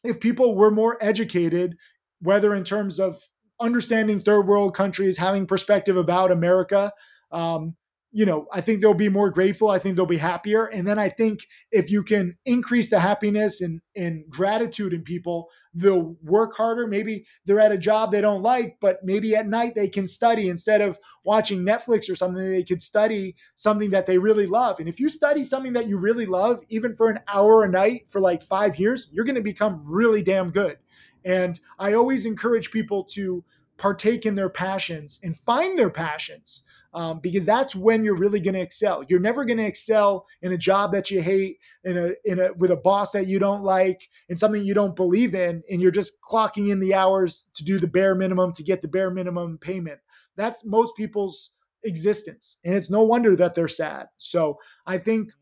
if 0.07 0.21
people 0.21 0.55
were 0.55 0.71
more 0.71 0.97
educated 1.01 1.77
whether 2.21 2.55
in 2.55 2.65
terms 2.65 2.99
of 2.99 3.21
understanding 3.61 4.21
third 4.21 4.47
world 4.47 4.75
countries 4.75 5.19
having 5.19 5.47
perspective 5.47 5.97
about 5.97 6.31
america 6.31 6.93
um, 7.33 7.75
you 8.17 8.25
know, 8.25 8.47
I 8.51 8.63
think 8.63 8.81
they'll 8.81 8.95
be 8.95 9.11
more 9.11 9.29
grateful. 9.29 9.69
I 9.69 9.79
think 9.79 9.95
they'll 9.95 10.07
be 10.07 10.17
happier. 10.17 10.65
And 10.65 10.87
then 10.87 10.99
I 10.99 11.11
think 11.11 11.47
if 11.71 11.91
you 11.91 12.03
can 12.03 12.39
increase 12.47 12.89
the 12.89 12.99
happiness 12.99 13.61
and, 13.61 13.83
and 13.95 14.25
gratitude 14.27 14.95
in 14.95 15.03
people, 15.03 15.51
they'll 15.75 16.17
work 16.23 16.57
harder. 16.57 16.87
Maybe 16.87 17.27
they're 17.45 17.61
at 17.61 17.73
a 17.73 17.77
job 17.77 18.11
they 18.11 18.23
don't 18.23 18.43
like, 18.43 18.79
but 18.81 19.05
maybe 19.05 19.37
at 19.37 19.47
night 19.47 19.75
they 19.75 19.87
can 19.87 20.07
study 20.07 20.49
instead 20.49 20.81
of 20.81 20.99
watching 21.25 21.61
Netflix 21.61 22.09
or 22.09 22.15
something, 22.15 22.43
they 22.43 22.63
could 22.63 22.81
study 22.81 23.37
something 23.55 23.91
that 23.91 24.07
they 24.07 24.17
really 24.17 24.47
love. 24.47 24.81
And 24.81 24.89
if 24.89 24.99
you 24.99 25.11
study 25.11 25.45
something 25.45 25.75
that 25.75 25.87
you 25.87 25.99
really 25.99 26.25
love, 26.25 26.61
even 26.71 26.97
for 26.97 27.11
an 27.11 27.21
hour 27.29 27.65
a 27.65 27.69
night 27.69 28.07
for 28.09 28.23
like 28.23 28.43
five 28.43 28.79
years, 28.79 29.11
you're 29.13 29.27
going 29.27 29.35
to 29.35 29.43
become 29.43 29.83
really 29.85 30.23
damn 30.23 30.53
good. 30.53 30.79
And 31.27 31.61
I 31.79 31.93
always 31.93 32.25
encourage 32.25 32.71
people 32.71 33.05
to 33.11 33.45
partake 33.77 34.25
in 34.25 34.37
their 34.37 34.49
passions 34.49 35.21
and 35.23 35.37
find 35.37 35.79
their 35.79 35.91
passions 35.91 36.63
um, 36.97 37.21
because 37.21 37.45
that's 37.45 37.75
when 37.75 38.05
you're 38.05 38.17
really 38.17 38.41
going 38.41 38.55
to 38.55 38.61
excel. 38.61 39.05
You're 39.07 39.21
never 39.21 39.45
going 39.45 39.59
to 39.59 39.67
excel 39.67 40.27
in 40.41 40.53
a 40.53 40.57
job 40.57 40.93
that 40.93 41.11
you 41.11 41.21
hate, 41.21 41.59
in 41.85 41.99
a 41.99 42.13
in 42.25 42.41
a 42.41 42.55
with 42.55 42.71
a 42.71 42.77
boss 42.77 43.13
that 43.13 43.27
you 43.27 43.39
don't 43.39 43.63
like, 43.63 44.09
in 44.31 44.39
something 44.39 44.65
you 44.65 44.73
don't 44.73 44.97
believe 44.97 45.35
in, 45.35 45.63
and 45.71 45.83
you're 45.83 45.91
just 45.91 46.15
clocking 46.27 46.71
in 46.71 46.81
the 46.81 46.95
hours 46.95 47.49
to 47.55 47.63
do 47.65 47.79
the 47.79 47.87
bare 47.87 48.15
minimum 48.15 48.51
to 48.55 48.63
get 48.63 48.81
the 48.81 48.89
bare 48.89 49.11
minimum 49.11 49.59
payment. 49.59 49.99
That's 50.37 50.65
most 50.65 50.97
people's 50.97 51.51
existence, 51.85 52.57
and 52.65 52.75
it's 52.75 52.89
no 52.89 53.03
wonder 53.03 53.37
that 53.37 53.55
they're 53.55 53.69
sad. 53.69 54.07
So 54.17 54.59
I 54.87 54.97
think 54.97 55.33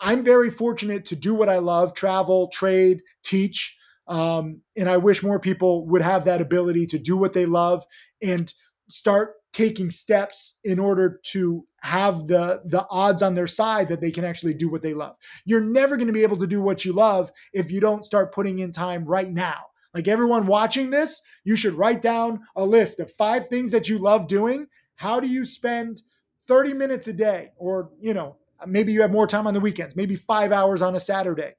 I'm 0.00 0.24
very 0.24 0.50
fortunate 0.50 1.04
to 1.06 1.16
do 1.16 1.32
what 1.32 1.48
I 1.48 1.58
love: 1.58 1.94
travel, 1.94 2.48
trade, 2.48 3.02
teach. 3.22 3.78
Um, 4.08 4.62
and 4.76 4.88
I 4.88 4.96
wish 4.96 5.22
more 5.22 5.38
people 5.38 5.86
would 5.86 6.02
have 6.02 6.24
that 6.24 6.40
ability 6.40 6.86
to 6.88 6.98
do 6.98 7.16
what 7.16 7.34
they 7.34 7.46
love 7.46 7.86
and 8.20 8.52
start 8.88 9.34
taking 9.52 9.90
steps 9.90 10.56
in 10.64 10.78
order 10.78 11.20
to 11.22 11.66
have 11.82 12.26
the 12.26 12.62
the 12.64 12.86
odds 12.90 13.22
on 13.22 13.34
their 13.34 13.46
side 13.46 13.88
that 13.88 14.00
they 14.00 14.10
can 14.10 14.24
actually 14.24 14.54
do 14.54 14.68
what 14.68 14.82
they 14.82 14.94
love. 14.94 15.16
You're 15.44 15.60
never 15.60 15.96
going 15.96 16.06
to 16.06 16.12
be 16.12 16.22
able 16.22 16.38
to 16.38 16.46
do 16.46 16.60
what 16.60 16.84
you 16.84 16.92
love 16.92 17.30
if 17.52 17.70
you 17.70 17.80
don't 17.80 18.04
start 18.04 18.34
putting 18.34 18.60
in 18.60 18.72
time 18.72 19.04
right 19.04 19.30
now. 19.30 19.58
Like 19.94 20.08
everyone 20.08 20.46
watching 20.46 20.90
this, 20.90 21.20
you 21.44 21.56
should 21.56 21.74
write 21.74 22.00
down 22.00 22.40
a 22.56 22.64
list 22.64 22.98
of 22.98 23.12
five 23.12 23.48
things 23.48 23.70
that 23.72 23.88
you 23.88 23.98
love 23.98 24.26
doing. 24.26 24.66
How 24.96 25.20
do 25.20 25.28
you 25.28 25.44
spend 25.44 26.02
30 26.48 26.74
minutes 26.74 27.08
a 27.08 27.12
day 27.12 27.50
or, 27.56 27.90
you 28.00 28.14
know, 28.14 28.36
maybe 28.66 28.92
you 28.92 29.02
have 29.02 29.10
more 29.10 29.26
time 29.26 29.46
on 29.46 29.54
the 29.54 29.60
weekends, 29.60 29.96
maybe 29.96 30.16
5 30.16 30.52
hours 30.52 30.82
on 30.82 30.94
a 30.94 31.00
Saturday 31.00 31.54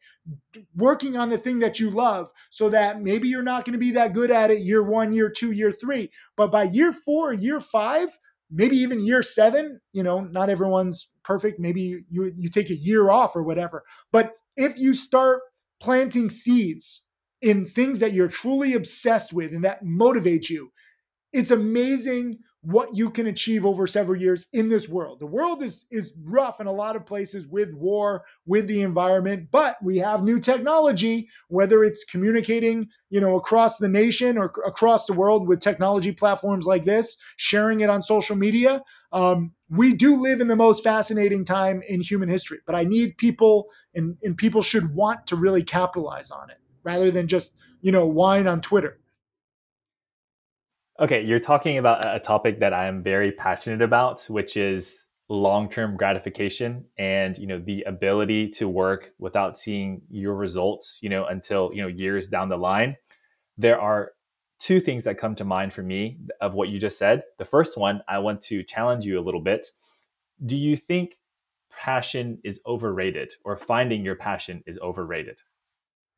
working 0.76 1.18
on 1.18 1.30
the 1.30 1.38
thing 1.38 1.60
that 1.60 1.80
you 1.80 1.90
love 1.90 2.30
so 2.50 2.70
that 2.70 3.02
maybe 3.02 3.28
you're 3.28 3.44
not 3.44 3.66
going 3.66 3.74
to 3.74 3.80
be 3.80 3.92
that 3.92 4.14
good 4.14 4.32
at 4.32 4.52
it 4.52 4.62
year 4.62 4.84
one, 4.84 5.14
year 5.14 5.30
two, 5.30 5.52
year 5.52 5.72
three. 5.72 6.10
But 6.38 6.52
by 6.52 6.64
year 6.64 6.94
four, 6.94 7.34
year 7.34 7.60
five, 7.60 8.18
maybe 8.52 8.78
even 8.78 9.06
year 9.06 9.22
seven, 9.22 9.82
you 9.92 10.04
know, 10.04 10.22
not 10.22 10.50
everyone's 10.50 11.10
perfect. 11.24 11.60
Maybe 11.60 12.04
you, 12.10 12.32
you 12.38 12.50
take 12.50 12.70
a 12.70 12.76
year 12.76 13.10
off 13.10 13.36
or 13.36 13.44
whatever. 13.44 13.84
But 14.12 14.34
if 14.56 14.78
you 14.78 14.94
start 14.94 15.42
planting 15.80 16.30
seeds 16.30 17.02
in 17.42 17.66
things 17.66 18.00
that 18.00 18.14
you're 18.14 18.28
truly 18.28 18.74
obsessed 18.74 19.34
with 19.34 19.52
and 19.52 19.64
that 19.64 19.84
motivate 19.84 20.50
you, 20.50 20.72
it's 21.34 21.52
amazing 21.52 22.40
what 22.64 22.96
you 22.96 23.10
can 23.10 23.28
achieve 23.28 23.66
over 23.66 23.86
several 23.86 24.20
years 24.20 24.48
in 24.54 24.70
this 24.70 24.88
world. 24.88 25.20
The 25.20 25.26
world 25.26 25.62
is 25.62 25.86
is 25.92 26.14
rough 26.24 26.62
in 26.62 26.68
a 26.68 26.72
lot 26.72 26.96
of 26.96 27.06
places 27.06 27.46
with 27.46 27.74
war, 27.74 28.24
with 28.46 28.68
the 28.68 28.82
environment, 28.82 29.50
but 29.52 29.76
we 29.84 29.98
have 29.98 30.24
new 30.24 30.40
technology, 30.40 31.28
whether 31.50 31.84
it's 31.84 32.06
communicating, 32.06 32.88
you 33.10 33.20
know, 33.20 33.36
across 33.36 33.80
the 33.80 33.90
nation 33.90 34.38
or 34.38 34.46
across 34.66 35.06
the 35.06 35.14
world 35.14 35.46
with 35.46 35.60
technology 35.60 36.14
platforms 36.14 36.66
like 36.66 36.86
this, 36.86 37.18
sharing 37.36 37.82
it 37.82 37.90
on 37.90 38.02
social 38.02 38.38
media. 38.38 38.82
Um, 39.12 39.52
we 39.70 39.94
do 39.94 40.22
live 40.22 40.40
in 40.40 40.48
the 40.48 40.56
most 40.56 40.84
fascinating 40.84 41.44
time 41.44 41.82
in 41.90 42.00
human 42.00 42.30
history, 42.30 42.60
but 42.66 42.76
I 42.76 42.86
need 42.86 43.18
people 43.18 43.68
and, 43.94 44.16
and 44.24 44.38
people 44.38 44.62
should 44.62 44.96
want 44.96 45.28
to 45.28 45.36
really 45.36 45.64
capitalize 45.64 46.32
on 46.32 46.50
it 46.50 46.60
rather 46.84 47.12
than 47.12 47.28
just, 47.28 47.54
you 47.82 47.92
know, 47.92 48.06
whine 48.06 48.48
on 48.48 48.62
Twitter. 48.62 49.00
Okay, 51.00 51.24
you're 51.24 51.40
talking 51.40 51.80
about 51.80 52.06
a 52.06 52.20
topic 52.20 52.60
that 52.60 52.72
I'm 52.72 53.02
very 53.02 53.32
passionate 53.32 53.82
about, 53.82 54.24
which 54.26 54.56
is 54.56 55.06
long-term 55.28 55.98
gratification 55.98 56.86
and 56.98 57.38
you 57.38 57.48
know 57.48 57.58
the 57.58 57.82
ability 57.84 58.50
to 58.50 58.70
work 58.70 59.12
without 59.18 59.58
seeing 59.58 60.02
your 60.10 60.36
results, 60.36 61.00
you 61.02 61.10
know, 61.10 61.26
until, 61.26 61.72
you 61.74 61.82
know, 61.82 61.88
years 61.88 62.28
down 62.28 62.50
the 62.50 62.58
line. 62.58 62.96
There 63.58 63.80
are 63.80 64.12
two 64.60 64.80
things 64.80 65.04
that 65.06 65.18
come 65.18 65.36
to 65.36 65.44
mind 65.44 65.74
for 65.74 65.82
me 65.82 66.20
of 66.40 66.54
what 66.54 66.70
you 66.70 66.80
just 66.80 67.00
said. 67.00 67.24
The 67.40 67.46
first 67.46 67.78
one, 67.78 68.02
I 68.08 68.20
want 68.20 68.42
to 68.44 68.64
challenge 68.64 69.04
you 69.06 69.20
a 69.20 69.24
little 69.24 69.42
bit. 69.42 69.66
Do 70.46 70.56
you 70.56 70.78
think 70.78 71.18
passion 71.76 72.38
is 72.44 72.62
overrated 72.68 73.34
or 73.44 73.58
finding 73.58 74.06
your 74.06 74.16
passion 74.16 74.64
is 74.68 74.78
overrated? 74.80 75.40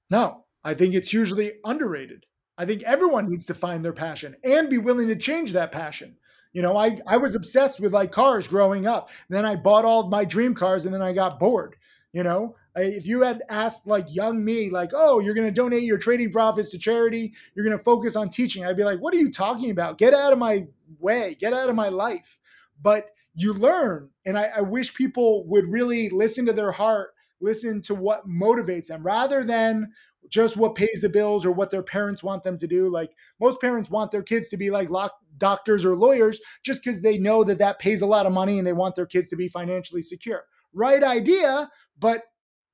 No, 0.10 0.46
I 0.66 0.74
think 0.74 0.94
it's 0.94 1.14
usually 1.14 1.54
underrated. 1.64 2.26
I 2.58 2.66
think 2.66 2.84
everyone 2.84 3.26
needs 3.26 3.45
to 3.45 3.53
find 3.53 3.84
their 3.84 3.93
passion 3.93 4.36
and 4.43 4.70
be 4.70 4.78
willing 4.78 5.08
to 5.10 5.16
change 5.16 5.51
that 5.53 5.72
passion. 5.72 6.16
You 6.53 6.62
know, 6.62 6.78
I, 6.78 6.99
I 7.06 7.18
was 7.18 7.36
obsessed 7.36 7.82
with 7.82 7.93
like 7.93 8.12
cars 8.12 8.47
growing 8.47 8.88
up. 8.88 9.10
Then 9.28 9.45
I 9.45 9.58
bought 9.58 9.84
all 9.84 10.08
my 10.08 10.24
dream 10.24 10.53
cars 10.53 10.86
and 10.86 10.93
then 10.93 11.01
I 11.01 11.12
got 11.12 11.39
bored. 11.39 11.76
You 12.14 12.24
know, 12.24 12.56
if 12.78 13.06
you 13.06 13.24
had 13.24 13.43
asked 13.49 13.88
like 13.88 14.06
young 14.10 14.43
me, 14.43 14.70
like, 14.70 14.91
oh, 14.93 15.20
you're 15.20 15.34
going 15.34 15.47
to 15.47 15.53
donate 15.53 15.84
your 15.84 15.97
trading 15.97 16.32
profits 16.32 16.70
to 16.70 16.78
charity, 16.78 17.34
you're 17.53 17.66
going 17.66 17.78
to 17.78 17.84
focus 17.84 18.16
on 18.16 18.30
teaching, 18.30 18.66
I'd 18.66 18.78
be 18.78 18.86
like, 18.86 18.99
what 18.99 19.14
are 19.14 19.18
you 19.18 19.30
talking 19.30 19.70
about? 19.70 19.97
Get 19.97 20.14
out 20.14 20.32
of 20.32 20.39
my 20.39 20.68
way, 20.99 21.36
get 21.38 21.51
out 21.51 21.68
of 21.68 21.76
my 21.76 21.89
life. 21.89 22.38
But 22.82 23.10
you 23.34 23.53
learn. 23.53 24.10
And 24.26 24.38
I, 24.38 24.49
I 24.58 24.62
wish 24.62 24.93
people 24.93 25.45
would 25.47 25.68
really 25.68 26.10
listen 26.10 26.45
to 26.45 26.53
their 26.53 26.72
heart, 26.72 27.14
listen 27.41 27.82
to 27.82 27.95
what 27.95 28.28
motivates 28.30 28.88
them 28.88 29.03
rather 29.03 29.43
than 29.43 29.91
just 30.30 30.58
what 30.58 30.76
pays 30.76 31.02
the 31.02 31.10
bills 31.10 31.46
or 31.46 31.52
what 31.52 31.72
their 31.72 31.84
parents 31.84 32.24
want 32.24 32.44
them 32.44 32.58
to 32.58 32.68
do. 32.68 32.90
Like 32.90 33.12
most 33.40 33.62
parents 33.62 33.90
want 33.90 34.12
their 34.12 34.24
kids 34.24 34.50
to 34.50 34.58
be 34.58 34.70
like 34.70 34.90
doctors 35.38 35.86
or 35.86 35.96
lawyers 35.96 36.40
just 36.64 36.84
because 36.84 37.02
they 37.02 37.18
know 37.18 37.44
that 37.44 37.60
that 37.60 37.80
pays 37.80 38.02
a 38.02 38.08
lot 38.08 38.26
of 38.26 38.34
money 38.34 38.58
and 38.58 38.68
they 38.68 38.74
want 38.74 38.96
their 38.96 39.06
kids 39.06 39.28
to 39.30 39.36
be 39.36 39.48
financially 39.48 40.02
secure. 40.02 40.44
Right 40.74 41.04
idea, 41.04 41.70
but 42.00 42.24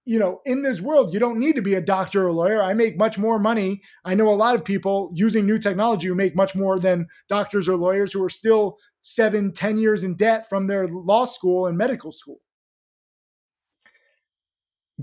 you 0.05 0.17
know, 0.17 0.41
in 0.45 0.63
this 0.63 0.81
world, 0.81 1.13
you 1.13 1.19
don't 1.19 1.39
need 1.39 1.55
to 1.55 1.61
be 1.61 1.75
a 1.75 1.81
doctor 1.81 2.25
or 2.25 2.31
lawyer. 2.31 2.61
I 2.61 2.73
make 2.73 2.97
much 2.97 3.19
more 3.19 3.37
money. 3.37 3.81
I 4.03 4.15
know 4.15 4.29
a 4.29 4.33
lot 4.33 4.55
of 4.55 4.65
people 4.65 5.11
using 5.13 5.45
new 5.45 5.59
technology 5.59 6.07
who 6.07 6.15
make 6.15 6.35
much 6.35 6.55
more 6.55 6.79
than 6.79 7.07
doctors 7.29 7.69
or 7.69 7.75
lawyers 7.75 8.11
who 8.11 8.23
are 8.23 8.29
still 8.29 8.77
seven, 9.01 9.53
ten 9.53 9.77
years 9.77 10.03
in 10.03 10.15
debt 10.15 10.49
from 10.49 10.65
their 10.65 10.87
law 10.87 11.25
school 11.25 11.67
and 11.67 11.77
medical 11.77 12.11
school. 12.11 12.39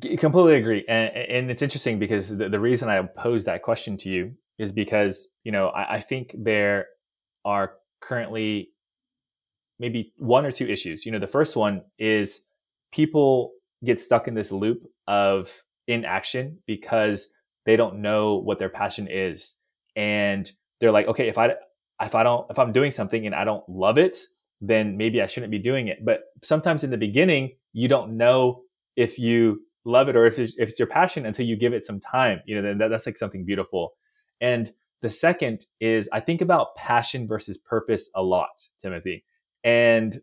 Completely 0.01 0.57
agree, 0.57 0.85
and, 0.89 1.15
and 1.17 1.51
it's 1.51 1.63
interesting 1.63 1.99
because 1.99 2.37
the, 2.37 2.49
the, 2.49 2.61
reason 2.61 2.89
I 2.89 3.01
posed 3.03 3.47
that 3.47 3.63
question 3.63 3.97
to 3.99 4.11
you 4.11 4.35
is 4.59 4.71
because 4.71 5.29
you 5.45 5.53
know 5.53 5.69
I, 5.69 5.95
I 5.95 6.01
think 6.01 6.35
there 6.39 6.87
are 7.45 7.73
currently 8.01 8.71
maybe 9.79 10.13
one 10.17 10.45
or 10.45 10.53
two 10.53 10.67
issues. 10.67 11.07
You 11.07 11.13
know, 11.13 11.19
the 11.19 11.27
first 11.27 11.57
one 11.57 11.83
is 11.99 12.43
people 12.93 13.53
get 13.85 13.99
stuck 13.99 14.29
in 14.29 14.35
this 14.35 14.53
loop 14.53 14.83
of 15.07 15.63
inaction 15.87 16.59
because 16.67 17.29
they 17.65 17.77
don't 17.77 18.03
know 18.03 18.37
what 18.37 18.59
their 18.59 18.69
passion 18.69 19.09
is, 19.11 19.57
and 19.97 20.51
they're 20.81 20.93
like, 20.93 21.07
okay, 21.07 21.29
if 21.29 21.39
I 21.39 21.55
if 22.03 22.15
I 22.15 22.23
don't 22.23 22.47
if 22.51 22.59
I'm 22.59 22.73
doing 22.73 22.91
something 22.91 23.27
and 23.27 23.35
I 23.35 23.45
don't 23.45 23.67
love 23.69 23.97
it, 23.97 24.19
then 24.61 24.97
maybe 24.97 25.23
I 25.23 25.27
shouldn't 25.27 25.51
be 25.51 25.59
doing 25.59 25.89
it. 25.89 26.05
But 26.05 26.25
sometimes 26.43 26.85
in 26.85 26.91
the 26.91 26.97
beginning, 26.97 27.57
you 27.73 27.89
don't 27.89 28.17
know 28.17 28.63
if 28.97 29.19
you 29.19 29.63
love 29.89 30.09
it 30.09 30.17
or 30.17 30.27
if 30.27 30.39
it's, 30.39 30.53
if 30.59 30.71
it's 30.71 30.79
your 30.79 30.89
passion 30.89 31.27
until 31.27 31.47
you 31.47 31.57
give 31.57 31.73
it 31.73 31.87
some 31.87 32.01
time. 32.01 32.41
You 32.47 32.57
know, 32.57 32.63
then 32.63 32.79
that, 32.79 32.89
that's 32.89 33.07
like 33.07 33.17
something 33.17 33.45
beautiful. 33.45 33.93
And 34.41 34.71
the 35.03 35.11
second 35.11 35.67
is 35.81 36.09
I 36.13 36.21
think 36.21 36.41
about 36.41 36.77
passion 36.77 37.27
versus 37.27 37.59
purpose 37.59 38.11
a 38.15 38.23
lot, 38.23 38.69
Timothy. 38.83 39.25
And 39.65 40.21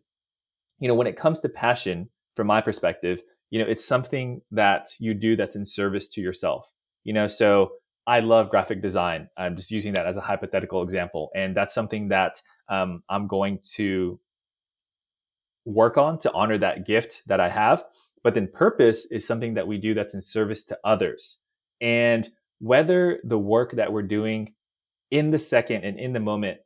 you 0.78 0.88
know, 0.88 0.94
when 0.94 1.06
it 1.06 1.16
comes 1.16 1.40
to 1.40 1.48
passion, 1.48 2.10
from 2.36 2.46
my 2.46 2.60
perspective, 2.60 3.22
you 3.50 3.58
know, 3.58 3.68
it's 3.68 3.84
something 3.84 4.42
that 4.52 4.88
you 5.00 5.14
do 5.14 5.34
that's 5.34 5.56
in 5.56 5.66
service 5.66 6.08
to 6.10 6.20
yourself. 6.20 6.72
You 7.02 7.14
know, 7.14 7.26
so 7.26 7.70
I 8.06 8.20
love 8.20 8.50
graphic 8.50 8.82
design. 8.82 9.28
I'm 9.36 9.56
just 9.56 9.70
using 9.70 9.94
that 9.94 10.06
as 10.06 10.16
a 10.16 10.20
hypothetical 10.20 10.82
example, 10.82 11.30
and 11.34 11.56
that's 11.56 11.74
something 11.74 12.08
that 12.08 12.42
um, 12.68 13.02
I'm 13.08 13.26
going 13.26 13.60
to 13.74 14.20
work 15.64 15.96
on 15.96 16.18
to 16.20 16.32
honor 16.32 16.58
that 16.58 16.86
gift 16.86 17.22
that 17.26 17.40
I 17.40 17.48
have. 17.48 17.84
But 18.26 18.34
then 18.34 18.48
purpose 18.48 19.06
is 19.12 19.24
something 19.24 19.54
that 19.54 19.68
we 19.68 19.78
do 19.78 19.94
that's 19.94 20.12
in 20.12 20.20
service 20.20 20.64
to 20.64 20.78
others. 20.82 21.38
And 21.80 22.28
whether 22.58 23.20
the 23.22 23.38
work 23.38 23.76
that 23.76 23.92
we're 23.92 24.02
doing 24.02 24.54
in 25.12 25.30
the 25.30 25.38
second 25.38 25.84
and 25.84 25.96
in 25.96 26.12
the 26.12 26.18
moment, 26.18 26.58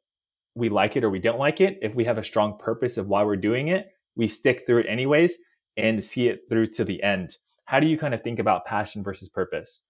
we 0.54 0.70
like 0.70 0.96
it 0.96 1.04
or 1.04 1.10
we 1.10 1.18
don't 1.18 1.38
like 1.38 1.60
it, 1.60 1.78
if 1.82 1.94
we 1.94 2.04
have 2.04 2.16
a 2.16 2.24
strong 2.24 2.56
purpose 2.58 2.96
of 2.96 3.08
why 3.08 3.24
we're 3.24 3.36
doing 3.36 3.68
it, 3.68 3.88
we 4.16 4.26
stick 4.26 4.62
through 4.64 4.78
it 4.78 4.86
anyways 4.88 5.36
and 5.76 6.02
see 6.02 6.28
it 6.28 6.44
through 6.48 6.68
to 6.68 6.82
the 6.82 7.02
end. 7.02 7.36
How 7.66 7.78
do 7.78 7.86
you 7.86 7.98
kind 7.98 8.14
of 8.14 8.22
think 8.22 8.38
about 8.38 8.64
passion 8.64 9.02
versus 9.02 9.28
purpose? 9.28 9.84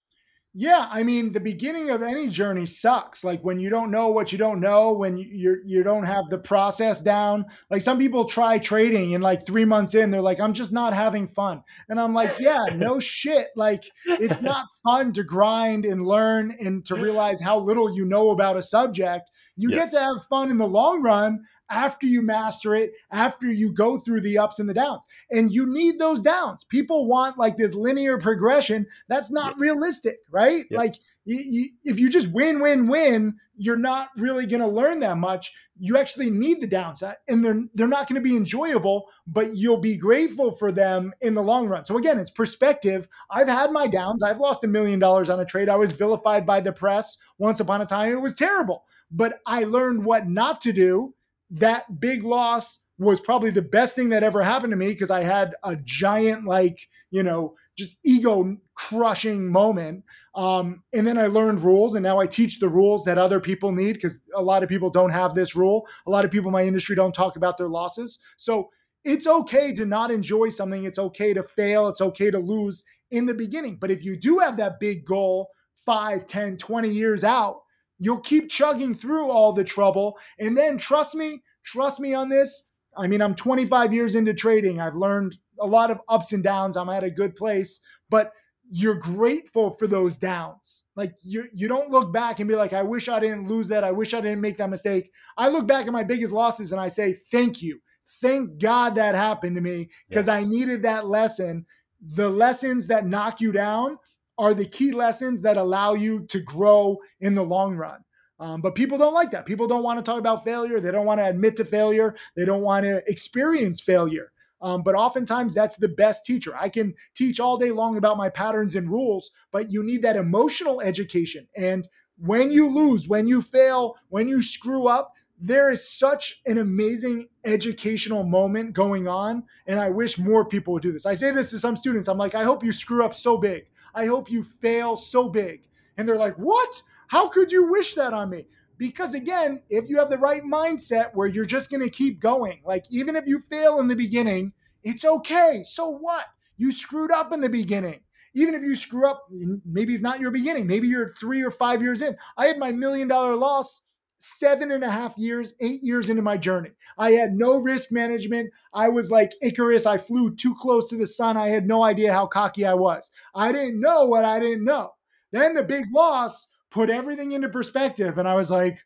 Yeah, 0.52 0.88
I 0.90 1.04
mean, 1.04 1.30
the 1.30 1.38
beginning 1.38 1.90
of 1.90 2.02
any 2.02 2.28
journey 2.28 2.66
sucks. 2.66 3.22
Like 3.22 3.40
when 3.42 3.60
you 3.60 3.70
don't 3.70 3.92
know 3.92 4.08
what 4.08 4.32
you 4.32 4.38
don't 4.38 4.58
know, 4.58 4.92
when 4.92 5.16
you're 5.16 5.64
you 5.64 5.84
don't 5.84 6.02
have 6.02 6.24
the 6.28 6.38
process 6.38 7.00
down. 7.00 7.46
Like 7.70 7.82
some 7.82 7.98
people 7.98 8.24
try 8.24 8.58
trading 8.58 9.14
and 9.14 9.22
like 9.22 9.46
3 9.46 9.64
months 9.64 9.94
in 9.94 10.10
they're 10.10 10.20
like 10.20 10.40
I'm 10.40 10.52
just 10.52 10.72
not 10.72 10.92
having 10.92 11.28
fun. 11.28 11.62
And 11.88 12.00
I'm 12.00 12.14
like, 12.14 12.40
yeah, 12.40 12.64
no 12.74 12.98
shit. 12.98 13.48
Like 13.54 13.84
it's 14.06 14.40
not 14.40 14.66
fun 14.82 15.12
to 15.12 15.22
grind 15.22 15.84
and 15.84 16.04
learn 16.04 16.56
and 16.58 16.84
to 16.86 16.96
realize 16.96 17.40
how 17.40 17.60
little 17.60 17.94
you 17.94 18.04
know 18.04 18.30
about 18.30 18.56
a 18.56 18.62
subject. 18.62 19.30
You 19.56 19.70
yes. 19.70 19.92
get 19.92 19.98
to 19.98 20.04
have 20.04 20.26
fun 20.28 20.50
in 20.50 20.58
the 20.58 20.66
long 20.66 21.00
run 21.00 21.44
after 21.70 22.06
you 22.06 22.22
master 22.22 22.74
it, 22.74 22.92
after 23.10 23.46
you 23.46 23.72
go 23.72 23.98
through 23.98 24.20
the 24.20 24.38
ups 24.38 24.58
and 24.58 24.68
the 24.68 24.74
downs. 24.74 25.04
And 25.30 25.52
you 25.52 25.72
need 25.72 25.98
those 25.98 26.20
downs. 26.20 26.64
People 26.64 27.06
want 27.06 27.38
like 27.38 27.56
this 27.56 27.74
linear 27.74 28.18
progression. 28.18 28.86
That's 29.08 29.30
not 29.30 29.52
yes. 29.52 29.60
realistic, 29.60 30.18
right? 30.30 30.64
Like 30.70 30.96
you, 31.24 31.36
you, 31.38 31.68
if 31.84 31.98
you 31.98 32.10
just 32.10 32.28
win, 32.28 32.60
win, 32.60 32.88
win, 32.88 33.36
you're 33.56 33.76
not 33.76 34.08
really 34.16 34.46
going 34.46 34.62
to 34.62 34.66
learn 34.66 35.00
that 35.00 35.18
much. 35.18 35.52
You 35.78 35.96
actually 35.96 36.30
need 36.30 36.60
the 36.60 36.66
downside, 36.66 37.16
and 37.28 37.44
they're 37.44 37.62
they're 37.74 37.88
not 37.88 38.06
going 38.06 38.22
to 38.22 38.28
be 38.28 38.36
enjoyable, 38.36 39.06
but 39.26 39.56
you'll 39.56 39.80
be 39.80 39.96
grateful 39.96 40.52
for 40.52 40.72
them 40.72 41.12
in 41.20 41.34
the 41.34 41.42
long 41.42 41.68
run. 41.68 41.84
So 41.84 41.96
again, 41.96 42.18
it's 42.18 42.30
perspective. 42.30 43.08
I've 43.30 43.48
had 43.48 43.70
my 43.70 43.86
downs. 43.86 44.22
I've 44.22 44.40
lost 44.40 44.64
a 44.64 44.68
million 44.68 44.98
dollars 44.98 45.30
on 45.30 45.40
a 45.40 45.44
trade. 45.46 45.68
I 45.68 45.76
was 45.76 45.92
vilified 45.92 46.44
by 46.44 46.60
the 46.60 46.72
press 46.72 47.16
once 47.38 47.60
upon 47.60 47.80
a 47.80 47.86
time. 47.86 48.12
It 48.12 48.20
was 48.20 48.34
terrible, 48.34 48.84
but 49.10 49.38
I 49.46 49.64
learned 49.64 50.04
what 50.04 50.28
not 50.28 50.60
to 50.62 50.72
do 50.72 51.14
that 51.50 52.00
big 52.00 52.22
loss 52.22 52.80
was 52.98 53.20
probably 53.20 53.50
the 53.50 53.62
best 53.62 53.96
thing 53.96 54.10
that 54.10 54.22
ever 54.22 54.42
happened 54.42 54.72
to 54.72 54.76
me 54.76 54.88
because 54.88 55.10
I 55.10 55.22
had 55.22 55.54
a 55.64 55.76
giant, 55.76 56.44
like, 56.44 56.88
you 57.10 57.22
know, 57.22 57.54
just 57.76 57.96
ego 58.04 58.58
crushing 58.74 59.50
moment. 59.50 60.04
Um, 60.34 60.82
and 60.92 61.06
then 61.06 61.18
I 61.18 61.26
learned 61.26 61.60
rules, 61.60 61.94
and 61.94 62.02
now 62.02 62.18
I 62.18 62.26
teach 62.26 62.60
the 62.60 62.68
rules 62.68 63.04
that 63.04 63.18
other 63.18 63.40
people 63.40 63.72
need 63.72 63.94
because 63.94 64.20
a 64.36 64.42
lot 64.42 64.62
of 64.62 64.68
people 64.68 64.90
don't 64.90 65.10
have 65.10 65.34
this 65.34 65.56
rule. 65.56 65.86
A 66.06 66.10
lot 66.10 66.24
of 66.24 66.30
people 66.30 66.48
in 66.48 66.52
my 66.52 66.64
industry 66.64 66.94
don't 66.94 67.14
talk 67.14 67.36
about 67.36 67.58
their 67.58 67.68
losses. 67.68 68.18
So 68.36 68.70
it's 69.02 69.26
okay 69.26 69.72
to 69.72 69.86
not 69.86 70.10
enjoy 70.10 70.50
something. 70.50 70.84
It's 70.84 70.98
okay 70.98 71.32
to 71.32 71.42
fail. 71.42 71.88
It's 71.88 72.02
okay 72.02 72.30
to 72.30 72.38
lose 72.38 72.84
in 73.10 73.26
the 73.26 73.34
beginning. 73.34 73.76
But 73.76 73.90
if 73.90 74.04
you 74.04 74.16
do 74.16 74.38
have 74.38 74.56
that 74.58 74.78
big 74.78 75.04
goal, 75.04 75.48
5, 75.86 76.26
10, 76.26 76.58
20 76.58 76.88
years 76.90 77.24
out, 77.24 77.62
You'll 78.00 78.20
keep 78.20 78.48
chugging 78.48 78.94
through 78.94 79.30
all 79.30 79.52
the 79.52 79.62
trouble. 79.62 80.18
And 80.40 80.56
then 80.56 80.78
trust 80.78 81.14
me, 81.14 81.42
trust 81.62 82.00
me 82.00 82.14
on 82.14 82.30
this. 82.30 82.64
I 82.96 83.06
mean, 83.06 83.22
I'm 83.22 83.34
25 83.34 83.92
years 83.94 84.14
into 84.16 84.34
trading. 84.34 84.80
I've 84.80 84.96
learned 84.96 85.36
a 85.60 85.66
lot 85.66 85.90
of 85.90 86.00
ups 86.08 86.32
and 86.32 86.42
downs. 86.42 86.76
I'm 86.76 86.88
at 86.88 87.04
a 87.04 87.10
good 87.10 87.36
place, 87.36 87.80
but 88.08 88.32
you're 88.72 88.94
grateful 88.94 89.70
for 89.72 89.86
those 89.86 90.16
downs. 90.16 90.84
Like 90.96 91.12
you 91.22 91.48
you 91.52 91.68
don't 91.68 91.90
look 91.90 92.12
back 92.12 92.40
and 92.40 92.48
be 92.48 92.56
like, 92.56 92.72
I 92.72 92.82
wish 92.82 93.08
I 93.08 93.20
didn't 93.20 93.48
lose 93.48 93.68
that. 93.68 93.84
I 93.84 93.92
wish 93.92 94.14
I 94.14 94.20
didn't 94.20 94.40
make 94.40 94.58
that 94.58 94.70
mistake. 94.70 95.10
I 95.36 95.48
look 95.48 95.66
back 95.66 95.86
at 95.86 95.92
my 95.92 96.04
biggest 96.04 96.32
losses 96.32 96.72
and 96.72 96.80
I 96.80 96.88
say, 96.88 97.18
thank 97.30 97.62
you. 97.62 97.80
Thank 98.22 98.58
God 98.58 98.94
that 98.94 99.14
happened 99.14 99.56
to 99.56 99.62
me 99.62 99.90
because 100.08 100.26
yes. 100.26 100.42
I 100.42 100.48
needed 100.48 100.82
that 100.82 101.06
lesson. 101.06 101.66
The 102.00 102.30
lessons 102.30 102.86
that 102.86 103.06
knock 103.06 103.40
you 103.40 103.52
down 103.52 103.98
are 104.40 104.54
the 104.54 104.64
key 104.64 104.90
lessons 104.90 105.42
that 105.42 105.58
allow 105.58 105.92
you 105.92 106.24
to 106.24 106.40
grow 106.40 106.96
in 107.20 107.34
the 107.34 107.42
long 107.42 107.76
run. 107.76 108.02
Um, 108.38 108.62
but 108.62 108.74
people 108.74 108.96
don't 108.96 109.12
like 109.12 109.30
that. 109.32 109.44
People 109.44 109.68
don't 109.68 109.82
want 109.82 109.98
to 109.98 110.02
talk 110.02 110.18
about 110.18 110.42
failure. 110.42 110.80
They 110.80 110.90
don't 110.90 111.04
want 111.04 111.20
to 111.20 111.26
admit 111.26 111.56
to 111.56 111.64
failure. 111.66 112.16
They 112.36 112.46
don't 112.46 112.62
want 112.62 112.86
to 112.86 113.02
experience 113.06 113.82
failure. 113.82 114.32
Um, 114.62 114.82
but 114.82 114.94
oftentimes, 114.94 115.54
that's 115.54 115.76
the 115.76 115.88
best 115.88 116.24
teacher. 116.24 116.54
I 116.58 116.70
can 116.70 116.94
teach 117.14 117.38
all 117.38 117.58
day 117.58 117.70
long 117.70 117.98
about 117.98 118.16
my 118.16 118.30
patterns 118.30 118.76
and 118.76 118.90
rules, 118.90 119.30
but 119.52 119.70
you 119.70 119.82
need 119.82 120.00
that 120.02 120.16
emotional 120.16 120.80
education. 120.80 121.46
And 121.54 121.86
when 122.16 122.50
you 122.50 122.66
lose, 122.66 123.08
when 123.08 123.26
you 123.26 123.42
fail, 123.42 123.96
when 124.08 124.26
you 124.26 124.42
screw 124.42 124.86
up, 124.86 125.12
there 125.38 125.70
is 125.70 125.86
such 125.86 126.40
an 126.46 126.56
amazing 126.56 127.28
educational 127.44 128.24
moment 128.24 128.72
going 128.72 129.06
on. 129.06 129.42
And 129.66 129.78
I 129.78 129.90
wish 129.90 130.18
more 130.18 130.46
people 130.46 130.72
would 130.72 130.82
do 130.82 130.92
this. 130.92 131.04
I 131.04 131.14
say 131.14 131.30
this 131.30 131.50
to 131.50 131.58
some 131.58 131.76
students 131.76 132.08
I'm 132.08 132.18
like, 132.18 132.34
I 132.34 132.44
hope 132.44 132.64
you 132.64 132.72
screw 132.72 133.04
up 133.04 133.14
so 133.14 133.36
big 133.36 133.66
I 133.94 134.06
hope 134.06 134.30
you 134.30 134.42
fail 134.44 134.96
so 134.96 135.28
big. 135.28 135.68
And 135.96 136.08
they're 136.08 136.16
like, 136.16 136.36
What? 136.36 136.82
How 137.08 137.28
could 137.28 137.50
you 137.50 137.70
wish 137.70 137.94
that 137.94 138.12
on 138.12 138.30
me? 138.30 138.46
Because 138.78 139.14
again, 139.14 139.62
if 139.68 139.88
you 139.90 139.98
have 139.98 140.10
the 140.10 140.16
right 140.16 140.42
mindset 140.42 141.10
where 141.12 141.26
you're 141.26 141.44
just 141.44 141.70
going 141.70 141.82
to 141.82 141.90
keep 141.90 142.20
going, 142.20 142.60
like 142.64 142.84
even 142.88 143.16
if 143.16 143.26
you 143.26 143.40
fail 143.40 143.80
in 143.80 143.88
the 143.88 143.96
beginning, 143.96 144.52
it's 144.84 145.04
okay. 145.04 145.62
So 145.64 145.90
what? 145.90 146.26
You 146.56 146.72
screwed 146.72 147.10
up 147.10 147.32
in 147.32 147.40
the 147.40 147.48
beginning. 147.48 148.00
Even 148.34 148.54
if 148.54 148.62
you 148.62 148.76
screw 148.76 149.08
up, 149.08 149.26
maybe 149.66 149.92
it's 149.92 150.02
not 150.02 150.20
your 150.20 150.30
beginning. 150.30 150.66
Maybe 150.66 150.86
you're 150.86 151.12
three 151.14 151.42
or 151.42 151.50
five 151.50 151.82
years 151.82 152.00
in. 152.00 152.16
I 152.38 152.46
had 152.46 152.58
my 152.58 152.70
million 152.70 153.08
dollar 153.08 153.34
loss 153.34 153.82
seven 154.20 154.70
and 154.70 154.84
a 154.84 154.90
half 154.90 155.16
years, 155.16 155.54
eight 155.60 155.82
years 155.82 156.10
into 156.10 156.22
my 156.22 156.36
journey. 156.36 156.70
I 156.98 157.12
had 157.12 157.32
no 157.32 157.56
risk 157.56 157.90
management. 157.90 158.50
I 158.72 158.88
was 158.88 159.10
like 159.10 159.32
Icarus. 159.42 159.86
I 159.86 159.96
flew 159.96 160.34
too 160.34 160.54
close 160.54 160.88
to 160.90 160.96
the 160.96 161.06
sun. 161.06 161.36
I 161.36 161.48
had 161.48 161.66
no 161.66 161.82
idea 161.82 162.12
how 162.12 162.26
cocky 162.26 162.66
I 162.66 162.74
was. 162.74 163.10
I 163.34 163.50
didn't 163.50 163.80
know 163.80 164.04
what 164.04 164.24
I 164.24 164.38
didn't 164.38 164.64
know. 164.64 164.92
Then 165.32 165.54
the 165.54 165.62
big 165.62 165.86
loss 165.92 166.48
put 166.70 166.90
everything 166.90 167.32
into 167.32 167.48
perspective. 167.48 168.18
And 168.18 168.28
I 168.28 168.34
was 168.34 168.50
like, 168.50 168.78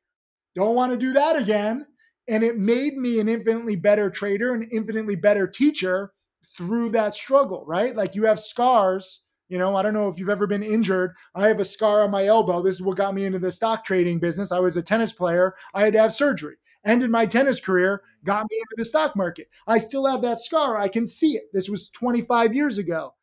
don't 0.55 0.77
want 0.77 0.93
to 0.93 0.99
do 0.99 1.13
that 1.15 1.37
again. 1.37 1.87
And 2.29 2.45
it 2.45 2.57
made 2.57 2.97
me 2.97 3.19
an 3.19 3.29
infinitely 3.29 3.77
better 3.77 4.11
trader, 4.11 4.55
an 4.55 4.69
infinitely 4.71 5.17
better 5.17 5.49
teacher 5.49 6.13
through 6.57 6.91
that 6.91 7.15
struggle, 7.15 7.65
right? 7.67 7.95
Like 7.95 8.15
you 8.15 8.25
have 8.27 8.39
scars. 8.39 9.23
You 9.49 9.59
know, 9.59 9.77
I 9.77 9.83
don't 9.83 9.95
know 9.95 10.09
if 10.09 10.19
you've 10.19 10.31
ever 10.31 10.47
been 10.47 10.63
injured. 10.63 11.13
I 11.35 11.49
have 11.49 11.61
a 11.61 11.65
scar 11.65 12.03
on 12.03 12.11
my 12.11 12.25
elbow. 12.25 12.63
This 12.63 12.77
is 12.77 12.83
what 12.83 12.97
got 12.97 13.15
me 13.15 13.25
into 13.27 13.39
the 13.39 13.53
stock 13.53 13.85
trading 13.85 14.19
business. 14.19 14.53
I 14.53 14.59
was 14.59 14.77
a 14.77 14.83
tennis 14.83 15.13
player. 15.13 15.55
I 15.75 15.83
had 15.83 15.93
to 15.95 16.01
have 16.01 16.15
surgery. 16.15 16.57
Ended 16.87 17.11
my 17.11 17.25
tennis 17.25 17.61
career, 17.61 18.03
got 18.25 18.47
me 18.51 18.59
into 18.59 18.75
the 18.77 18.85
stock 18.85 19.17
market. 19.17 19.49
I 19.67 19.79
still 19.79 20.07
have 20.07 20.21
that 20.23 20.39
scar. 20.39 20.77
I 20.77 20.89
can 20.89 21.07
see 21.07 21.33
it. 21.37 21.45
This 21.53 21.69
was 21.69 21.89
25 21.91 22.55
years 22.55 22.77
ago. 22.79 23.15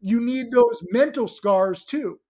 You 0.00 0.20
need 0.20 0.50
those 0.52 0.82
mental 0.90 1.28
scars 1.28 1.84
too. 1.84 2.20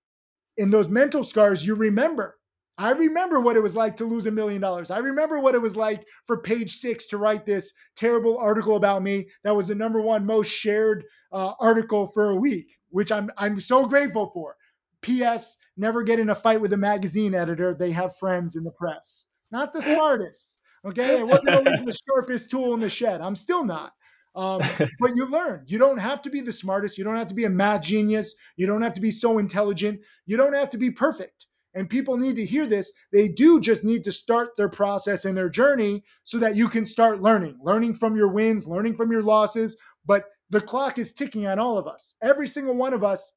In 0.57 0.71
those 0.71 0.89
mental 0.89 1.25
scars, 1.25 1.65
you 1.65 1.75
remember 1.75 2.39
I 2.81 2.93
remember 2.93 3.41
what 3.41 3.57
it 3.57 3.63
was 3.63 3.75
like 3.75 3.97
to 3.97 4.05
lose 4.05 4.27
a 4.27 4.31
million 4.31 4.61
dollars. 4.61 4.91
I 4.93 4.99
remember 4.99 5.41
what 5.41 5.57
it 5.57 5.63
was 5.63 5.75
like 5.75 6.07
for 6.27 6.39
page 6.41 6.77
six 6.77 7.07
to 7.09 7.19
write 7.19 7.45
this 7.45 7.73
terrible 7.97 8.39
article 8.39 8.77
about 8.77 9.03
me 9.03 9.29
that 9.43 9.57
was 9.57 9.67
the 9.69 9.75
number 9.75 10.01
one 10.01 10.25
most 10.25 10.49
shared 10.51 11.05
uh, 11.33 11.55
article 11.59 12.07
for 12.15 12.31
a 12.31 12.37
week, 12.37 12.78
which 12.91 13.13
I'm 13.13 13.31
I'm 13.37 13.61
so 13.61 13.87
grateful 13.87 14.31
for. 14.33 14.57
P.S. 15.01 15.57
Never 15.77 16.03
get 16.03 16.19
in 16.19 16.31
a 16.31 16.35
fight 16.35 16.61
with 16.61 16.73
a 16.73 16.77
magazine 16.77 17.35
editor. 17.35 17.75
They 17.75 17.93
have 17.93 18.17
friends 18.17 18.57
in 18.57 18.65
the 18.65 18.73
press. 18.73 19.27
Not 19.51 19.73
the 19.73 19.83
smartest. 19.83 20.59
Okay, 20.85 21.19
it 21.19 21.27
wasn't 21.27 21.57
always 21.57 21.85
the 21.85 21.97
sharpest 22.09 22.51
tool 22.51 22.75
in 22.75 22.81
the 22.81 22.91
shed. 22.91 23.21
I'm 23.21 23.37
still 23.37 23.65
not. 23.65 23.93
Um, 24.35 24.61
but 25.01 25.15
you 25.15 25.27
learn. 25.27 25.65
You 25.67 25.79
don't 25.79 25.99
have 25.99 26.23
to 26.23 26.31
be 26.31 26.41
the 26.41 26.53
smartest. 26.53 26.99
You 26.99 27.05
don't 27.05 27.17
have 27.17 27.29
to 27.29 27.35
be 27.35 27.45
a 27.45 27.51
math 27.51 27.83
genius. 27.83 28.35
You 28.57 28.67
don't 28.67 28.83
have 28.83 28.93
to 28.95 29.01
be 29.01 29.11
so 29.11 29.39
intelligent. 29.39 30.01
You 30.27 30.37
don't 30.37 30.55
have 30.55 30.71
to 30.71 30.79
be 30.79 30.91
perfect 30.91 31.47
and 31.75 31.89
people 31.89 32.17
need 32.17 32.37
to 32.37 32.45
hear 32.45 32.67
this. 32.67 32.93
They 33.13 33.29
do 33.29 33.61
just 33.61 33.85
need 33.85 34.05
to 34.05 34.13
start 34.13 34.57
their 34.57 34.69
process 34.69 35.25
and 35.25 35.37
their 35.37 35.49
journey 35.49 36.03
so 36.25 36.39
that 36.39 36.57
you 36.57 36.69
can 36.69 36.87
start 36.87 37.23
learning, 37.23 37.59
learning 37.63 37.95
from 37.95 38.17
your 38.17 38.33
wins, 38.33 38.67
learning 38.67 38.97
from 38.97 39.13
your 39.13 39.23
losses. 39.23 39.77
But 40.05 40.25
the 40.51 40.61
clock 40.61 40.99
is 40.99 41.13
ticking 41.13 41.47
on 41.47 41.59
all 41.59 41.79
of 41.79 41.87
us. 41.87 42.15
Every 42.23 42.49
single 42.49 42.75
one 42.75 42.95
of 42.95 43.05
us, 43.05 43.33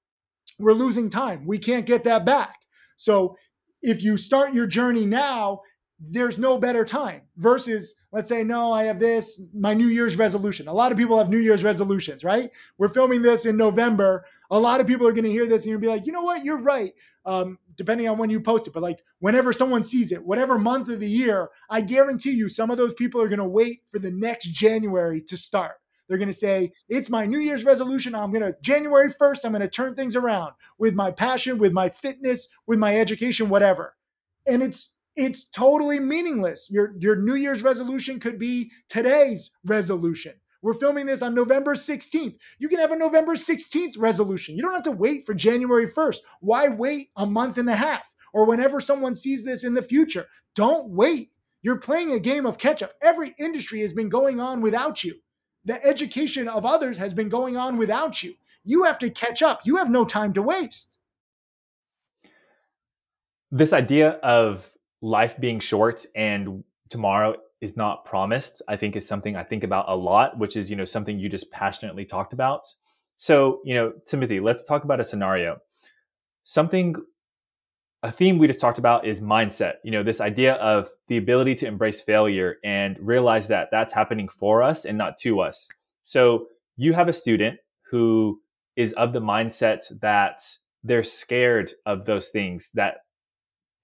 we're 0.60 0.74
losing 0.74 1.10
time. 1.10 1.46
We 1.46 1.58
can't 1.58 1.86
get 1.86 2.04
that 2.06 2.26
back. 2.26 2.56
So 2.98 3.38
if 3.82 4.02
you 4.02 4.18
start 4.18 4.54
your 4.54 4.68
journey 4.68 5.06
now, 5.06 5.62
there's 6.00 6.38
no 6.38 6.58
better 6.58 6.84
time 6.84 7.22
versus 7.38 7.94
let's 8.12 8.28
say 8.28 8.44
no 8.44 8.72
i 8.72 8.86
have 8.86 9.00
this 9.00 9.40
my 9.54 9.76
new 9.76 9.86
year's 9.86 10.18
resolution 10.18 10.68
a 10.68 10.74
lot 10.74 10.92
of 10.92 10.98
people 10.98 11.16
have 11.16 11.30
new 11.30 11.38
year's 11.38 11.64
resolutions 11.64 12.24
right 12.24 12.50
we're 12.80 12.90
filming 12.90 13.22
this 13.22 13.46
in 13.46 13.56
november 13.56 14.26
a 14.50 14.58
lot 14.58 14.82
of 14.82 14.88
people 14.88 15.08
are 15.08 15.12
going 15.12 15.26
to 15.26 15.30
hear 15.30 15.46
this 15.46 15.62
and 15.62 15.70
you'll 15.70 15.80
be 15.80 15.86
like 15.86 16.08
you 16.08 16.12
know 16.12 16.24
what 16.24 16.44
you're 16.44 16.58
right 16.58 16.94
um, 17.26 17.60
depending 17.76 18.08
on 18.08 18.18
when 18.18 18.30
you 18.30 18.40
post 18.40 18.68
it. 18.68 18.74
But 18.74 18.84
like 18.84 19.04
whenever 19.20 19.54
someone 19.54 19.84
sees 19.84 20.12
it, 20.12 20.24
whatever 20.24 20.58
month 20.58 20.90
of 20.90 21.00
the 21.00 21.10
year, 21.10 21.50
I 21.70 21.82
guarantee 21.82 22.32
you 22.32 22.50
some 22.50 22.72
of 22.72 22.78
those 22.78 22.94
people 22.94 23.22
are 23.22 23.28
going 23.28 23.40
to 23.40 23.46
wait 23.46 23.82
for 23.90 24.00
the 24.00 24.12
next 24.12 24.48
January 24.52 25.22
to 25.22 25.38
start. 25.38 25.81
They're 26.12 26.18
going 26.18 26.28
to 26.28 26.34
say, 26.34 26.74
it's 26.90 27.10
my 27.10 27.26
New 27.26 27.40
Year's 27.40 27.64
resolution. 27.64 28.16
I'm 28.16 28.34
going 28.34 28.44
to, 28.44 28.54
January 28.62 29.14
1st, 29.14 29.46
I'm 29.46 29.54
going 29.54 29.62
to 29.62 29.70
turn 29.70 29.96
things 29.96 30.14
around 30.14 30.52
with 30.78 30.94
my 30.94 31.10
passion, 31.10 31.58
with 31.58 31.72
my 31.72 31.88
fitness, 31.88 32.50
with 32.68 32.80
my 32.80 32.98
education, 32.98 33.48
whatever. 33.48 33.96
And 34.46 34.62
it's, 34.62 34.90
it's 35.16 35.46
totally 35.46 36.02
meaningless. 36.02 36.68
Your, 36.70 36.96
your 37.00 37.16
New 37.16 37.36
Year's 37.36 37.64
resolution 37.64 38.20
could 38.20 38.38
be 38.38 38.72
today's 38.90 39.52
resolution. 39.64 40.34
We're 40.62 40.74
filming 40.74 41.06
this 41.06 41.22
on 41.22 41.34
November 41.34 41.76
16th. 41.76 42.36
You 42.60 42.68
can 42.68 42.80
have 42.80 42.92
a 42.92 42.98
November 42.98 43.36
16th 43.36 43.94
resolution. 43.98 44.58
You 44.58 44.64
don't 44.64 44.74
have 44.74 44.84
to 44.84 44.92
wait 44.92 45.26
for 45.26 45.34
January 45.34 45.90
1st. 45.90 46.18
Why 46.42 46.68
wait 46.68 47.12
a 47.16 47.26
month 47.26 47.58
and 47.58 47.70
a 47.70 47.76
half 47.76 48.04
or 48.34 48.46
whenever 48.46 48.82
someone 48.82 49.16
sees 49.16 49.46
this 49.46 49.64
in 49.64 49.76
the 49.76 49.82
future? 49.82 50.28
Don't 50.56 50.90
wait. 50.90 51.32
You're 51.62 51.80
playing 51.80 52.12
a 52.12 52.20
game 52.20 52.46
of 52.46 52.58
catch 52.58 52.84
up. 52.84 52.92
Every 53.02 53.34
industry 53.40 53.80
has 53.80 53.94
been 53.94 54.10
going 54.10 54.42
on 54.42 54.60
without 54.60 55.06
you. 55.06 55.16
The 55.66 55.84
education 55.86 56.48
of 56.48 56.66
others 56.66 56.98
has 56.98 57.14
been 57.14 57.30
going 57.30 57.58
on 57.58 57.78
without 57.78 58.24
you. 58.24 58.36
You 58.64 58.84
have 58.84 59.00
to 59.00 59.10
catch 59.10 59.42
up. 59.42 59.62
You 59.64 59.76
have 59.78 59.90
no 59.90 60.06
time 60.06 60.34
to 60.34 60.42
waste. 60.42 60.98
This 63.52 63.74
idea 63.74 64.12
of 64.24 64.72
life 65.02 65.40
being 65.40 65.60
short 65.60 66.06
and 66.16 66.64
tomorrow 66.90 67.36
is 67.60 67.78
not 67.78 68.06
promised, 68.06 68.62
I 68.68 68.76
think 68.76 68.96
is 68.96 69.08
something 69.08 69.36
I 69.36 69.44
think 69.44 69.64
about 69.64 69.86
a 69.88 69.96
lot, 69.96 70.38
which 70.38 70.56
is, 70.56 70.70
you 70.70 70.76
know, 70.76 70.86
something 70.86 71.20
you 71.20 71.30
just 71.30 71.52
passionately 71.52 72.06
talked 72.06 72.34
about. 72.34 72.66
So, 73.16 73.62
you 73.64 73.76
know, 73.76 73.94
Timothy, 74.08 74.40
let's 74.40 74.66
talk 74.66 74.84
about 74.84 75.00
a 75.00 75.04
scenario. 75.04 75.60
Something 76.44 76.96
a 78.04 78.12
theme 78.12 78.38
we 78.38 78.48
just 78.48 78.60
talked 78.60 78.80
about 78.80 79.06
is 79.06 79.22
mindset. 79.22 79.76
You 79.84 79.92
know, 79.92 80.04
this 80.04 80.22
idea 80.22 80.56
of 80.56 80.90
the 81.08 81.18
ability 81.18 81.56
to 81.56 81.68
embrace 81.68 82.02
failure 82.02 82.58
and 82.64 82.98
realize 83.00 83.48
that 83.50 83.70
that's 83.72 83.94
happening 83.94 84.28
for 84.28 84.64
us 84.64 84.86
and 84.86 84.98
not 84.98 85.18
to 85.20 85.40
us. 85.42 85.70
So, 86.04 86.48
you 86.78 86.94
have 86.94 87.08
a 87.08 87.14
student 87.14 87.60
who 87.92 88.42
is 88.76 88.94
of 88.94 89.14
the 89.14 89.22
mindset 89.22 89.82
that 90.02 90.42
they're 90.84 91.04
scared 91.04 91.72
of 91.86 92.06
those 92.06 92.30
things 92.30 92.72
that 92.74 92.96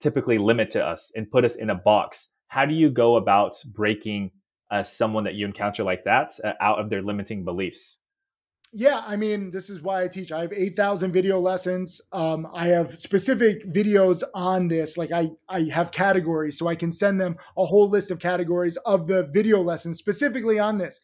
typically 0.01 0.37
limit 0.37 0.71
to 0.71 0.83
us 0.83 1.11
and 1.15 1.29
put 1.29 1.45
us 1.45 1.55
in 1.55 1.69
a 1.69 1.75
box 1.75 2.33
how 2.47 2.65
do 2.65 2.73
you 2.73 2.89
go 2.89 3.15
about 3.15 3.55
breaking 3.73 4.31
uh, 4.71 4.83
someone 4.83 5.25
that 5.25 5.35
you 5.35 5.45
encounter 5.45 5.83
like 5.83 6.03
that 6.05 6.33
uh, 6.43 6.53
out 6.59 6.79
of 6.79 6.89
their 6.89 7.01
limiting 7.01 7.43
beliefs? 7.43 8.01
Yeah, 8.73 9.01
I 9.05 9.15
mean, 9.15 9.49
this 9.51 9.69
is 9.69 9.81
why 9.81 10.03
I 10.03 10.07
teach. 10.07 10.31
I 10.31 10.41
have 10.41 10.51
8,000 10.51 11.11
video 11.11 11.39
lessons. 11.39 12.01
Um, 12.11 12.47
I 12.53 12.67
have 12.67 12.97
specific 12.97 13.65
videos 13.73 14.23
on 14.35 14.67
this. 14.67 14.97
Like 14.97 15.11
I, 15.11 15.29
I 15.47 15.61
have 15.63 15.91
categories, 15.91 16.57
so 16.59 16.67
I 16.67 16.75
can 16.75 16.91
send 16.91 17.19
them 17.19 17.37
a 17.57 17.65
whole 17.65 17.89
list 17.89 18.11
of 18.11 18.19
categories 18.19 18.75
of 18.85 19.07
the 19.07 19.29
video 19.33 19.61
lessons 19.61 19.97
specifically 19.97 20.59
on 20.59 20.77
this. 20.77 20.99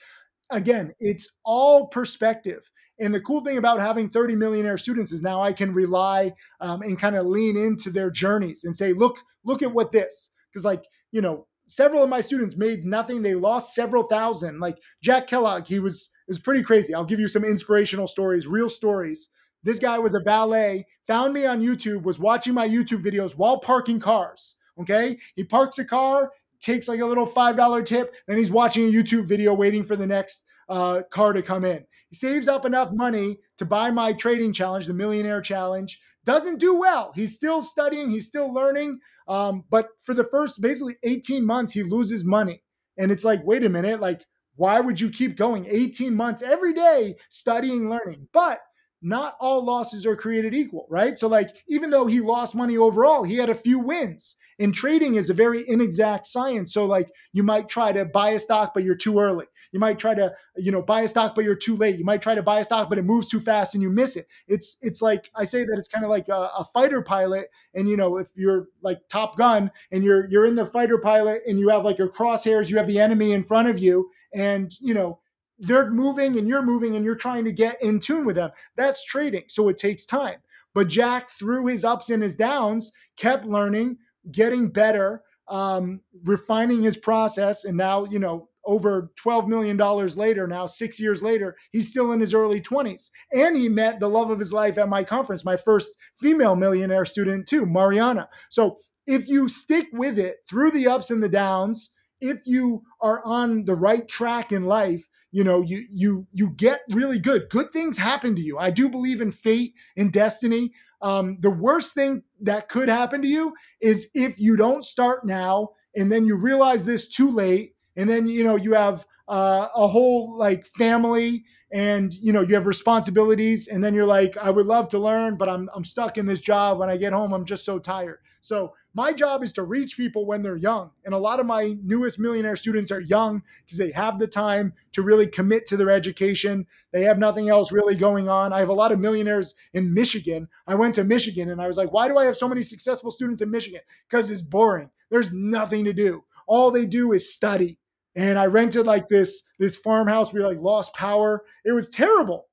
Again, 0.50 0.94
it's 1.00 1.30
all 1.46 1.88
perspective. 1.88 2.70
And 3.00 3.14
the 3.16 3.22
cool 3.22 3.42
thing 3.42 3.58
about 3.58 3.80
having 3.80 4.10
30 4.10 4.36
millionaire 4.36 4.78
students 4.78 5.12
is 5.12 5.22
now 5.24 5.42
I 5.42 5.54
can 5.54 5.74
rely 5.74 6.34
um, 6.60 6.82
and 6.82 7.00
kind 7.00 7.16
of 7.16 7.26
lean 7.26 7.58
into 7.58 7.90
their 7.90 8.12
journeys 8.12 8.66
and 8.66 8.76
say, 8.76 8.94
look, 8.94 9.18
look 9.46 9.62
at 9.62 9.74
what 9.74 9.92
this. 9.92 10.30
Because 10.52 10.66
like 10.66 10.84
you 11.14 11.22
know, 11.22 11.48
several 11.68 12.04
of 12.04 12.10
my 12.10 12.20
students 12.20 12.58
made 12.58 12.84
nothing. 12.84 13.22
They 13.22 13.36
lost 13.36 13.74
several 13.74 14.04
thousand. 14.04 14.60
Like 14.60 14.78
Jack 15.02 15.28
Kellogg, 15.28 15.68
he 15.68 15.80
was 15.80 16.10
it 16.28 16.32
was 16.32 16.40
pretty 16.40 16.64
crazy. 16.64 16.94
I'll 16.94 17.06
give 17.06 17.20
you 17.20 17.28
some 17.28 17.44
inspirational 17.44 18.08
stories, 18.08 18.48
real 18.48 18.70
stories. 18.70 19.30
This 19.64 19.80
guy 19.80 20.00
was 20.00 20.14
a 20.14 20.20
valet, 20.20 20.86
found 21.08 21.34
me 21.34 21.46
on 21.46 21.62
YouTube, 21.62 22.04
was 22.04 22.20
watching 22.20 22.54
my 22.54 22.68
YouTube 22.68 23.04
videos 23.04 23.34
while 23.34 23.60
parking 23.60 24.00
cars. 24.00 24.56
Okay. 24.80 25.18
He 25.36 25.44
parks 25.44 25.80
a 25.80 25.86
car, 25.86 26.32
takes 26.62 26.88
like 26.88 27.00
a 27.00 27.06
little 27.06 27.28
$5 27.28 27.86
tip, 27.86 28.16
then 28.28 28.38
he's 28.38 28.52
watching 28.52 28.84
a 28.86 28.92
YouTube 28.92 29.28
video 29.28 29.54
waiting 29.54 29.84
for 29.84 29.96
the 29.96 30.08
next 30.08 30.44
uh, 30.70 31.02
car 31.12 31.34
to 31.34 31.42
come 31.42 31.66
in. 31.66 31.86
He 32.10 32.16
saves 32.16 32.48
up 32.48 32.66
enough 32.66 32.92
money 32.92 33.40
to 33.58 33.66
buy 33.66 33.92
my 33.92 34.14
trading 34.14 34.54
challenge, 34.54 34.88
the 34.88 34.94
millionaire 34.94 35.42
challenge 35.42 36.00
doesn't 36.26 36.60
do 36.60 36.76
well. 36.76 37.12
He's 37.16 37.36
still 37.36 37.62
studying, 37.62 38.10
he's 38.10 38.28
still 38.28 38.54
learning. 38.54 39.00
Um, 39.28 39.66
but 39.70 39.90
for 40.02 40.14
the 40.14 40.24
first 40.24 40.62
basically 40.62 40.96
18 41.04 41.46
months, 41.46 41.74
he 41.74 41.84
loses 41.84 42.24
money. 42.24 42.64
And 42.98 43.12
it's 43.12 43.24
like, 43.24 43.44
wait 43.44 43.64
a 43.64 43.70
minute, 43.70 44.00
like, 44.00 44.26
why 44.56 44.80
would 44.80 45.00
you 45.00 45.10
keep 45.10 45.36
going 45.36 45.66
18 45.68 46.16
months 46.16 46.42
every 46.42 46.74
day 46.74 47.16
studying, 47.30 47.90
learning? 47.90 48.28
But 48.34 48.60
not 49.04 49.36
all 49.40 49.64
losses 49.64 50.06
are 50.06 50.16
created 50.16 50.54
equal, 50.54 50.88
right? 50.90 51.20
So, 51.20 51.28
like, 51.28 51.50
even 51.68 51.90
though 51.90 52.08
he 52.08 52.22
lost 52.22 52.56
money 52.56 52.78
overall, 52.78 53.24
he 53.24 53.36
had 53.36 53.50
a 53.50 53.56
few 53.56 53.78
wins. 53.78 54.38
And 54.60 54.74
trading 54.74 55.16
is 55.16 55.30
a 55.30 55.34
very 55.34 55.68
inexact 55.68 56.26
science. 56.26 56.74
So, 56.74 56.86
like, 56.86 57.12
you 57.34 57.44
might 57.44 57.68
try 57.68 57.92
to 57.92 58.06
buy 58.06 58.30
a 58.30 58.40
stock, 58.40 58.74
but 58.74 58.84
you're 58.84 58.96
too 58.96 59.20
early. 59.20 59.46
You 59.74 59.80
might 59.80 60.00
try 60.00 60.14
to, 60.14 60.32
you 60.56 60.72
know, 60.72 60.82
buy 60.82 61.02
a 61.02 61.08
stock, 61.08 61.36
but 61.36 61.44
you're 61.44 61.56
too 61.56 61.76
late. 61.76 61.98
You 61.98 62.06
might 62.06 62.22
try 62.22 62.36
to 62.36 62.44
buy 62.44 62.60
a 62.60 62.64
stock, 62.64 62.90
but 62.90 63.00
it 63.00 63.06
moves 63.06 63.28
too 63.28 63.42
fast 63.42 63.74
and 63.74 63.82
you 63.82 63.90
miss 63.90 64.16
it. 64.16 64.28
It's 64.48 64.78
it's 64.82 65.02
like 65.02 65.32
I 65.36 65.44
say 65.46 65.66
that 65.66 65.76
it's 65.78 65.88
kind 65.88 66.06
of 66.06 66.12
like 66.12 66.30
a, 66.30 66.52
a 66.58 66.66
fighter 66.74 67.02
pilot, 67.02 67.48
and 67.74 67.90
you 67.90 67.98
know, 67.98 68.18
if 68.18 68.28
you're 68.36 68.68
like 68.84 69.00
Top 69.10 69.36
Gun 69.36 69.72
and 69.92 70.04
you're 70.04 70.30
you're 70.30 70.46
in 70.46 70.56
the 70.56 70.68
fighter 70.68 71.00
pilot 71.00 71.42
and 71.48 71.60
you 71.60 71.70
have 71.70 71.84
like 71.84 71.98
your 71.98 72.10
crosshairs, 72.10 72.70
you 72.70 72.78
have 72.78 72.88
the 72.88 73.00
enemy 73.00 73.32
in 73.32 73.44
front 73.44 73.68
of 73.68 73.80
you, 73.80 74.12
and 74.34 74.74
you 74.80 74.94
know 74.94 75.20
they're 75.60 75.92
moving 75.92 76.38
and 76.38 76.48
you're 76.48 76.64
moving 76.64 76.96
and 76.96 77.06
you're 77.06 77.16
trying 77.16 77.46
to 77.46 77.52
get 77.52 77.82
in 77.82 78.00
tune 78.00 78.26
with 78.26 78.36
them. 78.36 78.52
That's 78.76 79.04
trading. 79.06 79.44
So 79.48 79.70
it 79.70 79.78
takes 79.78 80.06
time. 80.06 80.38
But 80.74 80.88
Jack, 80.88 81.30
through 81.30 81.68
his 81.68 81.86
ups 81.86 82.10
and 82.10 82.24
his 82.24 82.36
downs, 82.36 82.92
kept 83.18 83.46
learning, 83.46 83.98
getting 84.32 84.70
better, 84.70 85.22
um, 85.48 86.02
refining 86.24 86.82
his 86.82 86.98
process. 86.98 87.64
And 87.64 87.78
now, 87.78 88.06
you 88.06 88.20
know, 88.20 88.50
over 88.66 89.12
$12 89.24 89.48
million 89.48 89.78
later, 89.78 90.48
now 90.48 90.66
six 90.68 91.00
years 91.00 91.22
later, 91.22 91.56
he's 91.72 91.90
still 91.90 92.12
in 92.12 92.20
his 92.20 92.34
early 92.34 92.62
20s. 92.62 93.10
And 93.34 93.56
he 93.56 93.70
met 93.70 94.00
the 94.00 94.08
love 94.08 94.32
of 94.32 94.40
his 94.40 94.54
life 94.54 94.78
at 94.78 94.90
my 94.90 95.04
conference, 95.04 95.46
my 95.46 95.58
first 95.58 95.92
female 96.20 96.56
millionaire 96.56 97.06
student, 97.06 97.48
too, 97.48 97.66
Mariana. 97.66 98.30
So 98.50 98.78
if 99.06 99.28
you 99.28 99.50
stick 99.50 99.88
with 99.92 100.18
it 100.18 100.38
through 100.50 100.72
the 100.72 100.88
ups 100.88 101.12
and 101.12 101.22
the 101.22 101.30
downs, 101.30 101.92
if 102.24 102.42
you 102.46 102.84
are 103.02 103.22
on 103.26 103.66
the 103.66 103.76
right 103.76 104.08
track 104.08 104.52
in 104.52 104.64
life, 104.64 105.10
you 105.32 105.44
know 105.44 105.62
you 105.62 105.86
you 105.92 106.28
you 106.32 106.52
get 106.52 106.82
really 106.90 107.20
good. 107.20 107.50
Good 107.50 107.74
things 107.74 107.98
happen 107.98 108.36
to 108.36 108.42
you. 108.42 108.58
I 108.58 108.70
do 108.70 108.90
believe 108.90 109.20
in 109.22 109.32
fate 109.32 109.74
and 109.98 110.12
destiny. 110.12 110.72
Um, 111.02 111.38
the 111.42 111.52
worst 111.52 111.94
thing 111.94 112.24
that 112.42 112.70
could 112.70 112.88
happen 112.88 113.22
to 113.22 113.28
you 113.28 113.54
is 113.82 114.10
if 114.14 114.40
you 114.40 114.56
don't 114.56 114.86
start 114.86 115.26
now 115.26 115.72
and 115.96 116.12
then 116.12 116.26
you 116.26 116.38
realize 116.38 116.86
this 116.86 117.08
too 117.08 117.30
late 117.30 117.76
and 117.98 118.10
then 118.10 118.26
you 118.28 118.44
know 118.44 118.56
you 118.56 118.74
have 118.74 119.06
uh, 119.28 119.68
a 119.76 119.88
whole 119.88 120.38
like 120.38 120.66
family 120.66 121.44
and 121.74 122.14
you 122.14 122.32
know 122.32 122.42
you 122.42 122.56
have 122.56 122.68
responsibilities 122.68 123.68
and 123.68 123.84
then 123.84 123.94
you're 123.94 124.06
like 124.06 124.38
i 124.38 124.50
would 124.50 124.68
love 124.68 124.88
to 124.90 125.00
learn 125.00 125.36
but 125.36 125.50
i'm 125.50 125.70
i'm 125.74 125.84
stuck 125.84 126.18
in 126.18 126.26
this 126.26 126.40
job. 126.40 126.78
When 126.80 126.90
i 126.90 126.98
get 126.98 127.14
home 127.14 127.34
i'm 127.34 127.46
just 127.46 127.66
so 127.66 127.80
tired. 127.80 128.20
So 128.42 128.74
my 128.94 129.12
job 129.12 129.44
is 129.44 129.52
to 129.54 129.64
reach 129.64 129.98
people 129.98 130.26
when 130.26 130.44
they're 130.44 130.56
young. 130.56 130.92
And 131.04 131.14
a 131.14 131.18
lot 131.18 131.40
of 131.40 131.46
my 131.46 131.76
newest 131.84 132.20
millionaire 132.20 132.56
students 132.56 132.92
are 132.92 133.02
young 133.02 133.42
because 133.66 133.80
they 133.80 133.92
have 133.92 134.20
the 134.20 134.28
time 134.28 134.74
to 134.92 135.02
really 135.02 135.26
commit 135.26 135.66
to 135.68 135.78
their 135.78 135.90
education. 135.90 136.68
They 136.92 137.04
have 137.04 137.18
nothing 137.18 137.50
else 137.50 137.72
really 137.72 137.96
going 137.96 138.30
on. 138.30 138.54
I 138.54 138.60
have 138.60 138.70
a 138.70 138.74
lot 138.74 138.92
of 138.92 139.00
millionaires 139.00 139.56
in 139.74 139.94
michigan. 139.94 140.48
I 140.68 140.76
went 140.76 140.96
to 140.96 141.04
michigan 141.04 141.50
and 141.50 141.62
i 141.62 141.68
was 141.68 141.78
like 141.78 141.92
why 141.92 142.08
do 142.08 142.18
i 142.18 142.26
have 142.26 142.38
so 142.38 142.48
many 142.48 142.62
successful 142.62 143.12
students 143.12 143.42
in 143.42 143.50
michigan? 143.50 143.82
Because 144.08 144.30
it's 144.30 144.42
boring. 144.42 144.90
There's 145.10 145.32
nothing 145.32 145.86
to 145.86 145.94
do. 145.94 146.24
All 146.48 146.72
they 146.72 146.86
do 146.86 147.12
is 147.12 147.34
study. 147.34 147.80
And 148.16 148.38
I 148.38 148.46
rented 148.46 148.86
like 148.86 149.10
this 149.10 149.44
this 149.58 149.78
farmhouse. 149.78 150.32
We 150.32 150.42
like 150.42 150.60
lost 150.60 150.94
power. 150.94 151.44
It 151.66 151.72
was 151.72 151.90
terrible. 151.90 152.48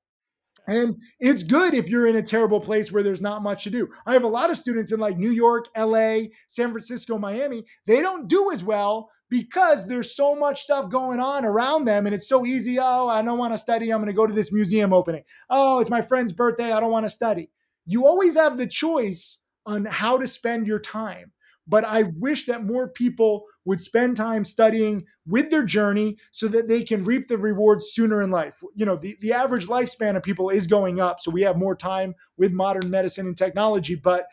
And 0.67 0.95
it's 1.19 1.43
good 1.43 1.73
if 1.73 1.89
you're 1.89 2.07
in 2.07 2.15
a 2.15 2.21
terrible 2.21 2.59
place 2.59 2.91
where 2.91 3.03
there's 3.03 3.21
not 3.21 3.41
much 3.41 3.63
to 3.63 3.69
do. 3.69 3.89
I 4.05 4.13
have 4.13 4.23
a 4.23 4.27
lot 4.27 4.49
of 4.49 4.57
students 4.57 4.91
in 4.91 4.99
like 4.99 5.17
New 5.17 5.31
York, 5.31 5.67
LA, 5.77 6.27
San 6.47 6.71
Francisco, 6.71 7.17
Miami. 7.17 7.65
They 7.87 8.01
don't 8.01 8.27
do 8.27 8.51
as 8.51 8.63
well 8.63 9.09
because 9.29 9.87
there's 9.87 10.15
so 10.15 10.35
much 10.35 10.61
stuff 10.61 10.89
going 10.89 11.19
on 11.19 11.45
around 11.45 11.85
them 11.85 12.05
and 12.05 12.13
it's 12.13 12.27
so 12.27 12.45
easy. 12.45 12.77
Oh, 12.79 13.07
I 13.07 13.21
don't 13.21 13.39
want 13.39 13.53
to 13.53 13.57
study. 13.57 13.89
I'm 13.89 13.99
going 13.99 14.07
to 14.07 14.13
go 14.13 14.27
to 14.27 14.33
this 14.33 14.51
museum 14.51 14.93
opening. 14.93 15.23
Oh, 15.49 15.79
it's 15.79 15.89
my 15.89 16.01
friend's 16.01 16.33
birthday. 16.33 16.71
I 16.71 16.79
don't 16.79 16.91
want 16.91 17.05
to 17.05 17.09
study. 17.09 17.49
You 17.85 18.05
always 18.05 18.35
have 18.35 18.57
the 18.57 18.67
choice 18.67 19.39
on 19.65 19.85
how 19.85 20.17
to 20.17 20.27
spend 20.27 20.67
your 20.67 20.79
time. 20.79 21.31
But 21.71 21.85
I 21.85 22.03
wish 22.17 22.47
that 22.47 22.65
more 22.65 22.89
people 22.89 23.45
would 23.63 23.79
spend 23.79 24.17
time 24.17 24.43
studying 24.43 25.05
with 25.25 25.49
their 25.51 25.63
journey 25.63 26.17
so 26.31 26.49
that 26.49 26.67
they 26.67 26.83
can 26.83 27.05
reap 27.05 27.29
the 27.29 27.37
rewards 27.37 27.91
sooner 27.93 28.21
in 28.21 28.29
life. 28.29 28.61
You 28.75 28.85
know, 28.85 28.97
the, 28.97 29.15
the 29.21 29.31
average 29.31 29.67
lifespan 29.67 30.17
of 30.17 30.21
people 30.21 30.49
is 30.49 30.67
going 30.67 30.99
up. 30.99 31.21
So 31.21 31.31
we 31.31 31.43
have 31.43 31.55
more 31.55 31.73
time 31.73 32.13
with 32.37 32.51
modern 32.51 32.89
medicine 32.89 33.25
and 33.25 33.37
technology. 33.37 33.95
But, 33.95 34.27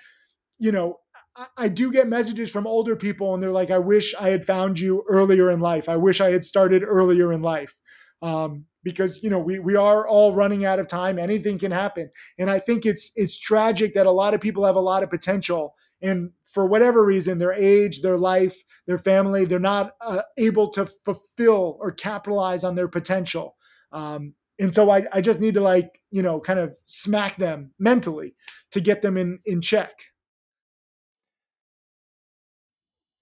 you 0.59 0.73
know, 0.73 0.99
I, 1.37 1.47
I 1.57 1.69
do 1.69 1.93
get 1.93 2.09
messages 2.09 2.51
from 2.51 2.67
older 2.67 2.97
people 2.97 3.35
and 3.35 3.41
they're 3.41 3.53
like, 3.53 3.71
I 3.71 3.79
wish 3.79 4.17
I 4.19 4.31
had 4.31 4.45
found 4.45 4.81
you 4.81 5.05
earlier 5.09 5.49
in 5.49 5.61
life. 5.61 5.89
I 5.89 5.97
wish 5.97 6.21
I 6.21 6.33
had 6.33 6.45
started 6.45 6.83
earlier 6.85 7.33
in 7.33 7.41
life. 7.41 7.77
Um, 8.21 8.65
because 8.83 9.23
you 9.23 9.29
know 9.31 9.39
we 9.39 9.59
we 9.59 9.77
are 9.77 10.07
all 10.07 10.35
running 10.35 10.65
out 10.65 10.79
of 10.79 10.87
time 10.87 11.19
anything 11.19 11.59
can 11.59 11.73
happen 11.73 12.09
and 12.39 12.49
i 12.49 12.59
think 12.59 12.87
it's 12.87 13.11
it's 13.17 13.39
tragic 13.39 13.93
that 13.95 14.07
a 14.07 14.11
lot 14.11 14.35
of 14.35 14.41
people 14.41 14.65
have 14.65 14.77
a 14.77 14.81
lot 14.81 15.03
of 15.03 15.11
potential 15.11 15.75
and 16.01 16.31
for 16.45 16.67
whatever 16.67 17.05
reason 17.05 17.39
their 17.39 17.53
age 17.53 18.03
their 18.03 18.17
life 18.17 18.65
their 18.87 18.99
family 18.99 19.45
they're 19.45 19.59
not 19.59 19.93
uh, 20.01 20.23
able 20.37 20.71
to 20.71 20.87
fulfill 21.05 21.77
or 21.81 21.91
capitalize 21.93 22.65
on 22.65 22.75
their 22.75 22.89
potential. 22.89 23.57
Um, 23.93 24.35
and 24.59 24.75
so 24.75 24.91
I, 24.91 25.05
I 25.13 25.21
just 25.21 25.41
need 25.41 25.55
to 25.55 25.61
like 25.61 26.01
you 26.11 26.23
know 26.23 26.41
kind 26.41 26.59
of 26.59 26.75
smack 26.85 27.37
them 27.37 27.73
mentally 27.79 28.35
to 28.73 28.81
get 28.81 29.03
them 29.03 29.17
in 29.17 29.39
in 29.45 29.61
check. 29.61 29.93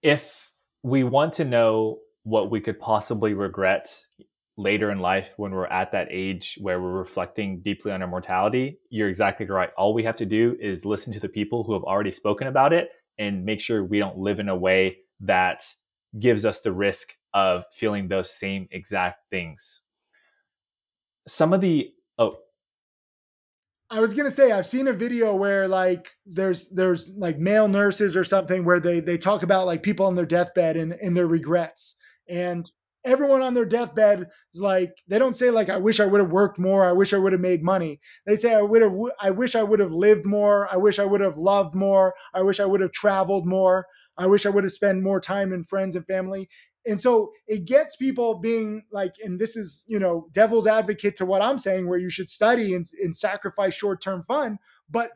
If 0.02 0.52
we 0.82 1.02
want 1.02 1.34
to 1.34 1.44
know 1.44 1.98
what 2.22 2.50
we 2.50 2.60
could 2.60 2.78
possibly 2.78 3.34
regret 3.34 3.88
later 4.56 4.90
in 4.90 4.98
life 4.98 5.34
when 5.36 5.52
we're 5.52 5.66
at 5.66 5.92
that 5.92 6.08
age 6.10 6.58
where 6.60 6.80
we're 6.80 6.98
reflecting 6.98 7.60
deeply 7.60 7.92
on 7.92 8.02
our 8.02 8.08
mortality, 8.08 8.78
you're 8.88 9.08
exactly 9.08 9.46
right. 9.46 9.70
All 9.76 9.92
we 9.92 10.04
have 10.04 10.16
to 10.16 10.26
do 10.26 10.56
is 10.60 10.84
listen 10.84 11.12
to 11.12 11.20
the 11.20 11.28
people 11.28 11.64
who 11.64 11.74
have 11.74 11.84
already 11.84 12.12
spoken 12.12 12.46
about 12.46 12.72
it 12.72 12.90
and 13.18 13.44
make 13.44 13.60
sure 13.60 13.84
we 13.84 13.98
don't 13.98 14.18
live 14.18 14.40
in 14.40 14.48
a 14.48 14.56
way 14.56 14.98
that 15.20 15.64
gives 16.18 16.44
us 16.44 16.60
the 16.60 16.72
risk 16.72 17.14
of 17.34 17.64
feeling 17.72 18.08
those 18.08 18.30
same 18.30 18.66
exact 18.70 19.28
things. 19.30 19.80
Some 21.28 21.52
of 21.52 21.60
the 21.60 21.90
oh 22.18 22.38
I 23.90 24.00
was 24.00 24.14
gonna 24.14 24.30
say 24.30 24.52
I've 24.52 24.66
seen 24.66 24.88
a 24.88 24.92
video 24.92 25.34
where 25.34 25.68
like 25.68 26.10
there's 26.24 26.68
there's 26.68 27.10
like 27.16 27.38
male 27.38 27.68
nurses 27.68 28.16
or 28.16 28.24
something 28.24 28.64
where 28.64 28.80
they 28.80 29.00
they 29.00 29.18
talk 29.18 29.42
about 29.42 29.66
like 29.66 29.82
people 29.82 30.06
on 30.06 30.14
their 30.14 30.26
deathbed 30.26 30.76
and, 30.76 30.92
and 30.94 31.16
their 31.16 31.26
regrets. 31.26 31.94
And 32.28 32.70
everyone 33.06 33.40
on 33.40 33.54
their 33.54 33.64
deathbed 33.64 34.26
is 34.52 34.60
like 34.60 34.92
they 35.08 35.18
don't 35.18 35.36
say 35.36 35.50
like 35.50 35.70
I 35.70 35.78
wish 35.78 36.00
I 36.00 36.06
would 36.06 36.20
have 36.20 36.30
worked 36.30 36.58
more, 36.58 36.84
I 36.84 36.92
wish 36.92 37.14
I 37.14 37.18
would 37.18 37.32
have 37.32 37.40
made 37.40 37.62
money. 37.62 38.00
They 38.26 38.36
say 38.36 38.54
I 38.54 38.62
would 38.62 38.82
have 38.82 38.94
I 39.20 39.30
wish 39.30 39.54
I 39.54 39.62
would 39.62 39.80
have 39.80 39.92
lived 39.92 40.26
more, 40.26 40.68
I 40.72 40.76
wish 40.76 40.98
I 40.98 41.04
would 41.04 41.20
have 41.20 41.38
loved 41.38 41.74
more, 41.74 42.14
I 42.34 42.42
wish 42.42 42.60
I 42.60 42.66
would 42.66 42.80
have 42.80 42.92
traveled 42.92 43.46
more, 43.46 43.86
I 44.18 44.26
wish 44.26 44.46
I 44.46 44.50
would 44.50 44.64
have 44.64 44.72
spent 44.72 45.02
more 45.02 45.20
time 45.20 45.52
in 45.52 45.64
friends 45.64 45.96
and 45.96 46.06
family. 46.06 46.48
And 46.86 47.00
so 47.00 47.32
it 47.48 47.64
gets 47.64 47.96
people 47.96 48.38
being 48.38 48.84
like, 48.92 49.14
and 49.22 49.40
this 49.40 49.56
is, 49.56 49.84
you 49.88 49.98
know, 49.98 50.28
devil's 50.32 50.68
advocate 50.68 51.16
to 51.16 51.26
what 51.26 51.42
I'm 51.42 51.58
saying, 51.58 51.88
where 51.88 51.98
you 51.98 52.10
should 52.10 52.30
study 52.30 52.74
and, 52.74 52.86
and 53.02 53.14
sacrifice 53.14 53.74
short 53.74 54.00
term 54.00 54.24
fun. 54.28 54.58
But 54.88 55.10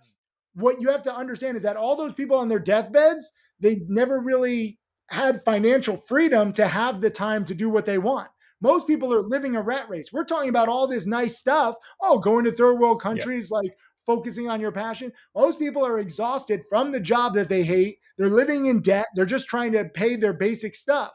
what 0.54 0.80
you 0.80 0.88
have 0.90 1.02
to 1.02 1.14
understand 1.14 1.56
is 1.56 1.62
that 1.62 1.76
all 1.76 1.94
those 1.94 2.12
people 2.12 2.36
on 2.36 2.48
their 2.48 2.58
deathbeds, 2.58 3.30
they 3.60 3.82
never 3.88 4.20
really 4.20 4.79
had 5.10 5.44
financial 5.44 5.96
freedom 5.96 6.52
to 6.54 6.66
have 6.66 7.00
the 7.00 7.10
time 7.10 7.44
to 7.44 7.54
do 7.54 7.68
what 7.68 7.86
they 7.86 7.98
want. 7.98 8.28
Most 8.60 8.86
people 8.86 9.12
are 9.12 9.22
living 9.22 9.56
a 9.56 9.62
rat 9.62 9.88
race. 9.88 10.12
We're 10.12 10.24
talking 10.24 10.50
about 10.50 10.68
all 10.68 10.86
this 10.86 11.06
nice 11.06 11.38
stuff. 11.38 11.76
Oh, 12.00 12.18
going 12.18 12.44
to 12.44 12.52
third 12.52 12.78
world 12.78 13.00
countries, 13.00 13.50
like 13.50 13.76
focusing 14.04 14.48
on 14.48 14.60
your 14.60 14.72
passion. 14.72 15.12
Most 15.34 15.58
people 15.58 15.84
are 15.84 15.98
exhausted 15.98 16.62
from 16.68 16.92
the 16.92 17.00
job 17.00 17.34
that 17.34 17.48
they 17.48 17.62
hate. 17.62 17.98
They're 18.18 18.28
living 18.28 18.66
in 18.66 18.82
debt. 18.82 19.06
They're 19.14 19.24
just 19.24 19.48
trying 19.48 19.72
to 19.72 19.86
pay 19.86 20.16
their 20.16 20.34
basic 20.34 20.74
stuff. 20.74 21.12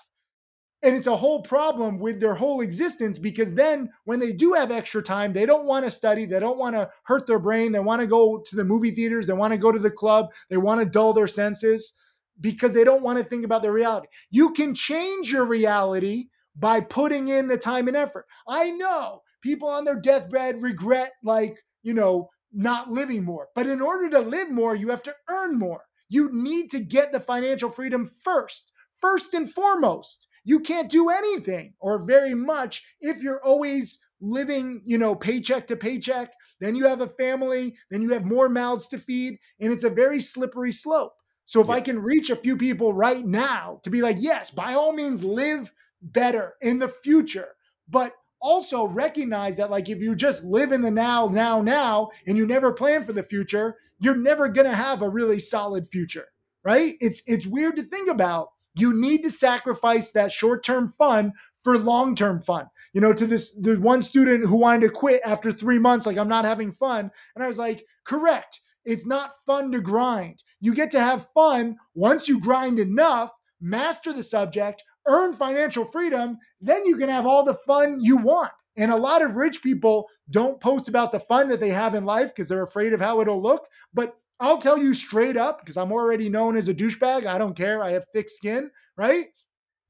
And 0.81 0.95
it's 0.95 1.07
a 1.07 1.15
whole 1.15 1.41
problem 1.41 1.99
with 1.99 2.19
their 2.19 2.35
whole 2.35 2.61
existence 2.61 3.17
because 3.17 3.53
then 3.53 3.89
when 4.03 4.19
they 4.19 4.31
do 4.31 4.53
have 4.53 4.71
extra 4.71 5.01
time, 5.01 5.33
they 5.33 5.45
don't 5.45 5.65
want 5.65 5.85
to 5.85 5.91
study. 5.91 6.25
They 6.25 6.39
don't 6.39 6.57
want 6.57 6.75
to 6.75 6.89
hurt 7.03 7.27
their 7.27 7.39
brain. 7.39 7.71
They 7.71 7.79
want 7.79 8.01
to 8.01 8.07
go 8.07 8.39
to 8.39 8.55
the 8.55 8.65
movie 8.65 8.91
theaters. 8.91 9.25
They 9.25 9.33
want 9.33 9.53
to 9.53 9.59
go 9.59 9.71
to 9.71 9.79
the 9.79 9.89
club. 9.89 10.31
They 10.49 10.57
want 10.57 10.81
to 10.81 10.85
dull 10.85 11.13
their 11.13 11.27
senses 11.27 11.93
because 12.39 12.73
they 12.73 12.83
don't 12.83 13.03
want 13.03 13.17
to 13.17 13.23
think 13.23 13.45
about 13.45 13.61
their 13.61 13.71
reality. 13.71 14.07
You 14.29 14.51
can 14.53 14.75
change 14.75 15.31
your 15.31 15.45
reality 15.45 16.25
by 16.55 16.81
putting 16.81 17.29
in 17.29 17.47
the 17.47 17.57
time 17.57 17.88
and 17.88 17.97
effort. 17.97 18.25
I 18.47 18.71
know 18.71 19.21
people 19.41 19.67
on 19.67 19.83
their 19.83 19.99
deathbed 19.99 20.61
regret, 20.61 21.11
like, 21.23 21.57
you 21.83 21.93
know, 21.93 22.29
not 22.51 22.89
living 22.89 23.23
more. 23.23 23.49
But 23.53 23.67
in 23.67 23.81
order 23.81 24.09
to 24.11 24.19
live 24.19 24.49
more, 24.49 24.75
you 24.75 24.89
have 24.89 25.03
to 25.03 25.15
earn 25.29 25.59
more. 25.59 25.81
You 26.09 26.29
need 26.31 26.71
to 26.71 26.79
get 26.79 27.11
the 27.11 27.19
financial 27.19 27.69
freedom 27.69 28.09
first, 28.23 28.71
first 28.99 29.33
and 29.33 29.51
foremost. 29.51 30.27
You 30.43 30.59
can't 30.59 30.89
do 30.89 31.09
anything 31.09 31.73
or 31.79 32.05
very 32.05 32.33
much 32.33 32.83
if 33.01 33.21
you're 33.21 33.43
always 33.43 33.99
living, 34.21 34.81
you 34.86 34.97
know, 34.97 35.15
paycheck 35.15 35.67
to 35.67 35.75
paycheck. 35.75 36.31
Then 36.61 36.75
you 36.75 36.88
have 36.88 37.01
a 37.01 37.07
family, 37.07 37.75
then 37.91 38.01
you 38.01 38.11
have 38.11 38.25
more 38.25 38.47
mouths 38.47 38.88
to 38.89 38.97
feed, 38.97 39.38
and 39.59 39.73
it's 39.73 39.83
a 39.83 39.89
very 39.89 40.21
slippery 40.21 40.71
slope. 40.71 41.13
So 41.45 41.61
if 41.61 41.67
yeah. 41.67 41.73
I 41.73 41.81
can 41.81 42.01
reach 42.01 42.29
a 42.29 42.35
few 42.35 42.57
people 42.57 42.93
right 42.93 43.23
now 43.23 43.79
to 43.83 43.89
be 43.89 44.01
like, 44.01 44.17
yes, 44.19 44.49
by 44.49 44.73
all 44.73 44.91
means, 44.91 45.23
live 45.23 45.71
better 46.01 46.55
in 46.61 46.79
the 46.79 46.89
future, 46.89 47.49
but 47.87 48.13
also 48.41 48.85
recognize 48.85 49.57
that 49.57 49.71
like 49.71 49.87
if 49.87 49.99
you 49.99 50.15
just 50.15 50.43
live 50.43 50.71
in 50.71 50.81
the 50.81 50.91
now, 50.91 51.27
now, 51.27 51.61
now, 51.61 52.09
and 52.27 52.35
you 52.35 52.45
never 52.45 52.73
plan 52.73 53.03
for 53.03 53.13
the 53.13 53.23
future, 53.23 53.75
you're 53.99 54.17
never 54.17 54.49
gonna 54.49 54.75
have 54.75 55.01
a 55.01 55.09
really 55.09 55.39
solid 55.39 55.87
future, 55.87 56.27
right? 56.63 56.95
It's 56.99 57.21
it's 57.27 57.47
weird 57.47 57.75
to 57.77 57.83
think 57.83 58.09
about. 58.09 58.49
You 58.73 58.93
need 58.93 59.23
to 59.23 59.29
sacrifice 59.29 60.11
that 60.11 60.33
short-term 60.33 60.89
fun 60.89 61.31
for 61.63 61.77
long-term 61.77 62.41
fun. 62.41 62.67
You 62.91 63.01
know, 63.01 63.13
to 63.13 63.25
this 63.25 63.53
the 63.53 63.79
one 63.79 64.01
student 64.01 64.45
who 64.45 64.57
wanted 64.57 64.81
to 64.81 64.89
quit 64.89 65.21
after 65.25 65.51
three 65.51 65.79
months, 65.79 66.05
like 66.05 66.17
I'm 66.17 66.27
not 66.27 66.45
having 66.45 66.71
fun, 66.71 67.11
and 67.35 67.43
I 67.43 67.47
was 67.47 67.59
like, 67.59 67.85
correct 68.03 68.61
it's 68.85 69.05
not 69.05 69.31
fun 69.45 69.71
to 69.71 69.81
grind. 69.81 70.43
You 70.66 70.74
get 70.74 70.89
to 70.91 70.99
have 70.99 71.30
fun 71.36 71.78
once 71.93 72.28
you 72.28 72.39
grind 72.39 72.80
enough, 72.80 73.32
master 73.61 74.11
the 74.11 74.24
subject, 74.24 74.84
earn 75.07 75.36
financial 75.36 75.86
freedom, 75.86 76.39
then 76.59 76.88
you 76.88 76.97
can 76.97 77.07
have 77.07 77.28
all 77.28 77.43
the 77.43 77.53
fun 77.53 77.99
you 78.01 78.18
want. 78.18 78.51
And 78.76 78.89
a 78.89 78.97
lot 78.97 79.22
of 79.22 79.36
rich 79.36 79.61
people 79.61 80.09
don't 80.32 80.59
post 80.59 80.88
about 80.88 81.11
the 81.11 81.20
fun 81.20 81.49
that 81.49 81.59
they 81.59 81.70
have 81.70 81.93
in 81.93 82.03
life 82.03 82.30
because 82.34 82.47
they're 82.47 82.63
afraid 82.63 82.93
of 82.93 82.99
how 82.99 83.22
it'll 83.22 83.39
look. 83.39 83.68
But 83.93 84.18
I'll 84.39 84.57
tell 84.57 84.80
you 84.80 84.95
straight 84.95 85.38
up, 85.38 85.59
because 85.59 85.78
I'm 85.78 85.91
already 85.91 86.30
known 86.30 86.57
as 86.57 86.68
a 86.68 86.74
douchebag. 86.74 87.28
I 87.28 87.38
don't 87.38 87.55
care. 87.55 87.84
I 87.84 87.91
have 87.91 88.07
thick 88.11 88.28
skin, 88.28 88.72
right? 88.97 89.28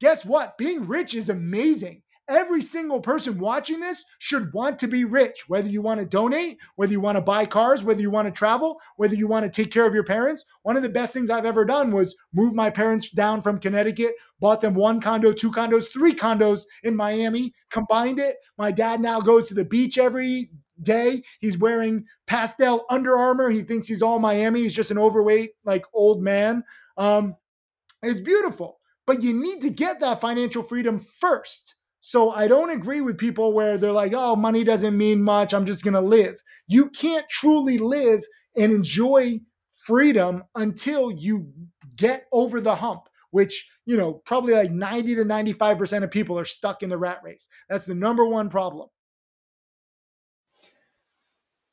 Guess 0.01 0.25
what? 0.25 0.57
Being 0.57 0.85
rich 0.85 1.13
is 1.13 1.29
amazing. 1.29 2.01
Every 2.27 2.61
single 2.61 3.01
person 3.01 3.37
watching 3.37 3.79
this 3.79 4.03
should 4.17 4.51
want 4.51 4.79
to 4.79 4.87
be 4.87 5.05
rich, 5.05 5.45
whether 5.47 5.69
you 5.69 5.81
want 5.81 5.99
to 5.99 6.05
donate, 6.07 6.57
whether 6.75 6.91
you 6.91 6.99
want 6.99 7.17
to 7.17 7.21
buy 7.21 7.45
cars, 7.45 7.83
whether 7.83 8.01
you 8.01 8.09
want 8.09 8.25
to 8.27 8.31
travel, 8.31 8.79
whether 8.97 9.15
you 9.15 9.27
want 9.27 9.45
to 9.45 9.51
take 9.51 9.71
care 9.71 9.85
of 9.85 9.93
your 9.93 10.03
parents. 10.03 10.43
One 10.63 10.75
of 10.75 10.81
the 10.81 10.89
best 10.89 11.13
things 11.13 11.29
I've 11.29 11.45
ever 11.45 11.65
done 11.65 11.91
was 11.91 12.15
move 12.33 12.55
my 12.55 12.71
parents 12.71 13.09
down 13.09 13.41
from 13.43 13.59
Connecticut, 13.59 14.15
bought 14.39 14.61
them 14.61 14.73
one 14.73 14.99
condo, 14.99 15.33
two 15.33 15.51
condos, 15.51 15.91
three 15.93 16.13
condos 16.15 16.63
in 16.83 16.95
Miami, 16.95 17.53
combined 17.69 18.19
it. 18.19 18.37
My 18.57 18.71
dad 18.71 19.01
now 19.01 19.21
goes 19.21 19.47
to 19.49 19.53
the 19.53 19.65
beach 19.65 19.97
every 19.99 20.49
day. 20.81 21.21
He's 21.39 21.57
wearing 21.57 22.05
pastel 22.25 22.85
Under 22.89 23.15
Armour. 23.17 23.49
He 23.51 23.61
thinks 23.61 23.87
he's 23.87 24.01
all 24.01 24.17
Miami. 24.19 24.61
He's 24.61 24.75
just 24.75 24.91
an 24.91 24.97
overweight, 24.97 25.51
like 25.63 25.85
old 25.93 26.23
man. 26.23 26.63
Um, 26.97 27.35
it's 28.01 28.19
beautiful. 28.19 28.79
but 29.05 29.21
you 29.21 29.33
need 29.33 29.61
to 29.61 29.69
get 29.69 29.99
that 29.99 30.21
financial 30.21 30.63
freedom 30.63 30.99
first. 30.99 31.75
So 32.07 32.29
I 32.29 32.47
don't 32.47 32.69
agree 32.69 33.01
with 33.01 33.17
people 33.17 33.51
where 33.51 33.79
they're 33.79 33.91
like, 33.91 34.13
oh, 34.15 34.35
money 34.35 34.63
doesn't 34.63 34.95
mean 34.95 35.23
much. 35.23 35.55
I'm 35.55 35.65
just 35.65 35.83
going 35.83 35.95
to 35.95 36.01
live. 36.01 36.35
You 36.67 36.91
can't 36.91 37.27
truly 37.29 37.79
live 37.79 38.23
and 38.55 38.71
enjoy 38.71 39.39
freedom 39.87 40.43
until 40.53 41.09
you 41.09 41.51
get 41.95 42.27
over 42.31 42.61
the 42.61 42.75
hump, 42.75 43.09
which, 43.31 43.67
you 43.87 43.97
know, 43.97 44.21
probably 44.23 44.53
like 44.53 44.69
90 44.69 45.15
to 45.15 45.23
95% 45.23 46.03
of 46.03 46.11
people 46.11 46.37
are 46.37 46.45
stuck 46.45 46.83
in 46.83 46.89
the 46.89 46.97
rat 46.99 47.21
race. 47.23 47.49
That's 47.69 47.85
the 47.85 47.95
number 47.95 48.23
one 48.23 48.51
problem. 48.51 48.87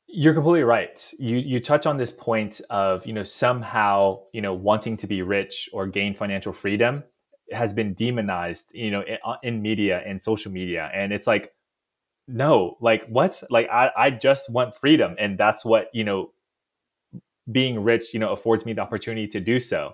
You're 0.07 0.33
completely 0.33 0.63
right. 0.63 1.13
You 1.19 1.37
you 1.37 1.59
touch 1.59 1.85
on 1.85 1.97
this 1.97 2.11
point 2.11 2.59
of, 2.71 3.05
you 3.05 3.13
know, 3.13 3.23
somehow, 3.23 4.21
you 4.31 4.41
know, 4.41 4.55
wanting 4.55 4.97
to 4.97 5.07
be 5.07 5.21
rich 5.21 5.69
or 5.73 5.85
gain 5.85 6.15
financial 6.15 6.53
freedom 6.53 7.03
has 7.53 7.73
been 7.73 7.93
demonized, 7.93 8.73
you 8.73 8.91
know, 8.91 9.01
in, 9.01 9.17
uh, 9.25 9.35
in 9.43 9.61
media 9.61 10.01
and 10.05 10.21
social 10.21 10.51
media. 10.51 10.89
And 10.93 11.11
it's 11.13 11.27
like, 11.27 11.53
no, 12.27 12.77
like 12.81 13.05
what? 13.07 13.41
Like 13.49 13.69
I, 13.69 13.91
I 13.97 14.09
just 14.09 14.49
want 14.51 14.75
freedom. 14.75 15.15
And 15.19 15.37
that's 15.37 15.65
what, 15.65 15.87
you 15.93 16.03
know, 16.03 16.31
being 17.51 17.83
rich, 17.83 18.13
you 18.13 18.19
know, 18.19 18.31
affords 18.31 18.65
me 18.65 18.73
the 18.73 18.81
opportunity 18.81 19.27
to 19.27 19.39
do 19.39 19.59
so. 19.59 19.93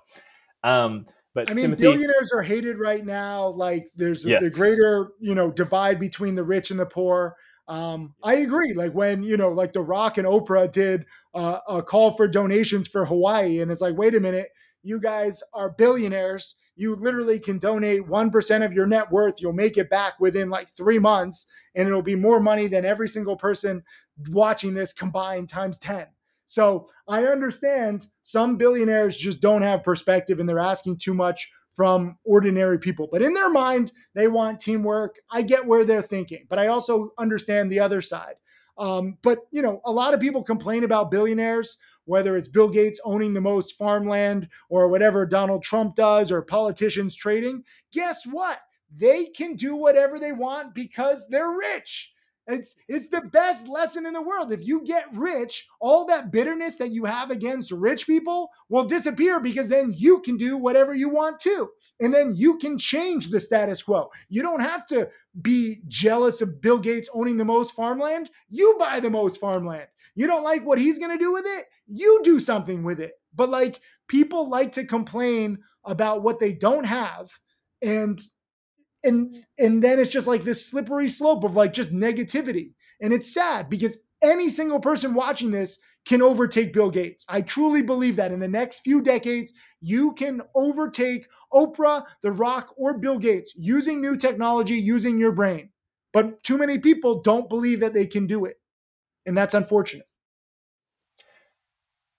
Um, 0.63 1.07
but 1.33 1.49
I 1.49 1.53
mean, 1.53 1.65
Timothy, 1.65 1.83
billionaires 1.83 2.31
are 2.33 2.41
hated 2.41 2.79
right 2.79 3.05
now. 3.05 3.47
Like 3.47 3.91
there's 3.95 4.25
yes. 4.25 4.43
the 4.43 4.49
greater, 4.49 5.11
you 5.19 5.35
know, 5.35 5.51
divide 5.51 5.99
between 5.99 6.35
the 6.35 6.43
rich 6.43 6.71
and 6.71 6.79
the 6.79 6.85
poor. 6.85 7.35
Um, 7.67 8.15
I 8.23 8.35
agree. 8.35 8.73
Like 8.73 8.93
when 8.93 9.21
you 9.21 9.37
know, 9.37 9.49
like 9.49 9.73
The 9.73 9.81
Rock 9.81 10.17
and 10.17 10.27
Oprah 10.27 10.71
did 10.71 11.05
uh, 11.35 11.59
a 11.67 11.83
call 11.83 12.11
for 12.11 12.27
donations 12.27 12.87
for 12.87 13.05
Hawaii, 13.05 13.61
and 13.61 13.71
it's 13.71 13.81
like, 13.81 13.95
wait 13.95 14.15
a 14.15 14.19
minute, 14.19 14.49
you 14.81 14.99
guys 14.99 15.43
are 15.53 15.69
billionaires. 15.69 16.55
You 16.79 16.95
literally 16.95 17.39
can 17.39 17.59
donate 17.59 18.07
one 18.07 18.31
percent 18.31 18.63
of 18.63 18.71
your 18.71 18.87
net 18.87 19.11
worth. 19.11 19.41
You'll 19.41 19.51
make 19.51 19.77
it 19.77 19.89
back 19.89 20.19
within 20.19 20.49
like 20.49 20.69
three 20.71 20.97
months, 20.97 21.45
and 21.75 21.87
it'll 21.87 22.01
be 22.01 22.15
more 22.15 22.39
money 22.39 22.67
than 22.67 22.85
every 22.85 23.09
single 23.09 23.35
person 23.35 23.83
watching 24.29 24.73
this 24.73 24.93
combined 24.93 25.49
times 25.49 25.77
ten. 25.77 26.07
So 26.45 26.89
I 27.07 27.25
understand 27.25 28.07
some 28.23 28.55
billionaires 28.55 29.17
just 29.17 29.41
don't 29.41 29.61
have 29.61 29.83
perspective 29.83 30.39
and 30.39 30.47
they're 30.47 30.57
asking 30.57 30.97
too 30.97 31.13
much 31.13 31.51
from 31.75 32.17
ordinary 32.23 32.79
people. 32.79 33.07
But 33.11 33.21
in 33.21 33.33
their 33.33 33.49
mind, 33.49 33.91
they 34.15 34.27
want 34.27 34.59
teamwork. 34.59 35.17
I 35.29 35.41
get 35.43 35.67
where 35.67 35.85
they're 35.85 36.01
thinking, 36.01 36.45
but 36.49 36.59
I 36.59 36.67
also 36.67 37.11
understand 37.17 37.71
the 37.71 37.81
other 37.81 38.01
side. 38.01 38.35
Um, 38.79 39.17
but 39.21 39.39
you 39.51 39.61
know, 39.61 39.81
a 39.85 39.91
lot 39.91 40.13
of 40.13 40.21
people 40.21 40.41
complain 40.41 40.83
about 40.83 41.11
billionaires, 41.11 41.77
whether 42.05 42.37
it's 42.37 42.47
Bill 42.47 42.69
Gates 42.69 42.99
owning 43.03 43.33
the 43.33 43.41
most 43.41 43.75
farmland 43.75 44.47
or 44.69 44.87
whatever 44.87 45.25
Donald 45.25 45.63
Trump 45.63 45.95
does 45.95 46.31
or 46.31 46.41
politicians 46.41 47.13
trading. 47.13 47.63
Guess 47.91 48.25
what? 48.25 48.59
They 48.95 49.25
can 49.27 49.55
do 49.55 49.75
whatever 49.75 50.17
they 50.17 50.31
want 50.31 50.73
because 50.73 51.27
they're 51.27 51.55
rich. 51.57 52.11
It's 52.47 52.75
it's 52.87 53.09
the 53.09 53.21
best 53.21 53.67
lesson 53.67 54.07
in 54.07 54.13
the 54.13 54.21
world. 54.21 54.51
If 54.51 54.65
you 54.65 54.83
get 54.83 55.05
rich, 55.13 55.67
all 55.79 56.05
that 56.05 56.31
bitterness 56.31 56.77
that 56.77 56.89
you 56.89 57.05
have 57.05 57.29
against 57.29 57.71
rich 57.71 58.07
people 58.07 58.49
will 58.69 58.85
disappear 58.85 59.39
because 59.39 59.69
then 59.69 59.93
you 59.95 60.21
can 60.21 60.35
do 60.35 60.57
whatever 60.57 60.95
you 60.95 61.09
want 61.09 61.39
to. 61.41 61.69
And 62.01 62.13
then 62.13 62.33
you 62.33 62.57
can 62.57 62.77
change 62.77 63.29
the 63.29 63.39
status 63.39 63.83
quo. 63.83 64.09
You 64.29 64.41
don't 64.41 64.61
have 64.61 64.85
to 64.87 65.09
be 65.41 65.81
jealous 65.87 66.41
of 66.41 66.61
Bill 66.61 66.79
Gates 66.79 67.09
owning 67.13 67.37
the 67.37 67.45
most 67.45 67.75
farmland. 67.75 68.29
You 68.49 68.77
buy 68.79 68.99
the 68.99 69.09
most 69.09 69.39
farmland. 69.39 69.87
You 70.15 70.27
don't 70.27 70.43
like 70.43 70.65
what 70.65 70.79
he's 70.79 70.99
going 70.99 71.17
to 71.17 71.23
do 71.23 71.31
with 71.31 71.45
it? 71.45 71.65
You 71.87 72.21
do 72.23 72.39
something 72.39 72.83
with 72.83 72.99
it. 72.99 73.13
But 73.35 73.49
like 73.49 73.81
people 74.07 74.49
like 74.49 74.71
to 74.73 74.85
complain 74.85 75.59
about 75.85 76.23
what 76.23 76.39
they 76.39 76.53
don't 76.53 76.85
have 76.85 77.29
and 77.81 78.19
and 79.03 79.45
and 79.57 79.83
then 79.83 79.99
it's 79.99 80.09
just 80.09 80.27
like 80.27 80.43
this 80.43 80.65
slippery 80.65 81.07
slope 81.07 81.43
of 81.43 81.55
like 81.55 81.73
just 81.73 81.93
negativity 81.93 82.71
and 83.01 83.13
it's 83.13 83.33
sad 83.33 83.69
because 83.69 83.97
any 84.21 84.49
single 84.49 84.79
person 84.79 85.13
watching 85.13 85.51
this 85.51 85.79
can 86.05 86.21
overtake 86.21 86.73
bill 86.73 86.89
gates 86.89 87.25
i 87.29 87.39
truly 87.39 87.81
believe 87.81 88.17
that 88.17 88.31
in 88.31 88.39
the 88.39 88.47
next 88.47 88.81
few 88.81 89.01
decades 89.01 89.53
you 89.79 90.13
can 90.13 90.41
overtake 90.55 91.27
oprah 91.53 92.03
the 92.23 92.31
rock 92.31 92.73
or 92.77 92.97
bill 92.97 93.17
gates 93.17 93.53
using 93.57 94.01
new 94.01 94.15
technology 94.15 94.75
using 94.75 95.17
your 95.17 95.31
brain 95.31 95.69
but 96.13 96.41
too 96.43 96.57
many 96.57 96.77
people 96.77 97.21
don't 97.21 97.49
believe 97.49 97.79
that 97.79 97.93
they 97.93 98.05
can 98.05 98.27
do 98.27 98.45
it 98.45 98.59
and 99.25 99.37
that's 99.37 99.53
unfortunate 99.53 100.07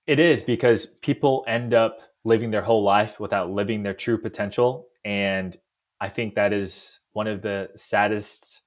it 0.06 0.18
is 0.18 0.42
because 0.42 0.86
people 0.86 1.44
end 1.46 1.72
up 1.72 1.98
living 2.24 2.50
their 2.50 2.62
whole 2.62 2.82
life 2.82 3.20
without 3.20 3.50
living 3.50 3.82
their 3.82 3.94
true 3.94 4.18
potential 4.18 4.88
and 5.04 5.56
I 6.00 6.08
think 6.08 6.34
that 6.34 6.52
is 6.52 7.00
one 7.12 7.26
of 7.26 7.42
the 7.42 7.68
saddest 7.76 8.62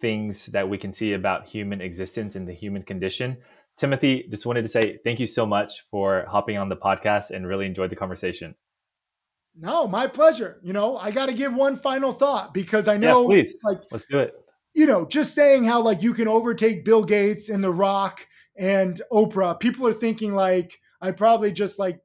things 0.00 0.46
that 0.46 0.68
we 0.68 0.78
can 0.78 0.92
see 0.92 1.12
about 1.12 1.48
human 1.48 1.80
existence 1.80 2.36
and 2.36 2.48
the 2.48 2.52
human 2.52 2.82
condition. 2.82 3.38
Timothy, 3.76 4.26
just 4.30 4.46
wanted 4.46 4.62
to 4.62 4.68
say 4.68 4.98
thank 5.04 5.20
you 5.20 5.26
so 5.26 5.44
much 5.44 5.84
for 5.90 6.26
hopping 6.30 6.56
on 6.56 6.68
the 6.68 6.76
podcast 6.76 7.30
and 7.30 7.46
really 7.46 7.66
enjoyed 7.66 7.90
the 7.90 7.96
conversation. 7.96 8.54
No, 9.58 9.88
my 9.88 10.06
pleasure. 10.06 10.60
You 10.62 10.72
know, 10.72 10.96
I 10.96 11.10
got 11.10 11.26
to 11.26 11.34
give 11.34 11.54
one 11.54 11.76
final 11.76 12.12
thought 12.12 12.52
because 12.52 12.88
I 12.88 12.96
know, 12.96 13.22
yeah, 13.22 13.26
please, 13.26 13.56
like, 13.64 13.82
let's 13.90 14.06
do 14.06 14.18
it. 14.18 14.34
You 14.74 14.86
know, 14.86 15.06
just 15.06 15.34
saying 15.34 15.64
how 15.64 15.80
like 15.80 16.02
you 16.02 16.12
can 16.12 16.28
overtake 16.28 16.84
Bill 16.84 17.02
Gates 17.02 17.48
and 17.48 17.64
The 17.64 17.72
Rock 17.72 18.26
and 18.56 19.00
Oprah. 19.10 19.58
People 19.58 19.86
are 19.86 19.94
thinking 19.94 20.34
like 20.34 20.78
I 21.00 21.12
probably 21.12 21.52
just 21.52 21.78
like 21.78 21.98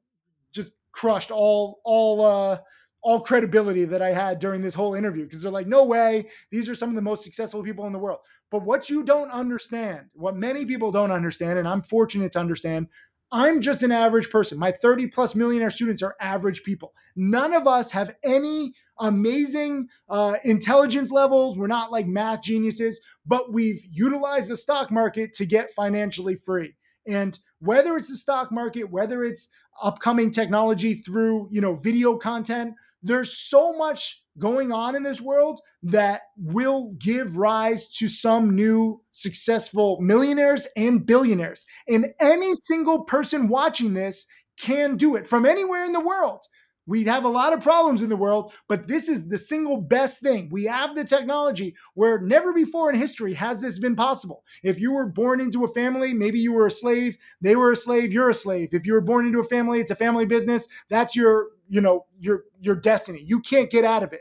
just 0.52 0.72
crushed 0.92 1.30
all 1.30 1.80
all 1.84 2.24
uh 2.24 2.58
all 3.02 3.20
credibility 3.20 3.84
that 3.84 4.00
I 4.00 4.12
had 4.12 4.38
during 4.38 4.62
this 4.62 4.74
whole 4.74 4.94
interview 4.94 5.24
because 5.24 5.42
they're 5.42 5.50
like, 5.50 5.66
no 5.66 5.84
way, 5.84 6.28
these 6.50 6.68
are 6.68 6.74
some 6.74 6.88
of 6.88 6.94
the 6.94 7.02
most 7.02 7.24
successful 7.24 7.62
people 7.62 7.86
in 7.86 7.92
the 7.92 7.98
world. 7.98 8.20
But 8.50 8.64
what 8.64 8.88
you 8.88 9.02
don't 9.02 9.30
understand, 9.30 10.06
what 10.12 10.36
many 10.36 10.64
people 10.64 10.92
don't 10.92 11.10
understand, 11.10 11.58
and 11.58 11.66
I'm 11.66 11.82
fortunate 11.82 12.32
to 12.32 12.38
understand, 12.38 12.86
I'm 13.32 13.62
just 13.62 13.82
an 13.82 13.92
average 13.92 14.28
person. 14.28 14.58
My 14.58 14.70
30 14.70 15.06
plus 15.06 15.34
millionaire 15.34 15.70
students 15.70 16.02
are 16.02 16.14
average 16.20 16.62
people. 16.62 16.92
None 17.16 17.54
of 17.54 17.66
us 17.66 17.90
have 17.92 18.14
any 18.22 18.74
amazing 19.00 19.88
uh, 20.10 20.34
intelligence 20.44 21.10
levels. 21.10 21.56
We're 21.56 21.66
not 21.66 21.90
like 21.90 22.06
math 22.06 22.42
geniuses, 22.42 23.00
but 23.26 23.50
we've 23.50 23.80
utilized 23.90 24.50
the 24.50 24.56
stock 24.56 24.90
market 24.90 25.32
to 25.34 25.46
get 25.46 25.72
financially 25.72 26.36
free. 26.36 26.74
And 27.08 27.38
whether 27.60 27.96
it's 27.96 28.08
the 28.08 28.16
stock 28.16 28.52
market, 28.52 28.90
whether 28.90 29.24
it's 29.24 29.48
upcoming 29.82 30.30
technology 30.30 30.94
through, 30.94 31.48
you 31.50 31.62
know, 31.62 31.76
video 31.76 32.16
content, 32.16 32.74
there's 33.02 33.36
so 33.36 33.72
much 33.72 34.21
going 34.38 34.72
on 34.72 34.94
in 34.94 35.02
this 35.02 35.20
world 35.20 35.60
that 35.82 36.22
will 36.36 36.92
give 36.98 37.36
rise 37.36 37.88
to 37.88 38.08
some 38.08 38.54
new 38.54 39.02
successful 39.10 39.98
millionaires 40.00 40.66
and 40.76 41.04
billionaires. 41.04 41.66
And 41.88 42.06
any 42.20 42.54
single 42.54 43.04
person 43.04 43.48
watching 43.48 43.94
this 43.94 44.26
can 44.60 44.96
do 44.96 45.16
it 45.16 45.26
from 45.26 45.44
anywhere 45.44 45.84
in 45.84 45.92
the 45.92 46.00
world. 46.00 46.44
We'd 46.84 47.06
have 47.06 47.24
a 47.24 47.28
lot 47.28 47.52
of 47.52 47.62
problems 47.62 48.02
in 48.02 48.10
the 48.10 48.16
world, 48.16 48.52
but 48.68 48.88
this 48.88 49.08
is 49.08 49.28
the 49.28 49.38
single 49.38 49.80
best 49.80 50.20
thing. 50.20 50.48
We 50.50 50.64
have 50.64 50.96
the 50.96 51.04
technology 51.04 51.76
where 51.94 52.20
never 52.20 52.52
before 52.52 52.90
in 52.90 52.98
history 52.98 53.34
has 53.34 53.60
this 53.60 53.78
been 53.78 53.94
possible. 53.94 54.42
If 54.64 54.80
you 54.80 54.92
were 54.92 55.06
born 55.06 55.40
into 55.40 55.64
a 55.64 55.68
family, 55.68 56.12
maybe 56.12 56.40
you 56.40 56.52
were 56.52 56.66
a 56.66 56.72
slave, 56.72 57.16
they 57.40 57.54
were 57.54 57.70
a 57.70 57.76
slave, 57.76 58.12
you're 58.12 58.30
a 58.30 58.34
slave. 58.34 58.70
If 58.72 58.84
you 58.84 58.94
were 58.94 59.00
born 59.00 59.26
into 59.26 59.38
a 59.38 59.44
family, 59.44 59.78
it's 59.78 59.92
a 59.92 59.96
family 59.96 60.26
business, 60.26 60.66
that's 60.90 61.14
your, 61.14 61.50
you 61.72 61.80
know, 61.80 62.04
your 62.20 62.44
your 62.60 62.76
destiny. 62.76 63.22
You 63.24 63.40
can't 63.40 63.70
get 63.70 63.82
out 63.82 64.02
of 64.02 64.12
it. 64.12 64.20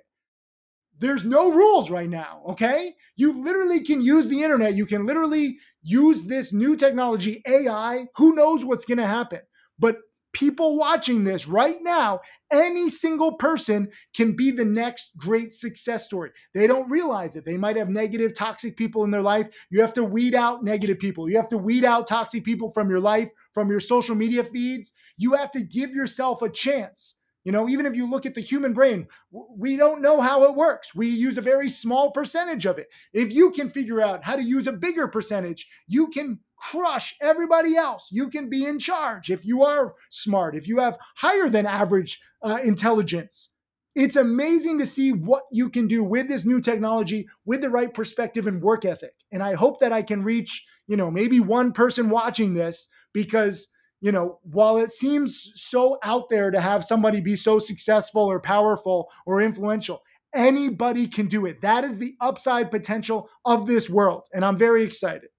There's 0.98 1.26
no 1.26 1.52
rules 1.52 1.90
right 1.90 2.10
now, 2.10 2.44
okay? 2.52 2.96
You 3.18 3.44
literally 3.44 3.84
can 3.84 4.02
use 4.02 4.30
the 4.30 4.42
internet, 4.42 4.76
you 4.76 4.86
can 4.86 5.06
literally 5.06 5.58
use 5.84 6.24
this 6.24 6.54
new 6.54 6.78
technology, 6.78 7.42
AI, 7.46 8.06
who 8.16 8.36
knows 8.36 8.64
what's 8.64 8.86
going 8.86 9.00
to 9.00 9.08
happen. 9.08 9.42
But 9.78 9.98
people 10.32 10.78
watching 10.78 11.26
this 11.26 11.46
right 11.46 11.76
now, 11.82 12.22
any 12.54 12.88
single 12.88 13.34
person 13.34 13.90
can 14.16 14.34
be 14.34 14.52
the 14.52 14.64
next 14.64 15.12
great 15.18 15.52
success 15.52 16.06
story. 16.06 16.32
They 16.54 16.68
don't 16.68 16.90
realize 16.90 17.36
it. 17.36 17.44
They 17.44 17.58
might 17.58 17.76
have 17.76 17.90
negative, 17.90 18.34
toxic 18.34 18.78
people 18.78 19.04
in 19.04 19.12
their 19.12 19.22
life. 19.22 19.50
You 19.72 19.82
have 19.82 19.94
to 19.96 20.06
weed 20.06 20.36
out 20.36 20.64
negative 20.64 21.00
people. 21.00 21.30
You 21.30 21.36
have 21.36 21.50
to 21.50 21.58
weed 21.58 21.84
out 21.84 22.08
toxic 22.08 22.46
people 22.46 22.72
from 22.72 22.90
your 22.90 23.02
life, 23.02 23.30
from 23.54 23.70
your 23.70 23.82
social 23.82 24.16
media 24.16 24.46
feeds. 24.46 24.94
You 25.18 25.34
have 25.34 25.52
to 25.52 25.62
give 25.62 25.90
yourself 25.90 26.42
a 26.42 26.50
chance. 26.50 27.16
You 27.44 27.52
know, 27.52 27.68
even 27.68 27.86
if 27.86 27.96
you 27.96 28.10
look 28.10 28.26
at 28.26 28.36
the 28.36 28.42
human 28.42 28.74
brain, 28.74 29.08
we 29.32 29.76
don't 29.76 30.02
know 30.02 30.22
how 30.22 30.44
it 30.44 30.56
works. 30.56 30.94
We 30.94 31.08
use 31.08 31.38
a 31.38 31.42
very 31.42 31.70
small 31.70 32.12
percentage 32.12 32.66
of 32.66 32.78
it. 32.78 32.88
If 33.14 33.34
you 33.34 33.52
can 33.52 33.70
figure 33.70 34.02
out 34.02 34.24
how 34.24 34.36
to 34.36 34.44
use 34.44 34.68
a 34.68 34.74
bigger 34.74 35.08
percentage, 35.08 35.68
you 35.88 36.10
can 36.10 36.40
crush 36.56 37.16
everybody 37.20 37.76
else. 37.76 38.10
You 38.12 38.30
can 38.30 38.50
be 38.50 38.66
in 38.66 38.78
charge 38.78 39.32
if 39.32 39.44
you 39.44 39.64
are 39.64 39.96
smart, 40.10 40.56
if 40.56 40.68
you 40.68 40.78
have 40.80 41.00
higher 41.16 41.50
than 41.50 41.66
average 41.66 42.22
uh, 42.44 42.60
intelligence. 42.64 43.50
It's 43.96 44.16
amazing 44.16 44.80
to 44.80 44.86
see 44.86 45.12
what 45.12 45.44
you 45.52 45.70
can 45.70 45.88
do 45.88 46.04
with 46.04 46.28
this 46.30 46.46
new 46.46 46.62
technology 46.62 47.28
with 47.44 47.62
the 47.62 47.70
right 47.70 47.94
perspective 47.94 48.48
and 48.48 48.62
work 48.62 48.86
ethic. 48.86 49.14
And 49.32 49.44
I 49.44 49.56
hope 49.56 49.80
that 49.82 49.92
I 49.92 50.02
can 50.02 50.24
reach, 50.24 50.64
you 50.88 50.96
know, 50.96 51.12
maybe 51.12 51.40
one 51.40 51.74
person 51.74 52.10
watching 52.10 52.54
this 52.54 52.88
because 53.14 53.68
you 54.02 54.12
know, 54.12 54.40
while 54.44 54.78
it 54.78 54.90
seems 54.90 55.52
so 55.56 56.00
out 56.04 56.30
there 56.30 56.50
to 56.50 56.60
have 56.60 56.84
somebody 56.84 57.22
be 57.22 57.36
so 57.36 57.60
successful 57.60 58.24
or 58.24 58.40
powerful 58.40 59.10
or 59.28 59.42
influential, 59.42 60.02
anybody 60.34 61.08
can 61.08 61.28
do 61.28 61.46
it. 61.46 61.62
That 61.62 61.84
is 61.84 62.00
the 62.00 62.16
upside 62.20 62.72
potential 62.72 63.30
of 63.46 63.68
this 63.68 63.90
world. 63.90 64.28
And 64.34 64.44
I'm 64.44 64.58
very 64.58 64.84
excited. 64.84 65.30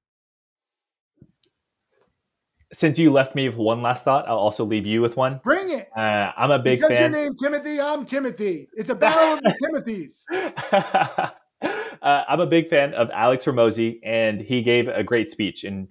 Since 2.73 2.99
you 2.99 3.13
left 3.13 3.35
me 3.35 3.49
with 3.49 3.59
one 3.59 3.83
last 3.83 4.05
thought, 4.05 4.27
I'll 4.27 4.39
also 4.39 4.65
leave 4.65 4.87
you 4.87 5.03
with 5.03 5.17
one. 5.17 5.41
Bring 5.45 5.71
it. 5.71 5.91
Uh, 5.95 6.33
I'm 6.35 6.51
a 6.51 6.59
big 6.59 6.79
because 6.79 6.97
fan. 6.97 7.13
your 7.13 7.21
name 7.21 7.33
Timothy, 7.35 7.81
I'm 7.81 8.07
Timothy. 8.07 8.69
It's 8.73 8.89
a 8.89 8.95
battle 8.95 9.35
of 9.35 9.41
the 9.43 10.23
Timothys. 10.33 11.33
uh, 12.03 12.23
I'm 12.29 12.41
a 12.41 12.47
big 12.47 12.69
fan 12.69 12.95
of 12.95 13.11
Alex 13.11 13.45
Hormozi, 13.45 13.99
and 14.03 14.41
he 14.41 14.63
gave 14.63 14.89
a 14.89 15.03
great 15.03 15.29
speech. 15.29 15.65
And 15.65 15.89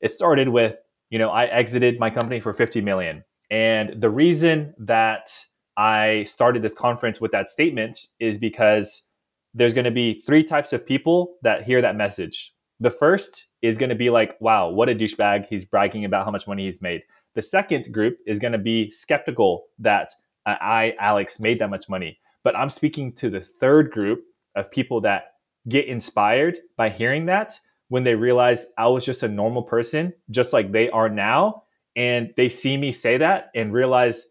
it 0.00 0.10
started 0.10 0.48
with 0.48 0.76
you 1.10 1.18
know, 1.18 1.30
I 1.30 1.44
exited 1.46 1.98
my 1.98 2.10
company 2.10 2.40
for 2.40 2.52
50 2.52 2.80
million. 2.80 3.24
And 3.50 4.00
the 4.00 4.10
reason 4.10 4.74
that 4.78 5.30
I 5.76 6.24
started 6.24 6.62
this 6.62 6.74
conference 6.74 7.20
with 7.20 7.32
that 7.32 7.48
statement 7.48 8.06
is 8.20 8.38
because 8.38 9.06
there's 9.54 9.74
going 9.74 9.84
to 9.84 9.90
be 9.90 10.22
three 10.26 10.42
types 10.42 10.72
of 10.72 10.86
people 10.86 11.36
that 11.42 11.64
hear 11.64 11.80
that 11.82 11.96
message. 11.96 12.52
The 12.80 12.90
first 12.90 13.46
is 13.62 13.78
going 13.78 13.90
to 13.90 13.94
be 13.94 14.10
like, 14.10 14.36
wow, 14.40 14.68
what 14.68 14.88
a 14.88 14.94
douchebag. 14.94 15.46
He's 15.48 15.64
bragging 15.64 16.04
about 16.04 16.24
how 16.24 16.30
much 16.30 16.46
money 16.46 16.64
he's 16.64 16.82
made. 16.82 17.02
The 17.34 17.42
second 17.42 17.92
group 17.92 18.18
is 18.26 18.38
going 18.38 18.52
to 18.52 18.58
be 18.58 18.90
skeptical 18.90 19.64
that 19.78 20.10
uh, 20.46 20.56
I, 20.60 20.94
Alex, 20.98 21.40
made 21.40 21.58
that 21.60 21.70
much 21.70 21.88
money. 21.88 22.18
But 22.42 22.56
I'm 22.56 22.70
speaking 22.70 23.12
to 23.14 23.30
the 23.30 23.40
third 23.40 23.90
group 23.90 24.24
of 24.54 24.70
people 24.70 25.00
that 25.02 25.32
get 25.68 25.86
inspired 25.86 26.58
by 26.76 26.90
hearing 26.90 27.26
that 27.26 27.54
when 27.94 28.02
they 28.02 28.16
realize 28.16 28.66
I 28.76 28.88
was 28.88 29.04
just 29.04 29.22
a 29.22 29.28
normal 29.28 29.62
person, 29.62 30.14
just 30.28 30.52
like 30.52 30.72
they 30.72 30.90
are 30.90 31.08
now. 31.08 31.62
And 31.94 32.34
they 32.36 32.48
see 32.48 32.76
me 32.76 32.90
say 32.90 33.18
that 33.18 33.52
and 33.54 33.72
realize 33.72 34.26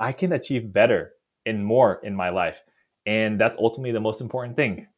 I 0.00 0.10
can 0.10 0.32
achieve 0.32 0.72
better 0.72 1.12
and 1.46 1.64
more 1.64 2.00
in 2.02 2.16
my 2.16 2.30
life. 2.30 2.64
And 3.06 3.40
that's 3.40 3.56
ultimately 3.58 3.92
the 3.92 4.00
most 4.00 4.20
important 4.20 4.56
thing. 4.56 4.88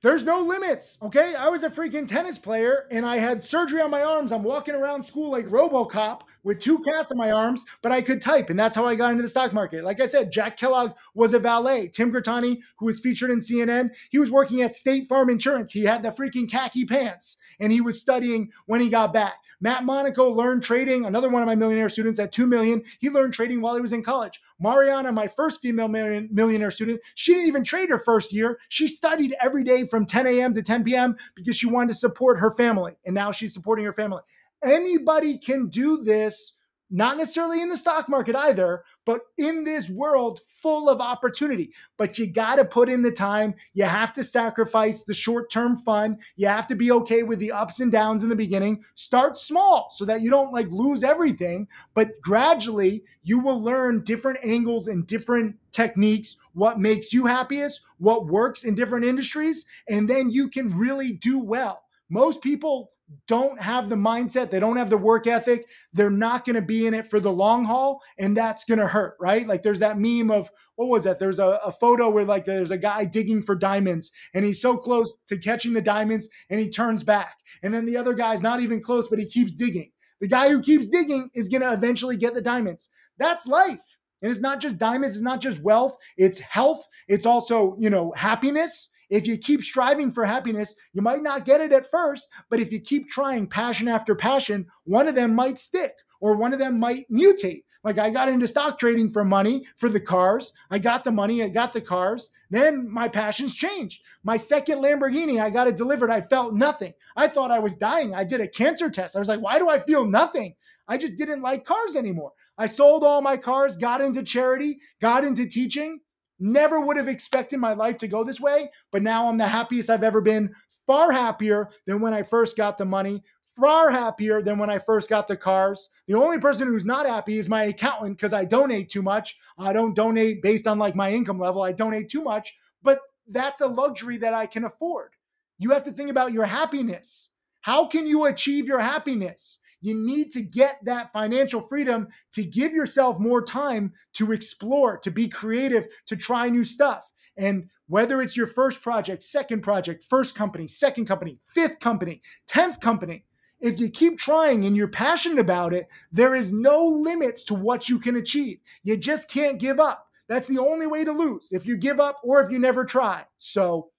There's 0.00 0.22
no 0.22 0.40
limits. 0.40 0.96
Okay. 1.02 1.34
I 1.34 1.48
was 1.48 1.64
a 1.64 1.70
freaking 1.70 2.06
tennis 2.06 2.38
player 2.38 2.86
and 2.92 3.04
I 3.04 3.16
had 3.16 3.42
surgery 3.42 3.80
on 3.80 3.90
my 3.90 4.04
arms. 4.04 4.30
I'm 4.30 4.44
walking 4.44 4.76
around 4.76 5.02
school 5.02 5.28
like 5.28 5.46
Robocop 5.46 6.20
with 6.44 6.60
two 6.60 6.78
casts 6.84 7.10
on 7.10 7.18
my 7.18 7.32
arms, 7.32 7.64
but 7.82 7.90
I 7.90 8.00
could 8.00 8.22
type. 8.22 8.48
And 8.48 8.58
that's 8.58 8.76
how 8.76 8.86
I 8.86 8.94
got 8.94 9.10
into 9.10 9.22
the 9.22 9.28
stock 9.28 9.52
market. 9.52 9.82
Like 9.82 10.00
I 10.00 10.06
said, 10.06 10.30
Jack 10.30 10.56
Kellogg 10.56 10.92
was 11.14 11.34
a 11.34 11.40
valet. 11.40 11.88
Tim 11.88 12.12
Grittani, 12.12 12.58
who 12.78 12.86
was 12.86 13.00
featured 13.00 13.30
in 13.30 13.40
CNN, 13.40 13.90
he 14.10 14.20
was 14.20 14.30
working 14.30 14.62
at 14.62 14.76
State 14.76 15.08
Farm 15.08 15.30
Insurance. 15.30 15.72
He 15.72 15.82
had 15.82 16.04
the 16.04 16.10
freaking 16.10 16.48
khaki 16.48 16.84
pants 16.84 17.36
and 17.58 17.72
he 17.72 17.80
was 17.80 18.00
studying 18.00 18.52
when 18.66 18.80
he 18.80 18.88
got 18.88 19.12
back. 19.12 19.34
Matt 19.60 19.84
Monaco 19.84 20.28
learned 20.28 20.62
trading, 20.62 21.04
another 21.04 21.28
one 21.28 21.42
of 21.42 21.46
my 21.46 21.56
millionaire 21.56 21.88
students 21.88 22.18
at 22.18 22.32
2 22.32 22.46
million. 22.46 22.82
He 23.00 23.10
learned 23.10 23.34
trading 23.34 23.60
while 23.60 23.74
he 23.74 23.80
was 23.80 23.92
in 23.92 24.02
college. 24.02 24.40
Mariana, 24.60 25.10
my 25.10 25.26
first 25.26 25.60
female 25.60 25.88
million, 25.88 26.28
millionaire 26.30 26.70
student, 26.70 27.00
she 27.14 27.32
didn't 27.32 27.48
even 27.48 27.64
trade 27.64 27.88
her 27.88 27.98
first 27.98 28.32
year. 28.32 28.58
She 28.68 28.86
studied 28.86 29.34
every 29.40 29.64
day 29.64 29.84
from 29.84 30.06
10 30.06 30.26
a.m. 30.26 30.54
to 30.54 30.62
10 30.62 30.84
p.m. 30.84 31.16
because 31.34 31.56
she 31.56 31.66
wanted 31.66 31.88
to 31.88 31.98
support 31.98 32.38
her 32.38 32.52
family. 32.52 32.96
And 33.04 33.14
now 33.14 33.32
she's 33.32 33.52
supporting 33.52 33.84
her 33.84 33.92
family. 33.92 34.22
Anybody 34.62 35.38
can 35.38 35.68
do 35.68 36.02
this 36.02 36.54
not 36.90 37.16
necessarily 37.16 37.60
in 37.60 37.68
the 37.68 37.76
stock 37.76 38.08
market 38.08 38.34
either, 38.34 38.82
but 39.08 39.22
in 39.38 39.64
this 39.64 39.88
world 39.88 40.40
full 40.46 40.90
of 40.90 41.00
opportunity. 41.00 41.72
But 41.96 42.18
you 42.18 42.26
got 42.26 42.56
to 42.56 42.64
put 42.66 42.90
in 42.90 43.00
the 43.00 43.10
time. 43.10 43.54
You 43.72 43.84
have 43.84 44.12
to 44.12 44.22
sacrifice 44.22 45.02
the 45.02 45.14
short 45.14 45.50
term 45.50 45.78
fun. 45.78 46.18
You 46.36 46.48
have 46.48 46.66
to 46.66 46.76
be 46.76 46.92
okay 46.92 47.22
with 47.22 47.38
the 47.38 47.52
ups 47.52 47.80
and 47.80 47.90
downs 47.90 48.22
in 48.22 48.28
the 48.28 48.36
beginning. 48.36 48.84
Start 48.96 49.38
small 49.38 49.90
so 49.96 50.04
that 50.04 50.20
you 50.20 50.28
don't 50.28 50.52
like 50.52 50.68
lose 50.70 51.02
everything, 51.02 51.68
but 51.94 52.20
gradually 52.20 53.02
you 53.22 53.38
will 53.38 53.62
learn 53.62 54.04
different 54.04 54.40
angles 54.44 54.88
and 54.88 55.06
different 55.06 55.56
techniques, 55.70 56.36
what 56.52 56.78
makes 56.78 57.10
you 57.10 57.24
happiest, 57.24 57.80
what 57.96 58.26
works 58.26 58.64
in 58.64 58.74
different 58.74 59.06
industries, 59.06 59.64
and 59.88 60.06
then 60.06 60.30
you 60.30 60.50
can 60.50 60.68
really 60.76 61.12
do 61.12 61.38
well. 61.38 61.84
Most 62.10 62.42
people 62.42 62.90
don't 63.26 63.60
have 63.60 63.88
the 63.88 63.96
mindset, 63.96 64.50
they 64.50 64.60
don't 64.60 64.76
have 64.76 64.90
the 64.90 64.98
work 64.98 65.26
ethic, 65.26 65.66
they're 65.92 66.10
not 66.10 66.44
going 66.44 66.56
to 66.56 66.62
be 66.62 66.86
in 66.86 66.94
it 66.94 67.06
for 67.06 67.20
the 67.20 67.32
long 67.32 67.64
haul, 67.64 68.00
and 68.18 68.36
that's 68.36 68.64
going 68.64 68.78
to 68.78 68.86
hurt, 68.86 69.16
right? 69.20 69.46
Like 69.46 69.62
there's 69.62 69.80
that 69.80 69.98
meme 69.98 70.30
of 70.30 70.50
what 70.76 70.88
was 70.88 71.04
that? 71.04 71.18
There's 71.18 71.38
a, 71.38 71.58
a, 71.64 71.72
photo 71.72 72.08
where 72.08 72.24
like 72.24 72.44
there's 72.44 72.70
a 72.70 72.78
guy 72.78 73.04
digging 73.04 73.42
for 73.42 73.54
diamonds, 73.56 74.10
and 74.34 74.44
he's 74.44 74.60
so 74.60 74.76
close 74.76 75.18
to 75.28 75.38
catching 75.38 75.72
the 75.72 75.82
diamonds, 75.82 76.28
and 76.50 76.60
he 76.60 76.70
turns 76.70 77.02
back, 77.02 77.36
and 77.62 77.74
then 77.74 77.84
the 77.84 77.96
other 77.96 78.14
guy's 78.14 78.42
not 78.42 78.60
even 78.60 78.80
close, 78.80 79.08
but 79.08 79.18
he 79.18 79.26
keeps 79.26 79.52
digging. 79.52 79.90
The 80.20 80.28
guy 80.28 80.48
who 80.48 80.60
keeps 80.60 80.86
digging 80.86 81.30
is 81.34 81.48
going 81.48 81.62
to 81.62 81.72
eventually 81.72 82.16
get 82.16 82.34
the 82.34 82.42
diamonds. 82.42 82.88
That's 83.18 83.46
life. 83.46 83.98
And 84.20 84.30
it's 84.30 84.40
not 84.40 84.60
just 84.60 84.78
diamonds, 84.78 85.14
it's 85.14 85.22
not 85.22 85.40
just 85.40 85.60
wealth, 85.62 85.96
it's 86.16 86.40
health, 86.40 86.84
it's 87.06 87.26
also, 87.26 87.76
you 87.78 87.88
know, 87.88 88.12
happiness 88.16 88.90
if 89.10 89.26
you 89.26 89.38
keep 89.38 89.62
striving 89.62 90.12
for 90.12 90.24
happiness, 90.24 90.74
you 90.92 91.02
might 91.02 91.22
not 91.22 91.44
get 91.44 91.60
it 91.60 91.72
at 91.72 91.90
first, 91.90 92.28
but 92.50 92.60
if 92.60 92.72
you 92.72 92.80
keep 92.80 93.08
trying 93.08 93.46
passion 93.46 93.88
after 93.88 94.14
passion, 94.14 94.66
one 94.84 95.08
of 95.08 95.14
them 95.14 95.34
might 95.34 95.58
stick 95.58 95.92
or 96.20 96.36
one 96.36 96.52
of 96.52 96.58
them 96.58 96.78
might 96.78 97.10
mutate. 97.10 97.62
Like 97.84 97.98
I 97.98 98.10
got 98.10 98.28
into 98.28 98.48
stock 98.48 98.78
trading 98.78 99.10
for 99.10 99.24
money 99.24 99.64
for 99.76 99.88
the 99.88 100.00
cars. 100.00 100.52
I 100.70 100.78
got 100.78 101.04
the 101.04 101.12
money, 101.12 101.42
I 101.42 101.48
got 101.48 101.72
the 101.72 101.80
cars. 101.80 102.30
Then 102.50 102.90
my 102.90 103.08
passions 103.08 103.54
changed. 103.54 104.02
My 104.24 104.36
second 104.36 104.78
Lamborghini, 104.78 105.40
I 105.40 105.50
got 105.50 105.68
it 105.68 105.76
delivered. 105.76 106.10
I 106.10 106.22
felt 106.22 106.54
nothing. 106.54 106.92
I 107.16 107.28
thought 107.28 107.50
I 107.50 107.60
was 107.60 107.74
dying. 107.74 108.14
I 108.14 108.24
did 108.24 108.40
a 108.40 108.48
cancer 108.48 108.90
test. 108.90 109.14
I 109.14 109.20
was 109.20 109.28
like, 109.28 109.40
why 109.40 109.58
do 109.58 109.68
I 109.68 109.78
feel 109.78 110.06
nothing? 110.06 110.54
I 110.88 110.96
just 110.98 111.16
didn't 111.16 111.42
like 111.42 111.64
cars 111.64 111.94
anymore. 111.96 112.32
I 112.56 112.66
sold 112.66 113.04
all 113.04 113.20
my 113.20 113.36
cars, 113.36 113.76
got 113.76 114.00
into 114.00 114.22
charity, 114.22 114.80
got 115.00 115.22
into 115.22 115.46
teaching, 115.46 116.00
Never 116.40 116.80
would 116.80 116.96
have 116.96 117.08
expected 117.08 117.58
my 117.58 117.72
life 117.72 117.98
to 117.98 118.08
go 118.08 118.22
this 118.24 118.40
way, 118.40 118.70
but 118.92 119.02
now 119.02 119.28
I'm 119.28 119.38
the 119.38 119.48
happiest 119.48 119.90
I've 119.90 120.04
ever 120.04 120.20
been. 120.20 120.54
Far 120.86 121.12
happier 121.12 121.70
than 121.86 122.00
when 122.00 122.14
I 122.14 122.22
first 122.22 122.56
got 122.56 122.78
the 122.78 122.84
money, 122.84 123.22
far 123.60 123.90
happier 123.90 124.40
than 124.40 124.58
when 124.58 124.70
I 124.70 124.78
first 124.78 125.10
got 125.10 125.28
the 125.28 125.36
cars. 125.36 125.90
The 126.06 126.14
only 126.14 126.38
person 126.38 126.68
who's 126.68 126.84
not 126.84 127.06
happy 127.06 127.38
is 127.38 127.48
my 127.48 127.64
accountant 127.64 128.16
because 128.16 128.32
I 128.32 128.44
donate 128.44 128.88
too 128.88 129.02
much. 129.02 129.36
I 129.58 129.72
don't 129.72 129.94
donate 129.94 130.42
based 130.42 130.66
on 130.66 130.78
like 130.78 130.94
my 130.94 131.10
income 131.10 131.38
level, 131.38 131.62
I 131.62 131.72
donate 131.72 132.08
too 132.08 132.22
much, 132.22 132.54
but 132.82 133.00
that's 133.28 133.60
a 133.60 133.66
luxury 133.66 134.16
that 134.18 134.32
I 134.32 134.46
can 134.46 134.64
afford. 134.64 135.10
You 135.58 135.70
have 135.70 135.84
to 135.84 135.92
think 135.92 136.10
about 136.10 136.32
your 136.32 136.46
happiness. 136.46 137.30
How 137.60 137.86
can 137.86 138.06
you 138.06 138.26
achieve 138.26 138.66
your 138.66 138.78
happiness? 138.78 139.58
You 139.80 139.94
need 139.94 140.32
to 140.32 140.42
get 140.42 140.84
that 140.84 141.12
financial 141.12 141.60
freedom 141.60 142.08
to 142.32 142.44
give 142.44 142.72
yourself 142.72 143.18
more 143.18 143.42
time 143.42 143.92
to 144.14 144.32
explore, 144.32 144.98
to 144.98 145.10
be 145.10 145.28
creative, 145.28 145.86
to 146.06 146.16
try 146.16 146.48
new 146.48 146.64
stuff. 146.64 147.08
And 147.36 147.70
whether 147.86 148.20
it's 148.20 148.36
your 148.36 148.48
first 148.48 148.82
project, 148.82 149.22
second 149.22 149.62
project, 149.62 150.04
first 150.04 150.34
company, 150.34 150.68
second 150.68 151.06
company, 151.06 151.38
fifth 151.54 151.78
company, 151.78 152.22
10th 152.48 152.80
company, 152.80 153.24
if 153.60 153.80
you 153.80 153.88
keep 153.88 154.18
trying 154.18 154.66
and 154.66 154.76
you're 154.76 154.88
passionate 154.88 155.38
about 155.38 155.72
it, 155.72 155.88
there 156.12 156.34
is 156.34 156.52
no 156.52 156.84
limits 156.84 157.42
to 157.44 157.54
what 157.54 157.88
you 157.88 157.98
can 157.98 158.16
achieve. 158.16 158.58
You 158.82 158.96
just 158.96 159.30
can't 159.30 159.58
give 159.58 159.80
up. 159.80 160.06
That's 160.28 160.46
the 160.46 160.58
only 160.58 160.86
way 160.86 161.04
to 161.04 161.12
lose 161.12 161.52
if 161.52 161.66
you 161.66 161.76
give 161.76 161.98
up 161.98 162.20
or 162.22 162.42
if 162.42 162.50
you 162.52 162.58
never 162.58 162.84
try. 162.84 163.24
So 163.38 163.90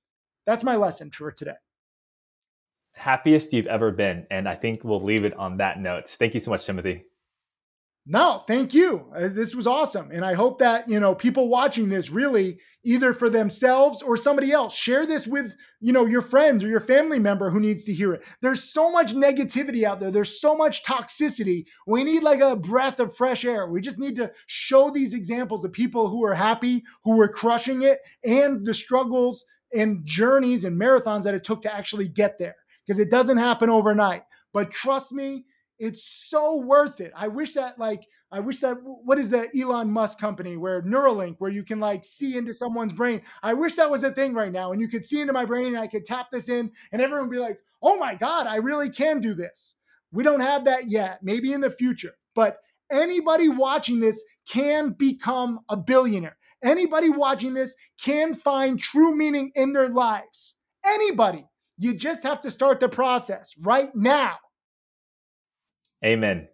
that's 0.46 0.64
my 0.64 0.76
lesson 0.76 1.12
for 1.12 1.32
today 1.32 1.54
happiest 3.00 3.54
you've 3.54 3.68
ever 3.68 3.92
been. 3.92 4.28
And 4.30 4.48
I 4.48 4.56
think 4.56 4.84
we'll 4.84 5.04
leave 5.04 5.26
it 5.26 5.34
on 5.36 5.58
that 5.58 5.80
note. 5.80 6.10
Thank 6.10 6.34
you 6.34 6.40
so 6.40 6.52
much, 6.52 6.66
Timothy. 6.66 7.06
No, 8.06 8.44
thank 8.48 8.74
you. 8.74 9.06
Uh, 9.16 9.28
this 9.28 9.54
was 9.54 9.68
awesome. 9.68 10.10
And 10.12 10.26
I 10.26 10.34
hope 10.34 10.60
that, 10.60 10.90
you 10.90 11.00
know, 11.00 11.14
people 11.14 11.48
watching 11.48 11.90
this 11.90 12.10
really 12.10 12.60
either 12.84 13.14
for 13.14 13.30
themselves 13.30 14.02
or 14.02 14.18
somebody 14.18 14.52
else 14.52 14.74
share 14.74 15.06
this 15.06 15.28
with, 15.28 15.56
you 15.80 15.94
know, 15.94 16.06
your 16.06 16.24
friends 16.24 16.64
or 16.64 16.68
your 16.68 16.80
family 16.80 17.20
member 17.20 17.52
who 17.52 17.60
needs 17.60 17.84
to 17.86 17.94
hear 17.94 18.14
it. 18.14 18.26
There's 18.42 18.64
so 18.64 18.92
much 18.92 19.14
negativity 19.14 19.84
out 19.84 20.00
there. 20.00 20.10
There's 20.10 20.42
so 20.42 20.56
much 20.56 20.84
toxicity. 20.84 21.66
We 21.86 22.04
need 22.04 22.24
like 22.24 22.40
a 22.40 22.56
breath 22.56 23.00
of 23.00 23.16
fresh 23.16 23.46
air. 23.46 23.68
We 23.70 23.80
just 23.80 24.00
need 24.00 24.16
to 24.16 24.32
show 24.48 24.90
these 24.90 25.14
examples 25.14 25.64
of 25.64 25.72
people 25.72 26.10
who 26.10 26.26
are 26.26 26.34
happy, 26.34 26.84
who 27.04 27.22
are 27.22 27.28
crushing 27.28 27.84
it 27.84 28.00
and 28.24 28.66
the 28.66 28.74
struggles 28.74 29.46
and 29.72 30.04
journeys 30.04 30.64
and 30.64 30.82
marathons 30.82 31.24
that 31.24 31.36
it 31.36 31.44
took 31.44 31.62
to 31.62 31.74
actually 31.74 32.08
get 32.08 32.40
there 32.40 32.56
because 32.90 33.00
it 33.00 33.12
doesn't 33.12 33.38
happen 33.38 33.70
overnight. 33.70 34.24
But 34.52 34.72
trust 34.72 35.12
me, 35.12 35.46
it's 35.78 36.04
so 36.04 36.58
worth 36.58 37.00
it. 37.00 37.14
I 37.16 37.28
wish 37.28 37.54
that 37.54 37.78
like 37.78 38.04
I 38.32 38.40
wish 38.40 38.60
that 38.62 38.78
what 38.82 39.20
is 39.20 39.30
the 39.30 39.48
Elon 39.58 39.92
Musk 39.92 40.20
company 40.20 40.58
where 40.58 40.82
Neuralink 40.82 41.36
where 41.38 41.52
you 41.52 41.64
can 41.64 41.80
like 41.80 42.04
see 42.04 42.36
into 42.36 42.52
someone's 42.52 42.94
brain. 42.94 43.22
I 43.44 43.54
wish 43.54 43.76
that 43.76 43.92
was 43.92 44.04
a 44.04 44.12
thing 44.12 44.34
right 44.34 44.52
now 44.52 44.72
and 44.72 44.82
you 44.82 44.88
could 44.88 45.06
see 45.06 45.22
into 45.22 45.34
my 45.34 45.46
brain 45.46 45.68
and 45.68 45.78
I 45.78 45.86
could 45.86 46.04
tap 46.04 46.32
this 46.32 46.50
in 46.50 46.72
and 46.92 47.00
everyone 47.02 47.28
would 47.28 47.34
be 47.34 47.40
like, 47.40 47.60
"Oh 47.82 47.98
my 47.98 48.16
god, 48.16 48.48
I 48.48 48.56
really 48.56 48.90
can 48.90 49.22
do 49.22 49.36
this." 49.36 49.76
We 50.12 50.24
don't 50.24 50.40
have 50.40 50.66
that 50.66 50.88
yet. 50.88 51.20
Maybe 51.22 51.54
in 51.54 51.62
the 51.62 51.70
future. 51.70 52.16
But 52.34 52.58
anybody 52.92 53.50
watching 53.50 54.00
this 54.00 54.24
can 54.52 54.94
become 54.94 55.60
a 55.70 55.78
billionaire. 55.78 56.38
Anybody 56.64 57.10
watching 57.10 57.54
this 57.54 57.76
can 58.02 58.34
find 58.34 58.80
true 58.80 59.16
meaning 59.16 59.52
in 59.54 59.74
their 59.74 59.90
lives. 59.90 60.56
Anybody. 60.84 61.46
You 61.80 61.94
just 61.94 62.24
have 62.24 62.42
to 62.42 62.52
start 62.52 62.82
the 62.82 62.90
process 62.90 63.56
right 63.58 63.90
now. 63.96 64.36
Amen. 66.04 66.50